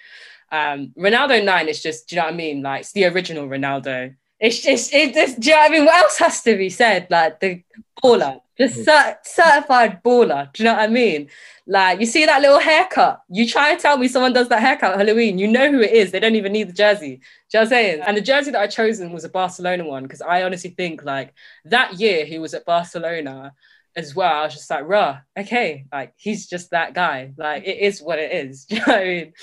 Um, 0.52 0.94
Ronaldo 0.98 1.44
9 1.44 1.68
is 1.68 1.82
just, 1.82 2.08
do 2.08 2.16
you 2.16 2.22
know 2.22 2.28
what 2.28 2.34
I 2.34 2.38
mean? 2.38 2.62
Like 2.62 2.82
it's 2.82 2.92
the 2.92 3.06
original 3.06 3.48
Ronaldo. 3.48 4.16
It's 4.40 4.60
just, 4.60 4.94
it 4.94 5.14
just, 5.14 5.40
do 5.40 5.50
you 5.50 5.56
know 5.56 5.62
what 5.62 5.72
I 5.72 5.74
mean? 5.74 5.86
What 5.86 6.04
else 6.04 6.18
has 6.20 6.44
to 6.44 6.56
be 6.56 6.70
said? 6.70 7.08
Like 7.10 7.40
the 7.40 7.64
baller, 8.04 8.42
just 8.58 8.86
cert- 8.86 9.18
certified 9.24 10.02
baller. 10.04 10.52
Do 10.54 10.64
you 10.64 10.70
know 10.70 10.76
what 10.76 10.84
I 10.84 10.88
mean? 10.88 11.30
Like 11.68 12.00
you 12.00 12.06
see 12.06 12.26
that 12.26 12.42
little 12.42 12.60
haircut. 12.60 13.22
You 13.30 13.48
try 13.48 13.72
and 13.72 13.80
tell 13.80 13.98
me 13.98 14.08
someone 14.08 14.34
does 14.34 14.50
that 14.50 14.62
haircut 14.62 14.94
at 14.94 15.00
Halloween. 15.00 15.38
You 15.38 15.48
know 15.48 15.72
who 15.72 15.82
it 15.82 15.92
is. 15.92 16.12
They 16.12 16.20
don't 16.20 16.36
even 16.36 16.54
need 16.54 16.70
the 16.70 16.74
jersey. 16.74 17.08
Do 17.08 17.14
you 17.14 17.16
know 17.16 17.60
what 17.60 17.62
I'm 17.62 17.68
saying? 17.70 18.02
And 18.06 18.18
the 18.18 18.22
jersey 18.22 18.52
that 18.52 18.62
I 18.62 18.68
chosen 18.68 19.12
was 19.12 19.24
a 19.24 19.30
Barcelona 19.30 19.86
one 19.86 20.04
because 20.04 20.22
I 20.22 20.44
honestly 20.44 20.72
think 20.72 21.04
like 21.04 21.34
that 21.66 22.00
year 22.00 22.26
he 22.26 22.40
was 22.40 22.54
at 22.54 22.66
Barcelona 22.66 23.54
as 23.96 24.16
well. 24.16 24.32
I 24.32 24.44
was 24.44 24.54
just 24.54 24.70
like, 24.70 24.88
rah, 24.88 25.20
okay, 25.38 25.86
like 25.92 26.14
he's 26.18 26.48
just 26.48 26.72
that 26.72 26.94
guy. 26.94 27.34
Like 27.38 27.64
it 27.66 27.80
is 27.80 28.02
what 28.02 28.20
it 28.20 28.32
is. 28.32 28.66
Do 28.70 28.76
you 28.76 28.82
know 28.82 28.88
what 28.88 29.02
I 29.02 29.06
mean? 29.06 29.34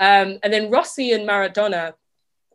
Um, 0.00 0.38
and 0.42 0.52
then 0.52 0.70
Rossi 0.70 1.12
and 1.12 1.28
Maradona, 1.28 1.92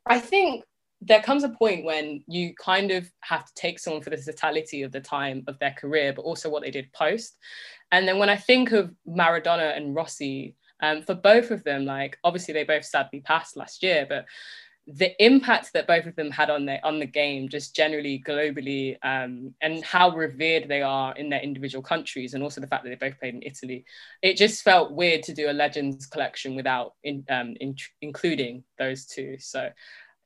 I 0.05 0.19
think 0.19 0.63
there 1.01 1.21
comes 1.21 1.43
a 1.43 1.49
point 1.49 1.83
when 1.83 2.23
you 2.27 2.53
kind 2.55 2.91
of 2.91 3.11
have 3.21 3.45
to 3.45 3.53
take 3.55 3.79
someone 3.79 4.03
for 4.03 4.11
the 4.11 4.17
totality 4.17 4.83
of 4.83 4.91
the 4.91 5.01
time 5.01 5.43
of 5.47 5.57
their 5.59 5.71
career, 5.71 6.13
but 6.13 6.21
also 6.21 6.49
what 6.49 6.61
they 6.61 6.71
did 6.71 6.93
post. 6.93 7.37
And 7.91 8.07
then 8.07 8.19
when 8.19 8.29
I 8.29 8.37
think 8.37 8.71
of 8.71 8.93
Maradona 9.07 9.75
and 9.75 9.95
Rossi, 9.95 10.55
um, 10.81 11.01
for 11.01 11.15
both 11.15 11.51
of 11.51 11.63
them, 11.63 11.85
like 11.85 12.17
obviously 12.23 12.53
they 12.53 12.63
both 12.63 12.85
sadly 12.85 13.21
passed 13.21 13.57
last 13.57 13.81
year, 13.83 14.05
but 14.07 14.25
the 14.87 15.13
impact 15.23 15.73
that 15.73 15.87
both 15.87 16.05
of 16.05 16.15
them 16.15 16.31
had 16.31 16.49
on 16.49 16.65
the 16.65 16.83
on 16.85 16.99
the 16.99 17.05
game, 17.05 17.47
just 17.49 17.75
generally 17.75 18.21
globally, 18.27 18.97
um, 19.03 19.53
and 19.61 19.83
how 19.83 20.09
revered 20.09 20.67
they 20.67 20.81
are 20.81 21.15
in 21.15 21.29
their 21.29 21.39
individual 21.39 21.83
countries, 21.83 22.33
and 22.33 22.43
also 22.43 22.59
the 22.59 22.67
fact 22.67 22.83
that 22.83 22.89
they 22.89 23.07
both 23.07 23.19
played 23.19 23.35
in 23.35 23.43
Italy, 23.43 23.85
it 24.21 24.37
just 24.37 24.63
felt 24.63 24.91
weird 24.91 25.21
to 25.23 25.33
do 25.33 25.49
a 25.49 25.53
legends 25.53 26.07
collection 26.07 26.55
without 26.55 26.93
in, 27.03 27.23
um, 27.29 27.55
in, 27.59 27.75
including 28.01 28.63
those 28.79 29.05
two. 29.05 29.37
So 29.39 29.69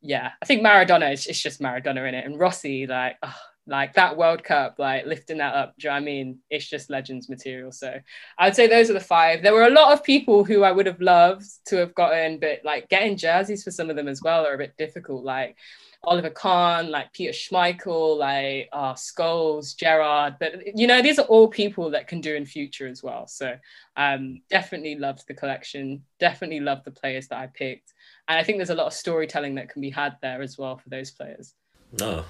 yeah, 0.05 0.31
I 0.41 0.45
think 0.45 0.61
Maradona 0.61 1.11
is 1.11 1.25
it's 1.25 1.41
just 1.41 1.59
Maradona 1.59 2.07
in 2.07 2.15
it, 2.15 2.25
and 2.25 2.39
Rossi 2.39 2.85
like 2.85 3.17
oh, 3.23 3.35
like 3.67 3.93
that 3.93 4.15
World 4.15 4.43
Cup, 4.43 4.75
like 4.77 5.05
lifting 5.07 5.39
that 5.39 5.55
up. 5.55 5.73
Do 5.79 5.87
you 5.87 5.91
know 5.91 5.97
I 5.97 5.99
mean? 5.99 6.39
It's 6.51 6.67
just 6.67 6.91
legends 6.91 7.27
material. 7.27 7.71
So 7.71 7.99
I'd 8.37 8.55
say 8.55 8.67
those 8.67 8.91
are 8.91 8.93
the 8.93 8.99
five. 8.99 9.41
There 9.41 9.53
were 9.53 9.65
a 9.65 9.71
lot 9.71 9.93
of 9.93 10.03
people 10.03 10.43
who 10.43 10.63
I 10.63 10.71
would 10.71 10.85
have 10.85 11.01
loved 11.01 11.45
to 11.67 11.77
have 11.77 11.95
gotten, 11.95 12.39
but 12.39 12.59
like 12.63 12.87
getting 12.89 13.17
jerseys 13.17 13.63
for 13.63 13.71
some 13.71 13.89
of 13.89 13.95
them 13.95 14.07
as 14.07 14.21
well 14.21 14.45
are 14.45 14.53
a 14.53 14.59
bit 14.59 14.77
difficult. 14.77 15.23
Like 15.23 15.57
Oliver 16.03 16.29
Kahn, 16.29 16.91
like 16.91 17.11
Peter 17.13 17.31
Schmeichel, 17.31 18.17
like 18.17 18.69
uh, 18.71 18.93
Scholes, 18.93 19.75
Gerrard. 19.75 20.35
But 20.39 20.77
you 20.77 20.87
know, 20.87 21.01
these 21.01 21.19
are 21.19 21.25
all 21.25 21.47
people 21.47 21.89
that 21.91 22.07
can 22.07 22.21
do 22.21 22.35
in 22.35 22.45
future 22.45 22.87
as 22.87 23.01
well. 23.01 23.27
So 23.27 23.55
um, 23.97 24.41
definitely 24.49 24.95
loved 24.95 25.27
the 25.27 25.33
collection. 25.33 26.03
Definitely 26.19 26.59
loved 26.59 26.85
the 26.85 26.91
players 26.91 27.27
that 27.29 27.39
I 27.39 27.47
picked, 27.47 27.93
and 28.27 28.39
I 28.39 28.43
think 28.43 28.57
there's 28.57 28.69
a 28.69 28.75
lot 28.75 28.87
of 28.87 28.93
storytelling 28.93 29.55
that 29.55 29.69
can 29.69 29.81
be 29.81 29.89
had 29.89 30.17
there 30.21 30.41
as 30.41 30.57
well 30.57 30.77
for 30.77 30.89
those 30.89 31.11
players. 31.11 31.53
No, 31.99 32.25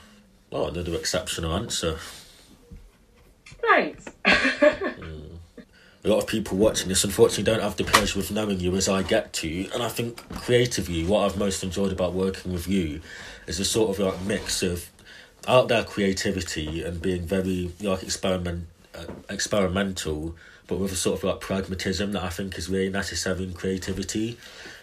oh, 0.51 0.67
another 0.67 0.95
exceptional 0.95 1.53
answer. 1.53 1.97
Thanks. 3.61 4.05
mm. 4.25 5.21
A 6.03 6.07
lot 6.07 6.19
of 6.19 6.27
people 6.27 6.55
watching 6.59 6.87
this 6.87 7.03
unfortunately 7.03 7.51
don't 7.51 7.63
have 7.63 7.77
the 7.77 7.83
pleasure 7.83 8.19
of 8.19 8.29
knowing 8.29 8.59
you 8.59 8.75
as 8.75 8.87
I 8.87 9.01
get 9.01 9.33
to, 9.33 9.67
and 9.73 9.81
I 9.81 9.89
think 9.89 10.21
creatively, 10.29 11.03
what 11.03 11.25
I've 11.25 11.35
most 11.35 11.63
enjoyed 11.63 11.91
about 11.91 12.13
working 12.13 12.53
with 12.53 12.67
you 12.67 13.01
is 13.47 13.59
a 13.59 13.65
sort 13.65 13.89
of 13.89 13.97
like 13.97 14.21
mix 14.21 14.61
of 14.61 14.91
out 15.47 15.67
there 15.67 15.83
creativity 15.83 16.83
and 16.83 17.01
being 17.01 17.23
very 17.23 17.71
like 17.81 18.03
experiment 18.03 18.67
uh, 18.93 19.05
experimental, 19.29 20.35
but 20.67 20.77
with 20.77 20.91
a 20.91 20.95
sort 20.95 21.17
of 21.17 21.23
like 21.23 21.39
pragmatism 21.39 22.11
that 22.11 22.21
I 22.21 22.29
think 22.29 22.55
is 22.55 22.69
really 22.69 22.89
necessary 22.89 23.43
in 23.43 23.53
creativity. 23.53 24.37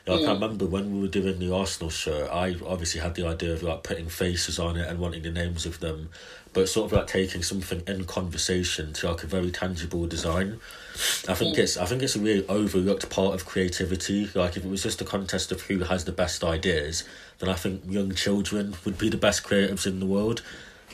I 0.09 0.33
remember 0.33 0.67
when 0.67 0.95
we 0.95 1.01
were 1.01 1.09
doing 1.09 1.39
the 1.39 1.55
Arsenal 1.55 1.91
shirt, 1.91 2.29
I 2.31 2.57
obviously 2.67 3.01
had 3.01 3.15
the 3.15 3.27
idea 3.27 3.53
of 3.53 3.63
like 3.63 3.85
putting 3.85 4.09
faces 4.09 4.59
on 4.59 4.77
it 4.77 4.89
and 4.89 4.99
wanting 4.99 5.23
the 5.23 5.31
names 5.31 5.65
of 5.65 5.79
them, 5.79 6.09
but 6.53 6.69
sort 6.69 6.91
of 6.91 6.99
like 6.99 7.07
taking 7.07 7.43
something 7.43 7.83
in 7.87 8.05
conversation 8.05 8.93
to 8.95 9.11
like 9.11 9.23
a 9.23 9.29
very 9.29 9.53
tangible 9.53 10.07
design. 10.07 10.61
I 11.29 11.35
think 11.35 11.57
it's 11.57 11.77
I 11.77 11.85
think 11.85 12.03
it's 12.03 12.17
a 12.17 12.21
really 12.21 12.47
overlooked 12.49 13.09
part 13.11 13.35
of 13.35 13.47
creativity. 13.47 14.29
Like 14.35 14.57
if 14.57 14.65
it 14.65 14.69
was 14.69 14.83
just 14.83 15.01
a 15.01 15.05
contest 15.05 15.53
of 15.53 15.63
who 15.63 15.79
has 15.81 16.05
the 16.05 16.13
best 16.13 16.43
ideas, 16.43 17.05
then 17.39 17.49
I 17.49 17.55
think 17.55 17.83
young 17.87 18.13
children 18.13 18.75
would 18.85 18.99
be 18.99 19.09
the 19.09 19.17
best 19.17 19.45
creatives 19.45 19.87
in 19.87 20.01
the 20.01 20.07
world. 20.07 20.43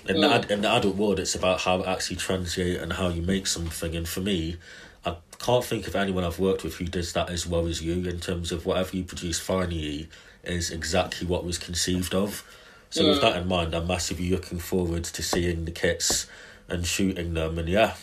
In 0.07 0.21
the 0.21 0.53
in 0.53 0.61
the 0.61 0.71
adult 0.71 0.97
world, 0.97 1.19
it's 1.19 1.35
about 1.35 1.63
how 1.63 1.81
it 1.81 1.87
actually 1.87 2.17
translate 2.17 2.79
and 2.79 2.93
how 2.93 3.09
you 3.09 3.23
make 3.23 3.47
something. 3.47 3.97
And 3.97 4.09
for 4.09 4.21
me, 4.21 4.57
I 5.05 5.17
can't 5.39 5.65
think 5.65 5.87
of 5.87 5.97
anyone 5.97 6.25
I've 6.25 6.39
worked 6.39 6.65
with 6.65 6.77
who 6.77 6.87
does 6.87 7.13
that 7.13 7.31
as 7.31 7.47
well 7.47 7.67
as 7.67 7.83
you. 7.83 8.09
In 8.09 8.21
terms 8.21 8.53
of 8.53 8.67
whatever 8.67 8.97
you 8.97 9.05
produce 9.05 9.39
finally 9.39 10.09
is 10.45 10.71
exactly 10.71 11.27
what 11.27 11.45
was 11.45 11.59
conceived 11.59 12.15
of. 12.15 12.45
So 12.91 13.09
with 13.09 13.21
that 13.21 13.37
in 13.37 13.47
mind, 13.49 13.75
I'm 13.75 13.87
massively 13.87 14.31
looking 14.31 14.59
forward 14.59 15.05
to 15.05 15.23
seeing 15.23 15.67
the 15.67 15.71
kits 15.71 16.27
and 16.69 16.87
shooting 16.87 17.35
them. 17.35 17.59
And 17.59 17.69
yeah, 17.69 17.95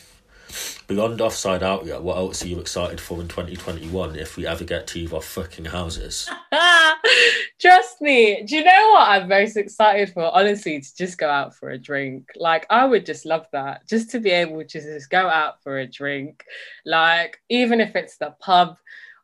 Beyond 0.88 1.20
Offside 1.20 1.64
Outlet, 1.64 2.04
what 2.04 2.18
else 2.18 2.44
are 2.44 2.48
you 2.48 2.60
excited 2.60 3.02
for 3.02 3.20
in 3.20 3.28
2021 3.28 4.16
if 4.16 4.38
we 4.38 4.46
ever 4.46 4.64
get 4.64 4.86
to 4.88 5.00
either 5.00 5.20
fucking 5.20 5.66
houses? 5.66 6.30
Trust 7.60 8.02
me. 8.02 8.44
Do 8.44 8.58
you 8.58 8.64
know 8.64 8.92
what 8.92 9.10
I'm 9.10 9.28
most 9.28 9.58
excited 9.58 10.14
for? 10.14 10.24
Honestly, 10.24 10.80
to 10.80 10.96
just 10.96 11.18
go 11.18 11.30
out 11.30 11.56
for 11.56 11.70
a 11.70 11.78
drink. 11.78 12.30
Like, 12.36 12.68
I 12.70 12.86
would 12.86 13.06
just 13.06 13.26
love 13.26 13.48
that. 13.52 13.88
Just 13.88 14.12
to 14.12 14.20
be 14.20 14.30
able 14.30 14.64
to 14.64 14.80
just 14.80 15.10
go 15.10 15.28
out 15.28 15.64
for 15.64 15.80
a 15.80 15.88
drink. 15.88 16.44
Like, 16.86 17.40
even 17.50 17.82
if 17.82 17.96
it's 17.96 18.18
the 18.18 18.36
pub, 18.40 18.78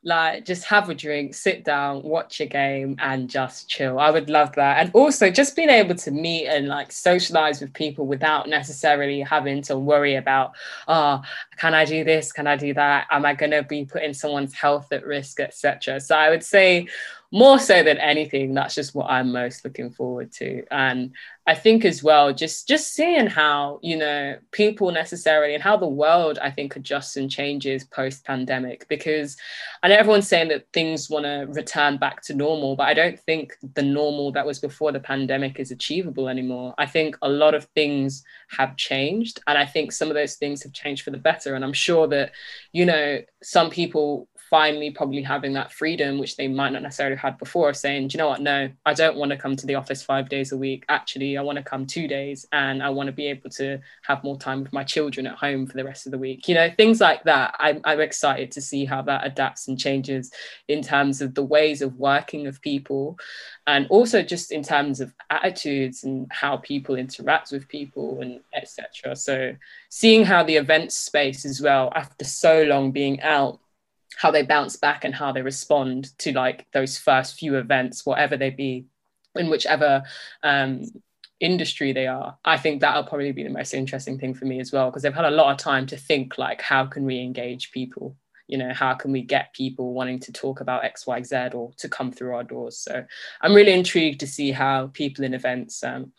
like 0.04 0.46
just 0.46 0.66
have 0.66 0.90
a 0.90 0.96
drink, 0.96 1.36
sit 1.36 1.64
down, 1.64 2.02
watch 2.02 2.42
a 2.42 2.46
game, 2.46 2.96
and 3.00 3.30
just 3.30 3.70
chill. 3.70 4.00
I 4.00 4.10
would 4.10 4.30
love 4.30 4.54
that. 4.56 4.80
And 4.80 4.92
also 4.96 5.30
just 5.30 5.56
being 5.56 5.70
able 5.70 5.96
to 5.96 6.12
meet 6.12 6.48
and 6.48 6.68
like 6.68 6.92
socialize 6.92 7.62
with 7.62 7.74
people 7.74 8.08
without 8.08 8.50
necessarily 8.50 9.22
having 9.22 9.62
to 9.64 9.78
worry 9.78 10.16
about, 10.16 10.54
oh, 10.88 11.22
can 11.58 11.76
I 11.76 11.86
do 11.86 12.04
this? 12.04 12.32
Can 12.32 12.48
I 12.48 12.56
do 12.56 12.74
that? 12.74 13.08
Am 13.12 13.26
I 13.26 13.36
gonna 13.36 13.64
be 13.64 13.86
putting 13.86 14.14
someone's 14.14 14.54
health 14.54 14.92
at 14.92 15.06
risk, 15.06 15.40
etc. 15.40 16.00
So 16.00 16.16
I 16.16 16.30
would 16.30 16.44
say 16.44 16.88
more 17.32 17.60
so 17.60 17.82
than 17.82 17.98
anything, 17.98 18.54
that's 18.54 18.76
just 18.76 18.94
what 18.94 19.10
I'm 19.10 19.32
most 19.32 19.63
looking 19.63 19.89
forward 19.89 20.34
to. 20.34 20.63
And 20.70 21.13
I 21.48 21.56
think 21.56 21.86
as 21.86 22.04
well, 22.04 22.34
just 22.34 22.67
just 22.67 22.94
seeing 22.94 23.26
how 23.26 23.80
you 23.82 23.98
know 23.98 24.38
people 24.52 24.91
necessarily 24.91 25.56
and 25.56 25.63
how 25.63 25.78
the 25.78 25.88
world 25.88 26.38
I 26.39 26.52
think 26.52 26.76
adjusts 26.76 27.15
and 27.15 27.32
changes 27.32 27.86
post 27.86 28.26
pandemic. 28.26 28.86
Because 28.89 29.38
I 29.82 29.88
know 29.88 29.96
everyone's 29.96 30.28
saying 30.28 30.50
that 30.50 30.67
things 30.74 31.10
want 31.10 31.26
to 31.26 31.48
return 31.50 31.98
back 31.98 32.22
to 32.24 32.36
normal, 32.36 32.76
but 32.76 32.88
I 32.88 32.94
don't 32.94 33.20
think 33.20 33.56
the 33.76 33.82
normal 33.82 34.34
that 34.34 34.46
was 34.46 34.60
before 34.60 34.91
the 34.91 35.00
pandemic 35.00 35.60
is 35.60 35.72
achievable 35.72 36.28
anymore. 36.28 36.76
I 36.78 36.86
think 36.86 37.17
a 37.22 37.30
lot 37.30 37.56
of 37.56 37.63
things 37.76 38.24
have 38.58 38.76
changed, 38.76 39.39
and 39.48 39.58
I 39.58 39.65
think 39.65 39.94
some 39.94 40.10
of 40.10 40.15
those 40.15 40.36
things 40.36 40.62
have 40.63 40.74
changed 40.74 41.04
for 41.04 41.12
the 41.12 41.17
better. 41.17 41.56
And 41.56 41.63
I'm 41.63 41.74
sure 41.74 42.08
that 42.08 42.34
you 42.74 42.86
know 42.86 43.22
some 43.41 43.70
people 43.70 44.28
finally 44.52 44.92
probably 44.92 45.22
having 45.22 45.54
that 45.54 45.72
freedom, 45.72 46.20
which 46.20 46.36
they 46.36 46.48
might 46.48 46.74
not 46.74 46.84
necessarily 46.84 47.16
have 47.16 47.32
had 47.32 47.38
before, 47.40 47.70
of 47.70 47.78
saying, 47.78 48.10
Do 48.10 48.16
you 48.16 48.18
know 48.18 48.28
what? 48.28 48.42
No, 48.42 48.70
I 48.86 48.94
don't 48.94 49.16
want 49.16 49.32
to 49.32 49.38
come 49.38 49.56
to 49.56 49.66
the 49.66 49.76
office 49.76 50.04
five 50.04 50.28
days 50.28 50.52
a 50.52 50.58
week. 50.58 50.84
Actually, 50.90 51.38
I 51.38 51.42
want 51.42 51.58
to 51.58 51.64
come 51.64 51.88
two 51.88 52.06
days 52.06 52.46
and 52.52 52.84
I 52.84 52.90
want 52.90 53.08
to 53.08 53.14
be 53.14 53.28
able 53.28 53.50
to 53.52 53.80
have 54.04 54.26
more 54.26 54.38
time 54.38 54.62
with 54.62 54.74
my 54.74 54.84
children 54.84 55.26
at 55.26 55.38
home 55.38 55.66
for 55.66 55.78
the 55.78 55.86
rest 55.86 56.06
of 56.06 56.12
the 56.12 56.18
week. 56.18 56.50
You 56.50 56.56
know, 56.56 56.70
things 56.76 57.00
like 57.00 57.24
that. 57.24 57.56
I'm, 57.60 57.80
I'm 57.86 58.02
excited 58.02 58.52
to 58.52 58.62
see 58.62 58.84
how 58.84 59.02
that 59.04 59.26
adapts 59.26 59.70
and 59.70 59.80
changes 59.80 60.32
in 60.68 60.82
terms 60.82 61.22
of 61.22 61.34
the 61.34 61.44
ways 61.44 61.82
of 61.82 61.96
working 61.96 62.46
of 62.46 62.62
people 62.62 63.18
and 63.68 63.88
also 63.88 64.22
just 64.22 64.52
in 64.52 64.64
terms 64.64 65.00
of 65.00 65.14
attitudes 65.30 66.04
and 66.04 66.28
how 66.30 66.58
people 66.58 66.96
interact 66.96 67.54
with 67.54 67.70
people 67.70 68.20
and 68.20 68.42
etc. 68.54 69.16
So 69.16 69.56
seeing 69.88 70.26
how 70.26 70.44
the 70.44 70.58
event 70.58 70.92
space 70.92 71.46
as 71.46 71.62
well, 71.62 71.90
after 71.96 72.26
so 72.26 72.64
long 72.64 72.92
being 72.92 73.22
out, 73.22 73.62
how 74.17 74.32
they 74.32 74.43
bounce 74.43 74.76
back 74.76 75.04
and 75.04 75.15
how 75.15 75.32
they 75.32 75.41
respond 75.41 76.17
to 76.19 76.32
like 76.34 76.67
those 76.74 76.97
first 76.97 77.39
few 77.39 77.56
events, 77.56 78.06
whatever 78.06 78.38
they 78.38 78.50
be, 78.50 78.86
in 79.36 79.50
whichever 79.50 80.04
um, 80.43 80.84
industry 81.39 81.93
they 81.93 82.08
are. 82.08 82.38
I 82.45 82.58
think 82.58 82.82
that'll 82.82 83.06
probably 83.06 83.32
be 83.32 83.43
the 83.43 83.50
most 83.50 83.74
interesting 83.74 84.19
thing 84.19 84.34
for 84.34 84.45
me 84.45 84.60
as 84.60 84.71
well, 84.71 84.89
because 84.89 85.04
they've 85.04 85.13
had 85.13 85.26
a 85.26 85.32
lot 85.32 85.52
of 85.52 85.58
time 85.58 85.88
to 85.88 85.97
think 85.97 86.38
like, 86.38 86.62
how 86.62 86.86
can 86.86 87.06
we 87.06 87.19
engage 87.19 87.71
people? 87.71 88.15
You 88.47 88.58
know, 88.58 88.74
how 88.74 88.93
can 88.93 89.13
we 89.13 89.21
get 89.21 89.54
people 89.54 89.93
wanting 89.93 90.19
to 90.19 90.34
talk 90.34 90.60
about 90.60 90.84
X, 90.84 91.08
Y, 91.08 91.24
Z 91.24 91.36
or 91.54 91.71
to 91.78 91.88
come 91.88 92.12
through 92.12 92.36
our 92.36 92.43
doors? 92.43 92.78
So 92.78 93.06
I'm 93.41 93.54
really 93.54 93.71
intrigued 93.71 94.19
to 94.19 94.28
see 94.28 94.52
how 94.52 94.88
people 94.88 95.24
in 95.24 95.34
events 95.34 95.84
um, 95.84 96.12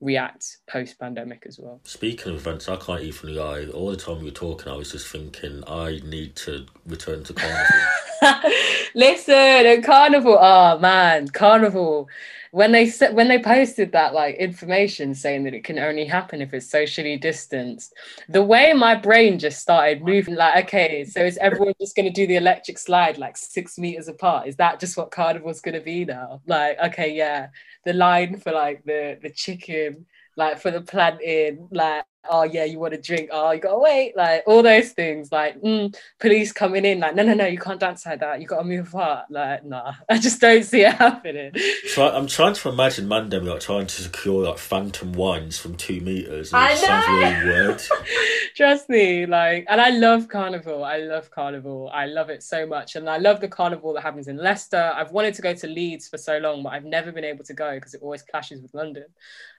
react 0.00 0.58
post 0.68 0.98
pandemic 0.98 1.44
as 1.46 1.58
well. 1.58 1.80
Speaking 1.84 2.32
of 2.32 2.38
events, 2.38 2.68
I 2.68 2.76
can't 2.76 3.02
even 3.02 3.34
lie. 3.34 3.66
All 3.66 3.90
the 3.90 3.96
time 3.96 4.18
you 4.18 4.26
were 4.26 4.30
talking, 4.30 4.72
I 4.72 4.76
was 4.76 4.92
just 4.92 5.08
thinking 5.08 5.62
I 5.66 6.00
need 6.04 6.36
to 6.36 6.66
return 6.86 7.24
to 7.24 7.32
carnival. 7.34 7.80
Listen, 8.94 9.34
a 9.34 9.80
carnival. 9.82 10.38
Oh 10.40 10.78
man, 10.78 11.28
carnival. 11.28 12.08
When 12.50 12.72
they 12.72 12.88
when 13.12 13.28
they 13.28 13.38
posted 13.42 13.92
that 13.92 14.14
like 14.14 14.36
information 14.36 15.14
saying 15.14 15.44
that 15.44 15.54
it 15.54 15.64
can 15.64 15.78
only 15.78 16.06
happen 16.06 16.40
if 16.40 16.54
it's 16.54 16.68
socially 16.70 17.16
distanced, 17.18 17.92
the 18.28 18.42
way 18.42 18.72
my 18.72 18.94
brain 18.94 19.38
just 19.38 19.60
started 19.60 20.02
moving, 20.02 20.34
like, 20.34 20.64
okay, 20.64 21.04
so 21.04 21.20
is 21.22 21.36
everyone 21.38 21.74
just 21.80 21.94
going 21.94 22.06
to 22.06 22.12
do 22.12 22.26
the 22.26 22.36
electric 22.36 22.78
slide 22.78 23.18
like 23.18 23.36
six 23.36 23.78
meters 23.78 24.08
apart? 24.08 24.48
Is 24.48 24.56
that 24.56 24.80
just 24.80 24.96
what 24.96 25.10
carnival's 25.10 25.60
going 25.60 25.74
to 25.74 25.80
be 25.80 26.04
now? 26.06 26.40
Like, 26.46 26.78
okay, 26.86 27.14
yeah, 27.14 27.48
the 27.84 27.92
line 27.92 28.40
for 28.40 28.52
like 28.52 28.82
the 28.84 29.18
the 29.22 29.30
chicken, 29.30 30.06
like 30.36 30.58
for 30.58 30.70
the 30.70 30.80
plantain, 30.80 31.68
like 31.70 32.04
oh 32.30 32.42
yeah, 32.42 32.64
you 32.64 32.78
want 32.78 32.94
to 32.94 33.00
drink, 33.00 33.30
oh 33.32 33.50
you 33.50 33.60
gotta 33.60 33.78
wait, 33.78 34.16
like 34.16 34.42
all 34.46 34.62
those 34.62 34.90
things, 34.92 35.30
like 35.32 35.60
mm, 35.62 35.94
police 36.18 36.52
coming 36.52 36.84
in, 36.84 37.00
like 37.00 37.14
no 37.14 37.22
no 37.22 37.34
no, 37.34 37.46
you 37.46 37.58
can't 37.58 37.80
dance 37.80 38.04
like 38.06 38.20
that, 38.20 38.40
you 38.40 38.46
gotta 38.46 38.64
move 38.64 38.88
apart, 38.88 39.26
like 39.30 39.64
nah, 39.64 39.94
I 40.08 40.18
just 40.18 40.40
don't 40.40 40.64
see 40.64 40.82
it 40.82 40.94
happening. 40.94 41.52
So 41.88 42.08
I'm 42.08 42.26
trying 42.26 42.54
to 42.54 42.68
imagine 42.68 43.06
Mandem 43.06 43.44
like 43.44 43.60
trying 43.60 43.86
to 43.86 44.02
secure 44.02 44.44
like 44.44 44.58
phantom 44.58 45.12
wines 45.12 45.58
from 45.58 45.76
two 45.76 46.00
meters. 46.00 46.52
I 46.52 46.70
know. 46.70 46.76
Sounds 46.76 47.08
really 47.08 47.44
weird. 47.44 47.82
Trust 48.54 48.88
me, 48.88 49.26
like, 49.26 49.66
and 49.68 49.80
I 49.80 49.90
love 49.90 50.28
carnival. 50.28 50.84
I 50.84 50.98
love 50.98 51.30
carnival. 51.30 51.90
I 51.92 52.06
love 52.06 52.30
it 52.30 52.42
so 52.42 52.66
much, 52.66 52.96
and 52.96 53.08
I 53.08 53.18
love 53.18 53.40
the 53.40 53.48
carnival 53.48 53.92
that 53.94 54.02
happens 54.02 54.28
in 54.28 54.36
Leicester. 54.36 54.92
I've 54.94 55.12
wanted 55.12 55.34
to 55.34 55.42
go 55.42 55.54
to 55.54 55.66
Leeds 55.66 56.08
for 56.08 56.18
so 56.18 56.38
long, 56.38 56.62
but 56.62 56.70
I've 56.70 56.84
never 56.84 57.12
been 57.12 57.24
able 57.24 57.44
to 57.44 57.54
go 57.54 57.74
because 57.74 57.94
it 57.94 58.02
always 58.02 58.22
clashes 58.22 58.60
with 58.62 58.74
London. 58.74 59.04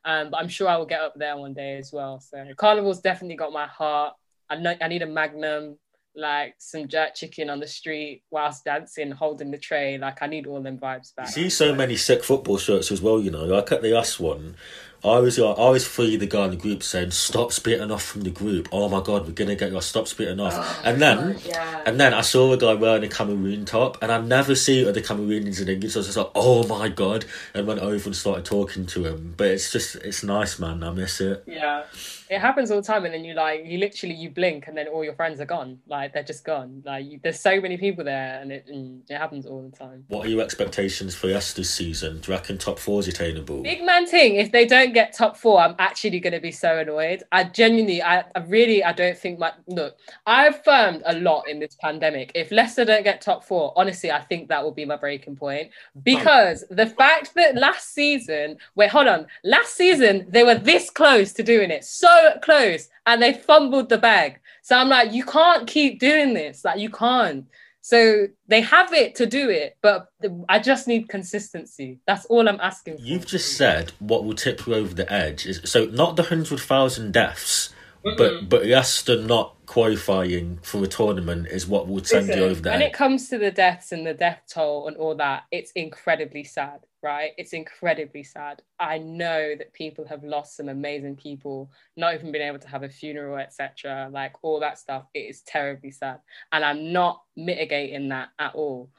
Um, 0.06 0.30
but 0.32 0.38
I'm 0.38 0.48
sure 0.48 0.68
I 0.68 0.78
will 0.78 0.86
get 0.86 1.02
up 1.02 1.14
there 1.16 1.38
one 1.38 1.54
day 1.54 1.78
as 1.78 1.92
well. 1.92 2.20
So 2.20 2.38
carnival's 2.56 3.02
definitely 3.02 3.36
got 3.36 3.52
my 3.52 3.68
heart. 3.68 4.14
I 4.50 4.56
know 4.56 4.76
I 4.82 4.88
need 4.88 5.02
a 5.02 5.08
magnum, 5.08 5.78
like 6.16 6.56
some 6.58 6.88
jerk 6.88 7.16
chicken 7.16 7.50
on 7.50 7.60
the 7.60 7.68
street 7.68 8.24
whilst 8.32 8.66
dancing, 8.66 9.12
holding 9.12 9.52
the 9.52 9.58
tray. 9.58 9.98
Like 9.98 10.22
I 10.22 10.28
need 10.28 10.48
all 10.48 10.62
them 10.62 10.78
vibes 10.78 11.16
back. 11.16 11.28
You 11.28 11.32
see 11.32 11.50
so 11.50 11.76
many 11.76 11.96
sick 11.96 12.24
football 12.24 12.58
shirts 12.58 12.92
as 12.92 13.02
well, 13.02 13.20
you 13.22 13.32
know. 13.32 13.46
Like 13.46 13.72
at 13.72 13.82
the 13.82 13.98
US 13.98 14.20
one, 14.20 14.56
I 15.04 15.20
was 15.20 15.38
like, 15.38 15.58
I 15.58 15.70
was 15.70 15.88
free 15.88 16.18
the 16.18 16.28
guy 16.28 16.46
in 16.46 16.52
the 16.52 16.58
group 16.58 16.84
saying, 16.84 17.12
"Stop 17.12 17.52
splitting 17.54 17.92
off 17.92 18.04
from 18.04 18.22
the 18.22 18.30
group." 18.30 18.68
Oh 18.72 18.90
my 18.90 19.02
god, 19.02 19.26
we're 19.26 19.34
gonna 19.34 19.56
get 19.56 19.72
you. 19.72 19.80
Stop 19.82 20.08
splitting 20.08 20.40
off. 20.40 20.54
Oh, 20.56 20.82
and 20.84 21.02
then, 21.02 21.34
God, 21.34 21.46
yeah. 21.46 21.84
and 21.86 22.00
then 22.00 22.14
I 22.14 22.22
saw 22.22 22.52
a 22.52 22.58
guy 22.58 22.74
wearing 22.74 23.04
a 23.04 23.08
Cameroon 23.08 23.66
top, 23.66 23.98
and 24.02 24.12
I 24.12 24.20
never 24.20 24.56
see 24.56 24.88
other 24.88 25.02
Cameroonians 25.02 25.62
in 25.62 25.70
England. 25.70 25.92
So 25.92 26.00
I 26.00 26.02
was 26.02 26.08
just 26.08 26.18
like, 26.18 26.32
"Oh 26.36 26.68
my 26.68 26.90
god!" 26.90 27.26
and 27.54 27.66
went 27.66 27.80
over 27.80 28.10
and 28.10 28.16
started 28.16 28.46
talking 28.46 28.86
to 28.88 29.06
him. 29.06 29.36
But 29.38 29.48
it's 29.48 29.72
just, 29.72 29.96
it's 29.96 30.24
nice, 30.24 30.60
man. 30.60 30.84
I 30.84 30.92
miss 30.92 31.22
it. 31.22 31.44
Yeah. 31.48 31.84
It 32.30 32.40
happens 32.40 32.70
all 32.70 32.82
the 32.82 32.86
time, 32.86 33.06
and 33.06 33.14
then 33.14 33.24
you 33.24 33.34
like 33.34 33.66
you 33.66 33.80
literally 33.80 34.14
you 34.14 34.30
blink, 34.30 34.68
and 34.68 34.78
then 34.78 34.88
all 34.88 35.04
your 35.04 35.16
friends 35.16 35.40
are 35.40 35.46
gone. 35.46 35.80
Like 35.88 36.14
they're 36.14 36.22
just 36.24 36.44
gone. 36.44 36.84
Like 36.86 37.06
you, 37.06 37.20
there's 37.24 37.40
so 37.40 37.60
many 37.60 37.78
people 37.78 38.04
there, 38.04 38.40
and 38.40 38.52
it 38.52 38.66
and 38.68 39.02
it 39.10 39.18
happens 39.18 39.48
all 39.48 39.68
the 39.68 39.76
time. 39.76 40.06
What 40.10 40.28
are 40.28 40.30
your 40.30 40.42
expectations 40.42 41.16
for 41.16 41.28
Leicester's 41.28 41.72
season? 41.72 42.20
Do 42.20 42.32
you 42.32 42.38
reckon 42.38 42.60
top 42.60 42.78
four 42.78 43.00
is 43.00 43.08
attainable? 43.08 43.64
Big 43.64 43.84
man 43.84 44.06
thing. 44.06 44.36
If 44.36 44.52
they 44.52 44.68
don't 44.68 44.89
get 44.94 45.14
top 45.14 45.38
four, 45.38 45.60
I'm 45.60 45.76
actually 45.80 46.20
going 46.20 46.34
to 46.34 46.40
be 46.40 46.52
so 46.52 46.80
annoyed. 46.80 47.24
I 47.32 47.44
genuinely, 47.44 48.02
I, 48.02 48.20
I 48.36 48.40
really, 48.48 48.84
I 48.84 48.94
don't 48.94 49.18
think 49.18 49.40
my 49.40 49.54
look. 49.68 49.98
I've 50.26 50.56
affirmed 50.56 51.04
a 51.06 51.16
lot 51.16 51.48
in 51.48 51.60
this 51.60 51.76
pandemic. 51.80 52.32
If 52.36 52.52
Leicester 52.52 52.86
don't 52.86 53.04
get 53.04 53.22
top 53.22 53.44
four, 53.44 53.74
honestly, 53.76 54.12
I 54.12 54.22
think 54.22 54.50
that 54.50 54.64
will 54.64 54.72
be 54.72 54.86
my 54.86 54.98
breaking 54.98 55.36
point 55.36 55.70
because 56.04 56.64
the 56.70 56.88
fact 56.88 57.34
that 57.36 57.56
last 57.56 57.94
season, 57.94 58.58
wait, 58.76 58.90
hold 58.90 59.08
on, 59.08 59.28
last 59.44 59.76
season 59.76 60.26
they 60.30 60.44
were 60.44 60.56
this 60.56 60.90
close 60.90 61.34
to 61.34 61.44
doing 61.44 61.72
it, 61.72 61.84
so 61.84 62.38
close, 62.42 62.90
and 63.06 63.22
they 63.22 63.34
fumbled 63.34 63.90
the 63.90 63.98
bag. 63.98 64.40
So 64.62 64.78
I'm 64.78 64.90
like, 64.90 65.14
you 65.14 65.26
can't 65.26 65.68
keep 65.68 66.00
doing 66.00 66.34
this. 66.34 66.64
Like 66.64 66.80
you 66.80 66.90
can't. 66.90 67.46
So 67.82 68.28
they 68.48 68.62
have 68.62 68.94
it 68.94 69.16
to 69.16 69.26
do 69.26 69.50
it, 69.50 69.78
but 69.82 70.08
I 70.48 70.60
just 70.60 70.88
need 70.88 71.08
consistency. 71.10 72.00
That's 72.06 72.26
all 72.26 72.48
I'm 72.48 72.60
asking 72.60 72.98
for. 72.98 73.04
You've 73.04 73.26
just 73.26 73.56
said 73.58 73.92
what 74.00 74.26
will 74.26 74.36
tip 74.36 74.68
you 74.68 74.76
over 74.76 74.94
the 74.94 75.12
edge 75.12 75.46
is 75.46 75.62
so 75.66 75.86
not 75.86 76.16
the 76.16 76.24
hundred 76.24 76.60
thousand 76.60 77.14
deaths, 77.14 77.74
but 78.04 78.50
but 78.50 78.66
Leicester 78.66 79.22
not 79.22 79.56
qualifying 79.66 80.58
for 80.64 80.84
a 80.84 80.88
tournament 80.88 81.46
is 81.48 81.68
what 81.68 81.88
will 81.88 82.04
send 82.04 82.28
you 82.28 82.44
over 82.44 82.60
the 82.60 82.70
when 82.70 82.82
it 82.82 82.94
comes 82.94 83.30
to 83.30 83.38
the 83.38 83.52
deaths 83.52 83.92
and 83.92 84.06
the 84.06 84.14
death 84.14 84.42
toll 84.52 84.88
and 84.88 84.98
all 84.98 85.14
that, 85.16 85.44
it's 85.52 85.72
incredibly 85.74 86.44
sad, 86.44 86.80
right? 87.04 87.32
It's 87.38 87.54
incredibly 87.54 88.24
sad. 88.24 88.64
I 88.80 88.98
know 88.98 89.54
that 89.56 89.74
people 89.74 90.08
have 90.08 90.24
lost 90.24 90.58
some 90.58 90.70
amazing 90.70 91.18
people, 91.18 91.70
not 91.98 92.16
even 92.16 92.32
been 92.32 92.42
able 92.42 92.60
to 92.60 92.68
have 92.68 92.84
a 92.84 92.90
funeral, 92.90 93.38
etc. 93.38 94.10
Like 94.12 94.34
all 94.42 94.60
that 94.62 94.80
stuff. 94.80 95.06
It 95.14 95.30
is 95.30 95.42
terribly 95.42 95.92
sad, 95.92 96.20
and 96.52 96.66
I'm 96.66 96.92
not 96.92 97.22
mitigating 97.36 98.10
that 98.10 98.30
at 98.40 98.56
all. 98.56 98.90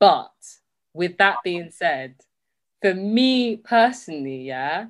But 0.00 0.32
with 0.94 1.18
that 1.18 1.38
being 1.44 1.70
said, 1.70 2.14
for 2.80 2.94
me 2.94 3.56
personally, 3.56 4.42
yeah, 4.42 4.86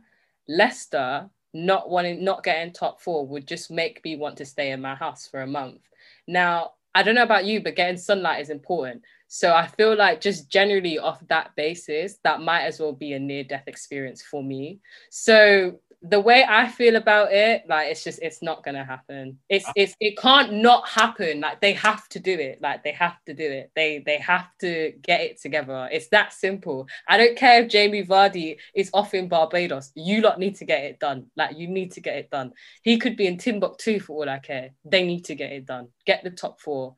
Leicester 0.46 1.28
not 1.64 1.90
wanting 1.90 2.22
not 2.22 2.44
getting 2.44 2.72
top 2.72 3.00
four 3.00 3.26
would 3.26 3.46
just 3.46 3.70
make 3.70 4.02
me 4.04 4.16
want 4.16 4.36
to 4.38 4.44
stay 4.44 4.70
in 4.70 4.80
my 4.80 4.94
house 4.94 5.26
for 5.26 5.42
a 5.42 5.46
month. 5.46 5.80
Now, 6.26 6.72
I 6.94 7.02
don't 7.02 7.14
know 7.14 7.22
about 7.22 7.44
you, 7.44 7.62
but 7.62 7.76
getting 7.76 7.96
sunlight 7.96 8.40
is 8.40 8.50
important. 8.50 9.02
So 9.28 9.54
I 9.54 9.66
feel 9.66 9.94
like 9.94 10.20
just 10.20 10.50
generally 10.50 10.98
off 10.98 11.20
that 11.28 11.54
basis, 11.54 12.18
that 12.24 12.40
might 12.40 12.62
as 12.62 12.80
well 12.80 12.92
be 12.92 13.12
a 13.12 13.18
near 13.18 13.44
death 13.44 13.64
experience 13.66 14.22
for 14.22 14.42
me. 14.42 14.80
So 15.10 15.80
the 16.08 16.20
way 16.20 16.44
I 16.48 16.68
feel 16.68 16.96
about 16.96 17.32
it, 17.32 17.64
like 17.68 17.90
it's 17.90 18.04
just 18.04 18.18
it's 18.22 18.42
not 18.42 18.64
gonna 18.64 18.84
happen. 18.84 19.38
It's 19.48 19.64
ah. 19.66 19.72
it's 19.76 19.94
it 20.00 20.16
can't 20.18 20.54
not 20.54 20.88
happen. 20.88 21.40
Like 21.40 21.60
they 21.60 21.72
have 21.74 22.08
to 22.10 22.18
do 22.18 22.32
it. 22.32 22.60
Like 22.60 22.82
they 22.84 22.92
have 22.92 23.22
to 23.26 23.34
do 23.34 23.44
it. 23.44 23.70
They 23.74 24.02
they 24.04 24.18
have 24.18 24.46
to 24.60 24.92
get 25.02 25.20
it 25.20 25.40
together. 25.40 25.88
It's 25.92 26.08
that 26.08 26.32
simple. 26.32 26.88
I 27.08 27.16
don't 27.18 27.36
care 27.36 27.62
if 27.62 27.70
Jamie 27.70 28.04
Vardy 28.04 28.56
is 28.74 28.90
off 28.94 29.14
in 29.14 29.28
Barbados. 29.28 29.92
You 29.94 30.20
lot 30.20 30.38
need 30.38 30.56
to 30.56 30.64
get 30.64 30.84
it 30.84 30.98
done. 30.98 31.26
Like 31.36 31.56
you 31.56 31.68
need 31.68 31.92
to 31.92 32.00
get 32.00 32.16
it 32.16 32.30
done. 32.30 32.52
He 32.82 32.98
could 32.98 33.16
be 33.16 33.26
in 33.26 33.38
Timbuktu 33.38 34.00
for 34.00 34.14
all 34.14 34.28
I 34.28 34.38
care. 34.38 34.70
They 34.84 35.04
need 35.06 35.24
to 35.26 35.34
get 35.34 35.52
it 35.52 35.66
done. 35.66 35.88
Get 36.06 36.24
the 36.24 36.30
top 36.30 36.60
four 36.60 36.96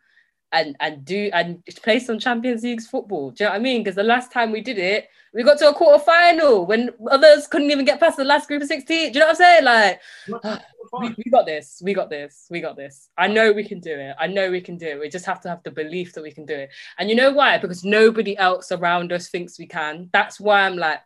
and 0.52 0.76
and 0.80 1.04
do 1.04 1.30
and 1.32 1.64
play 1.82 1.98
some 1.98 2.18
Champions 2.18 2.62
League 2.62 2.82
football. 2.82 3.30
Do 3.30 3.44
you 3.44 3.48
know 3.48 3.52
what 3.52 3.60
I 3.60 3.62
mean? 3.62 3.82
Because 3.82 3.96
the 3.96 4.02
last 4.02 4.32
time 4.32 4.52
we 4.52 4.60
did 4.60 4.78
it, 4.78 5.08
we 5.32 5.42
got 5.42 5.58
to 5.58 5.68
a 5.68 5.74
quarter 5.74 6.02
final 6.02 6.66
when 6.66 6.90
others 7.10 7.46
couldn't 7.46 7.70
even 7.70 7.84
get 7.84 8.00
past 8.00 8.16
the 8.16 8.24
last 8.24 8.48
group 8.48 8.62
of 8.62 8.68
16. 8.68 9.12
Do 9.12 9.18
you 9.18 9.20
know 9.20 9.26
what 9.26 9.30
I'm 9.30 9.36
saying? 9.36 9.64
Like 9.64 10.00
we, 11.00 11.14
we 11.24 11.30
got 11.30 11.46
this, 11.46 11.80
we 11.84 11.94
got 11.94 12.10
this, 12.10 12.46
we 12.50 12.60
got 12.60 12.76
this. 12.76 13.08
I 13.16 13.28
know 13.28 13.52
we 13.52 13.64
can 13.64 13.80
do 13.80 13.92
it. 13.92 14.16
I 14.18 14.26
know 14.26 14.50
we 14.50 14.60
can 14.60 14.76
do 14.76 14.86
it. 14.86 15.00
We 15.00 15.08
just 15.08 15.26
have 15.26 15.40
to 15.42 15.48
have 15.48 15.62
the 15.62 15.70
belief 15.70 16.14
that 16.14 16.22
we 16.22 16.32
can 16.32 16.46
do 16.46 16.54
it. 16.54 16.70
And 16.98 17.08
you 17.08 17.14
know 17.14 17.32
why? 17.32 17.58
Because 17.58 17.84
nobody 17.84 18.36
else 18.36 18.72
around 18.72 19.12
us 19.12 19.28
thinks 19.28 19.58
we 19.58 19.66
can. 19.66 20.10
That's 20.12 20.40
why 20.40 20.62
I'm 20.62 20.76
like, 20.76 21.00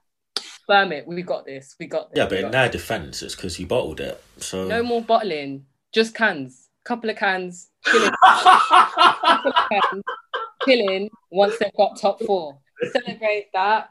firm 0.67 0.93
it. 0.93 1.07
We 1.07 1.23
got 1.23 1.45
this. 1.45 1.77
We 1.79 1.87
got 1.87 2.11
this. 2.11 2.19
Yeah, 2.19 2.29
but 2.29 2.39
in 2.39 2.51
their 2.51 2.69
defence, 2.69 3.23
it's 3.23 3.35
because 3.35 3.59
you 3.59 3.67
bottled 3.67 4.01
it. 4.01 4.23
So 4.39 4.67
no 4.67 4.83
more 4.83 5.03
bottling, 5.03 5.67
just 5.93 6.15
cans. 6.15 6.64
Couple 6.85 7.11
of 7.11 7.17
cans, 7.17 7.71
chilling. 7.85 8.11
Couple 8.23 9.53
of 9.53 9.69
cans, 9.71 10.05
chilling 10.67 11.11
once 11.31 11.59
they've 11.59 11.73
got 11.77 11.99
top 11.99 12.23
four. 12.23 12.59
Celebrate 12.93 13.49
that, 13.55 13.91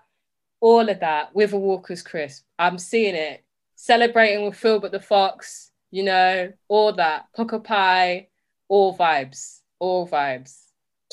all 0.62 0.88
of 0.88 1.00
that 1.00 1.34
with 1.36 1.54
a 1.54 1.58
Walker's 1.58 2.02
crisp. 2.02 2.46
I'm 2.60 2.78
seeing 2.78 3.16
it. 3.16 3.44
Celebrating 3.76 4.46
with 4.46 4.56
Filbert 4.56 4.92
the 4.92 5.00
Fox, 5.00 5.72
you 5.92 6.04
know, 6.04 6.54
all 6.68 6.94
that. 6.94 7.26
Poker 7.36 7.60
pie, 7.60 8.28
all 8.70 8.96
vibes, 8.96 9.60
all 9.80 10.08
vibes. 10.08 10.58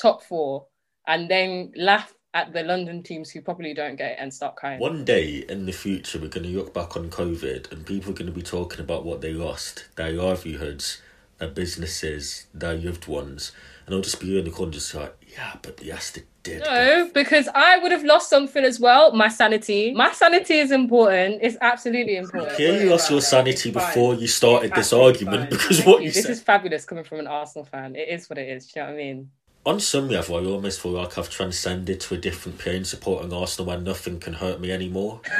Top 0.01 0.23
four. 0.23 0.67
And 1.07 1.29
then 1.29 1.71
laugh 1.75 2.13
at 2.33 2.53
the 2.53 2.63
London 2.63 3.03
teams 3.03 3.29
who 3.29 3.41
probably 3.41 3.73
don't 3.73 3.97
get 3.97 4.11
it 4.11 4.17
and 4.19 4.33
start 4.33 4.55
crying. 4.55 4.79
One 4.79 5.03
day 5.03 5.43
in 5.49 5.65
the 5.65 5.71
future, 5.71 6.19
we're 6.19 6.29
going 6.29 6.45
to 6.45 6.57
look 6.57 6.73
back 6.73 6.95
on 6.95 7.09
COVID 7.09 7.71
and 7.71 7.85
people 7.85 8.11
are 8.11 8.15
going 8.15 8.27
to 8.27 8.31
be 8.31 8.41
talking 8.41 8.79
about 8.79 9.05
what 9.05 9.21
they 9.21 9.33
lost, 9.33 9.85
their 9.95 10.11
livelihoods, 10.11 11.01
businesses, 11.47 12.47
their 12.53 12.73
loved 12.75 13.07
ones. 13.07 13.51
And 13.85 13.95
I'll 13.95 14.01
just 14.01 14.19
be 14.19 14.37
in 14.37 14.45
the 14.45 14.51
corner 14.51 14.71
just 14.71 14.93
like, 14.93 15.15
yeah, 15.33 15.53
but 15.61 15.81
yes, 15.83 16.11
they 16.11 16.23
did. 16.43 16.61
No, 16.63 17.09
because 17.13 17.47
I 17.53 17.77
would 17.79 17.91
have 17.91 18.03
lost 18.03 18.29
something 18.29 18.63
as 18.63 18.79
well. 18.79 19.11
My 19.13 19.27
sanity. 19.27 19.93
My 19.93 20.11
sanity 20.11 20.59
is 20.59 20.71
important. 20.71 21.39
It's 21.41 21.57
absolutely 21.61 22.17
important. 22.17 22.59
Yeah, 22.59 22.79
you 22.79 22.89
lost 22.89 23.09
your 23.09 23.21
sanity 23.21 23.71
before 23.71 24.15
you 24.15 24.27
started 24.27 24.73
this 24.73 24.93
argument 24.93 25.41
fine. 25.41 25.49
because 25.49 25.77
Thank 25.77 25.87
what 25.87 26.03
you 26.03 26.11
This 26.11 26.23
said. 26.23 26.31
is 26.31 26.41
fabulous 26.41 26.85
coming 26.85 27.03
from 27.03 27.19
an 27.19 27.27
Arsenal 27.27 27.65
fan. 27.65 27.95
It 27.95 28.07
is 28.09 28.29
what 28.29 28.37
it 28.37 28.47
is. 28.49 28.67
Do 28.67 28.79
you 28.79 28.85
know 28.85 28.91
what 28.91 28.99
I 28.99 29.03
mean? 29.03 29.29
On 29.63 29.79
some 29.79 30.09
level, 30.09 30.37
I 30.37 30.49
almost 30.51 30.81
feel 30.81 30.93
like 30.93 31.17
I've 31.17 31.29
transcended 31.29 31.99
to 32.01 32.15
a 32.15 32.17
different 32.17 32.57
plane 32.57 32.83
supporting 32.83 33.31
Arsenal 33.31 33.67
where 33.67 33.79
nothing 33.79 34.19
can 34.19 34.33
hurt 34.33 34.59
me 34.59 34.71
anymore. 34.71 35.21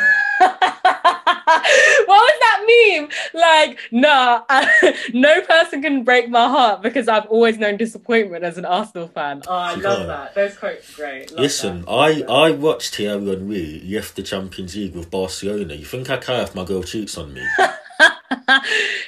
what 2.72 3.00
meme? 3.00 3.10
Like, 3.34 3.80
nah, 3.92 4.42
no 5.14 5.42
person 5.42 5.82
can 5.82 6.04
break 6.04 6.30
my 6.30 6.48
heart 6.48 6.82
because 6.82 7.08
I've 7.08 7.26
always 7.28 7.58
known 7.58 7.78
disappointment 7.78 8.44
as 8.44 8.58
an 8.58 8.66
Arsenal 8.66 9.08
fan. 9.08 9.42
Oh, 9.48 9.54
I 9.54 9.76
love 9.76 9.98
can't. 9.98 10.08
that. 10.08 10.36
Those 10.36 10.58
quotes 10.58 10.94
are 10.94 10.96
great. 10.96 11.32
Love 11.32 11.40
Listen, 11.40 11.82
that. 11.82 11.92
I, 11.92 12.22
I 12.22 12.52
watched 12.52 12.96
Thierry 12.96 13.26
Henry 13.26 13.82
lift 13.86 14.16
the 14.16 14.24
Champions 14.24 14.76
League 14.76 14.96
with 14.96 15.12
Barcelona. 15.12 15.74
You 15.74 15.86
think 15.86 16.10
I 16.10 16.18
care 16.18 16.44
if 16.44 16.56
my 16.56 16.66
girl 16.66 16.84
cheats 16.84 17.18
on 17.18 17.34
me? 17.34 17.46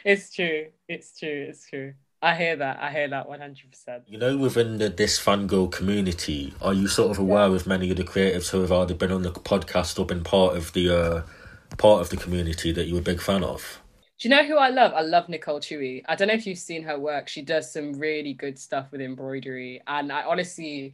it's 0.05 0.34
true. 0.34 0.68
It's 0.88 1.18
true. 1.18 1.45
It's 1.49 1.70
true. 1.70 1.93
I 2.22 2.36
hear 2.36 2.55
that. 2.55 2.82
I 2.82 2.89
hear 2.89 3.09
that 3.09 3.28
100%. 3.28 4.03
You 4.07 4.18
know, 4.18 4.38
within 4.38 4.78
the, 4.78 4.88
this 4.88 5.20
fangirl 5.20 5.70
community, 5.70 6.53
are 6.61 6.74
you 6.74 6.88
sort 6.88 7.11
of 7.11 7.20
aware 7.20 7.47
of 7.47 7.68
many 7.68 7.91
of 7.91 7.97
the 7.97 8.05
creatives 8.05 8.49
who 8.51 8.61
have 8.61 8.72
either 8.72 8.93
been 8.93 9.11
on 9.11 9.24
the 9.24 9.32
podcast 9.32 9.99
or 9.99 10.05
been 10.05 10.24
part 10.24 10.55
of 10.55 10.72
the 10.72 10.89
uh, 10.89 11.22
part 11.78 12.01
of 12.01 12.09
the 12.09 12.17
community 12.17 12.71
that 12.71 12.88
you're 12.88 12.99
a 12.99 13.01
big 13.01 13.21
fan 13.21 13.43
of? 13.43 13.82
Do 14.19 14.30
you 14.30 14.36
know 14.36 14.45
who 14.45 14.57
I 14.57 14.69
love? 14.69 14.93
I 14.93 15.01
love 15.01 15.28
Nicole 15.28 15.59
Chewy. 15.59 16.03
I 16.07 16.15
don't 16.15 16.30
know 16.30 16.34
if 16.34 16.47
you've 16.47 16.57
seen 16.57 16.84
her 16.84 16.97
work. 16.97 17.28
She 17.28 17.41
does 17.41 17.71
some 17.71 17.93
really 17.93 18.34
good 18.34 18.57
stuff 18.57 18.91
with 18.91 19.01
embroidery. 19.01 19.82
And 19.86 20.11
I 20.11 20.24
honestly, 20.24 20.93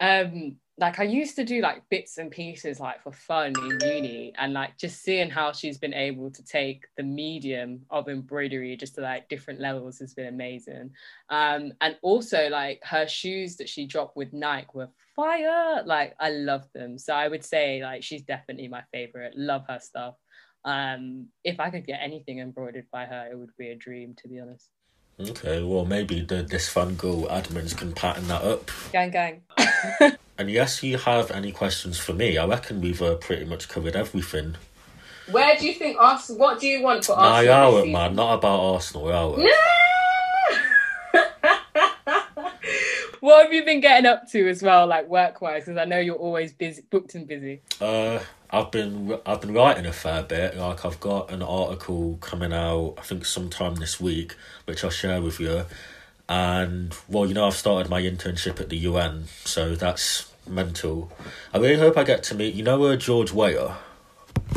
um, 0.00 0.56
like 0.76 0.98
I 0.98 1.04
used 1.04 1.36
to 1.36 1.44
do 1.44 1.60
like 1.60 1.88
bits 1.88 2.18
and 2.18 2.32
pieces 2.32 2.80
like 2.80 3.00
for 3.00 3.12
fun 3.12 3.52
in 3.56 3.78
uni 3.80 4.32
and 4.38 4.52
like 4.52 4.76
just 4.76 5.02
seeing 5.02 5.30
how 5.30 5.52
she's 5.52 5.78
been 5.78 5.94
able 5.94 6.32
to 6.32 6.44
take 6.44 6.86
the 6.96 7.04
medium 7.04 7.82
of 7.90 8.08
embroidery 8.08 8.76
just 8.76 8.96
to 8.96 9.00
like 9.00 9.28
different 9.28 9.60
levels 9.60 10.00
has 10.00 10.14
been 10.14 10.26
amazing. 10.26 10.90
Um, 11.28 11.72
and 11.80 11.96
also 12.02 12.48
like 12.48 12.80
her 12.82 13.06
shoes 13.06 13.56
that 13.56 13.68
she 13.68 13.86
dropped 13.86 14.16
with 14.16 14.32
Nike 14.32 14.66
were 14.74 14.88
fire. 15.14 15.84
Like 15.84 16.16
I 16.18 16.30
love 16.30 16.66
them. 16.74 16.98
So 16.98 17.14
I 17.14 17.28
would 17.28 17.44
say 17.44 17.80
like 17.80 18.02
she's 18.02 18.22
definitely 18.22 18.66
my 18.66 18.82
favorite. 18.92 19.34
Love 19.36 19.62
her 19.68 19.78
stuff. 19.78 20.16
Um, 20.64 21.28
if 21.44 21.60
I 21.60 21.70
could 21.70 21.86
get 21.86 22.00
anything 22.02 22.40
embroidered 22.40 22.86
by 22.90 23.04
her, 23.04 23.28
it 23.30 23.38
would 23.38 23.50
be 23.58 23.68
a 23.68 23.76
dream, 23.76 24.14
to 24.22 24.28
be 24.28 24.40
honest. 24.40 24.70
Okay, 25.20 25.62
well, 25.62 25.84
maybe 25.84 26.22
the, 26.22 26.42
this 26.42 26.72
fangirl 26.72 27.28
admins 27.28 27.76
can 27.76 27.92
pattern 27.92 28.26
that 28.28 28.42
up. 28.42 28.70
Gang, 28.90 29.10
gang. 29.10 29.42
And 30.36 30.50
yes, 30.50 30.82
you 30.82 30.98
have 30.98 31.30
any 31.30 31.52
questions 31.52 31.98
for 31.98 32.12
me? 32.12 32.36
I 32.38 32.46
reckon 32.46 32.80
we've 32.80 33.00
uh, 33.00 33.14
pretty 33.16 33.44
much 33.44 33.68
covered 33.68 33.94
everything. 33.94 34.56
Where 35.30 35.56
do 35.56 35.66
you 35.66 35.74
think 35.74 35.96
us? 36.00 36.28
What 36.28 36.60
do 36.60 36.66
you 36.66 36.82
want 36.82 37.04
for 37.04 37.16
Nah, 37.16 37.36
Arsenal? 37.36 37.76
this 37.76 37.86
yeah, 37.86 37.92
man, 37.92 38.14
not 38.16 38.34
about 38.34 38.60
Arsenal, 38.60 39.08
yeah. 39.08 39.36
season? 39.36 39.54
what 43.20 43.44
have 43.44 43.52
you 43.52 43.64
been 43.64 43.80
getting 43.80 44.06
up 44.06 44.28
to 44.32 44.48
as 44.48 44.62
well, 44.62 44.86
like 44.86 45.08
work 45.08 45.40
wise? 45.40 45.64
Because 45.64 45.78
I 45.78 45.84
know 45.84 45.98
you're 45.98 46.16
always 46.16 46.52
busy, 46.52 46.82
booked 46.90 47.14
and 47.14 47.26
busy. 47.26 47.60
Uh, 47.80 48.18
I've 48.50 48.70
been 48.70 49.18
I've 49.24 49.40
been 49.40 49.54
writing 49.54 49.86
a 49.86 49.92
fair 49.92 50.22
bit. 50.24 50.56
Like 50.56 50.84
I've 50.84 51.00
got 51.00 51.30
an 51.30 51.42
article 51.42 52.18
coming 52.20 52.52
out, 52.52 52.94
I 52.98 53.02
think 53.02 53.24
sometime 53.24 53.76
this 53.76 53.98
week, 54.00 54.34
which 54.66 54.84
I'll 54.84 54.90
share 54.90 55.22
with 55.22 55.40
you. 55.40 55.64
And 56.28 56.94
well, 57.08 57.26
you 57.26 57.34
know, 57.34 57.46
I've 57.46 57.54
started 57.54 57.90
my 57.90 58.02
internship 58.02 58.60
at 58.60 58.70
the 58.70 58.78
UN, 58.78 59.24
so 59.44 59.74
that's 59.74 60.32
mental. 60.46 61.12
I 61.52 61.58
really 61.58 61.78
hope 61.78 61.96
I 61.98 62.04
get 62.04 62.22
to 62.24 62.34
meet. 62.34 62.54
You 62.54 62.62
know, 62.62 62.82
uh, 62.84 62.96
George 62.96 63.32
Weah. 63.32 63.76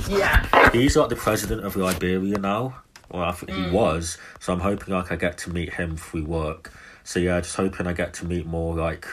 Yeah. 0.09 0.69
He's 0.71 0.95
like 0.95 1.09
the 1.09 1.15
president 1.15 1.65
of 1.65 1.75
Liberia 1.75 2.37
now. 2.37 2.81
Well, 3.11 3.23
I 3.23 3.31
think 3.31 3.51
he 3.51 3.69
was. 3.69 4.17
So 4.39 4.53
I'm 4.53 4.59
hoping 4.59 4.93
like 4.93 5.11
I 5.11 5.15
get 5.15 5.37
to 5.39 5.49
meet 5.49 5.73
him 5.73 5.97
through 5.97 6.25
work. 6.25 6.73
So 7.03 7.19
yeah, 7.19 7.39
just 7.39 7.55
hoping 7.55 7.87
I 7.87 7.93
get 7.93 8.13
to 8.15 8.25
meet 8.25 8.45
more 8.45 8.75
like 8.75 9.07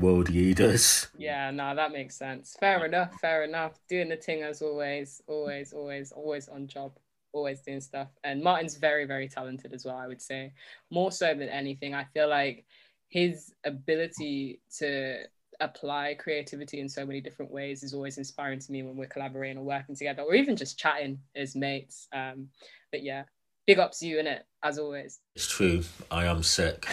world 0.00 0.28
leaders. 0.30 1.08
Yeah, 1.18 1.50
no, 1.50 1.74
that 1.74 1.92
makes 1.92 2.16
sense. 2.16 2.56
Fair 2.58 2.84
enough, 2.84 3.14
fair 3.20 3.44
enough. 3.44 3.80
Doing 3.88 4.10
the 4.10 4.16
thing 4.16 4.42
as 4.42 4.62
always, 4.62 5.22
always, 5.26 5.72
always, 5.72 6.12
always 6.12 6.48
on 6.48 6.68
job, 6.68 6.92
always 7.36 7.60
doing 7.60 7.80
stuff. 7.80 8.08
And 8.24 8.42
Martyn's 8.42 8.76
very, 8.76 9.04
very 9.04 9.28
talented 9.28 9.72
as 9.72 9.84
well, 9.84 9.96
I 9.96 10.06
would 10.06 10.22
say. 10.22 10.52
More 10.90 11.12
so 11.12 11.26
than 11.26 11.48
anything. 11.48 11.94
I 11.94 12.04
feel 12.04 12.28
like 12.28 12.64
his 13.08 13.52
ability 13.64 14.60
to 14.78 15.24
apply 15.60 16.14
creativity 16.18 16.80
in 16.80 16.88
so 16.88 17.06
many 17.06 17.20
different 17.20 17.50
ways 17.50 17.82
is 17.82 17.94
always 17.94 18.18
inspiring 18.18 18.58
to 18.58 18.72
me 18.72 18.82
when 18.82 18.96
we're 18.96 19.06
collaborating 19.06 19.58
or 19.58 19.64
working 19.64 19.94
together 19.94 20.22
or 20.22 20.34
even 20.34 20.56
just 20.56 20.78
chatting 20.78 21.18
as 21.34 21.56
mates. 21.56 22.08
Um, 22.12 22.48
but 22.90 23.02
yeah, 23.02 23.24
big 23.66 23.78
ups 23.78 24.00
to 24.00 24.06
you 24.06 24.18
in 24.18 24.26
it 24.26 24.44
as 24.62 24.78
always. 24.78 25.20
It's 25.34 25.48
true. 25.48 25.82
I 26.10 26.26
am 26.26 26.42
sick. 26.42 26.86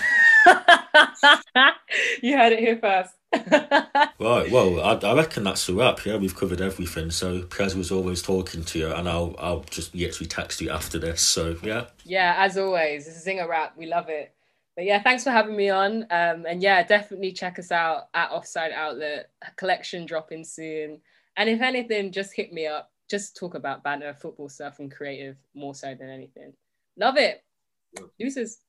you 2.22 2.38
heard 2.38 2.54
it 2.54 2.60
here 2.60 2.78
first. 2.78 3.14
right, 4.20 4.52
well, 4.52 4.80
I, 4.80 4.94
I 4.94 5.16
reckon 5.16 5.44
that's 5.44 5.68
a 5.68 5.74
wrap. 5.74 6.06
Yeah, 6.06 6.18
we've 6.18 6.36
covered 6.36 6.62
everything. 6.62 7.10
So 7.12 7.44
Prez 7.44 7.76
was 7.76 7.92
always 7.92 8.22
talking 8.22 8.64
to 8.64 8.80
you, 8.80 8.92
and 8.92 9.10
I'll 9.10 9.36
I'll 9.40 9.62
just 9.62 9.96
literally 9.96 10.28
text 10.28 10.62
you 10.62 10.70
after 10.70 11.00
this. 11.00 11.22
So 11.22 11.56
yeah. 11.64 11.86
Yeah, 12.06 12.36
as 12.38 12.58
always, 12.58 13.06
this 13.06 13.18
is 13.18 13.26
Zinger 13.26 13.48
Wrap. 13.48 13.76
We 13.78 13.88
love 13.88 14.10
it. 14.10 14.34
But 14.76 14.86
yeah, 14.86 15.02
thanks 15.02 15.24
for 15.24 15.32
having 15.32 15.56
me 15.56 15.70
on. 15.70 16.04
Um, 16.10 16.46
and 16.48 16.62
yeah, 16.62 16.84
definitely 16.84 17.32
check 17.32 17.60
us 17.60 17.72
out 17.72 18.08
at 18.14 18.32
Offside 18.32 18.72
Outlet 18.72 19.30
collection 19.56 20.06
dropping 20.06 20.44
soon. 20.44 21.00
And 21.38 21.50
if 21.50 21.62
anything, 21.62 22.12
just 22.12 22.34
hit 22.36 22.52
me 22.52 22.68
up. 22.68 22.92
Just 23.10 23.36
talk 23.36 23.54
about 23.54 23.84
banter, 23.84 24.14
football 24.14 24.50
stuff, 24.50 24.80
and 24.80 24.92
creative 24.92 25.38
more 25.54 25.76
so 25.76 25.94
than 25.94 26.10
anything. 26.10 26.54
Love 26.98 27.18
it. 27.18 27.44
Deuces. 28.20 28.60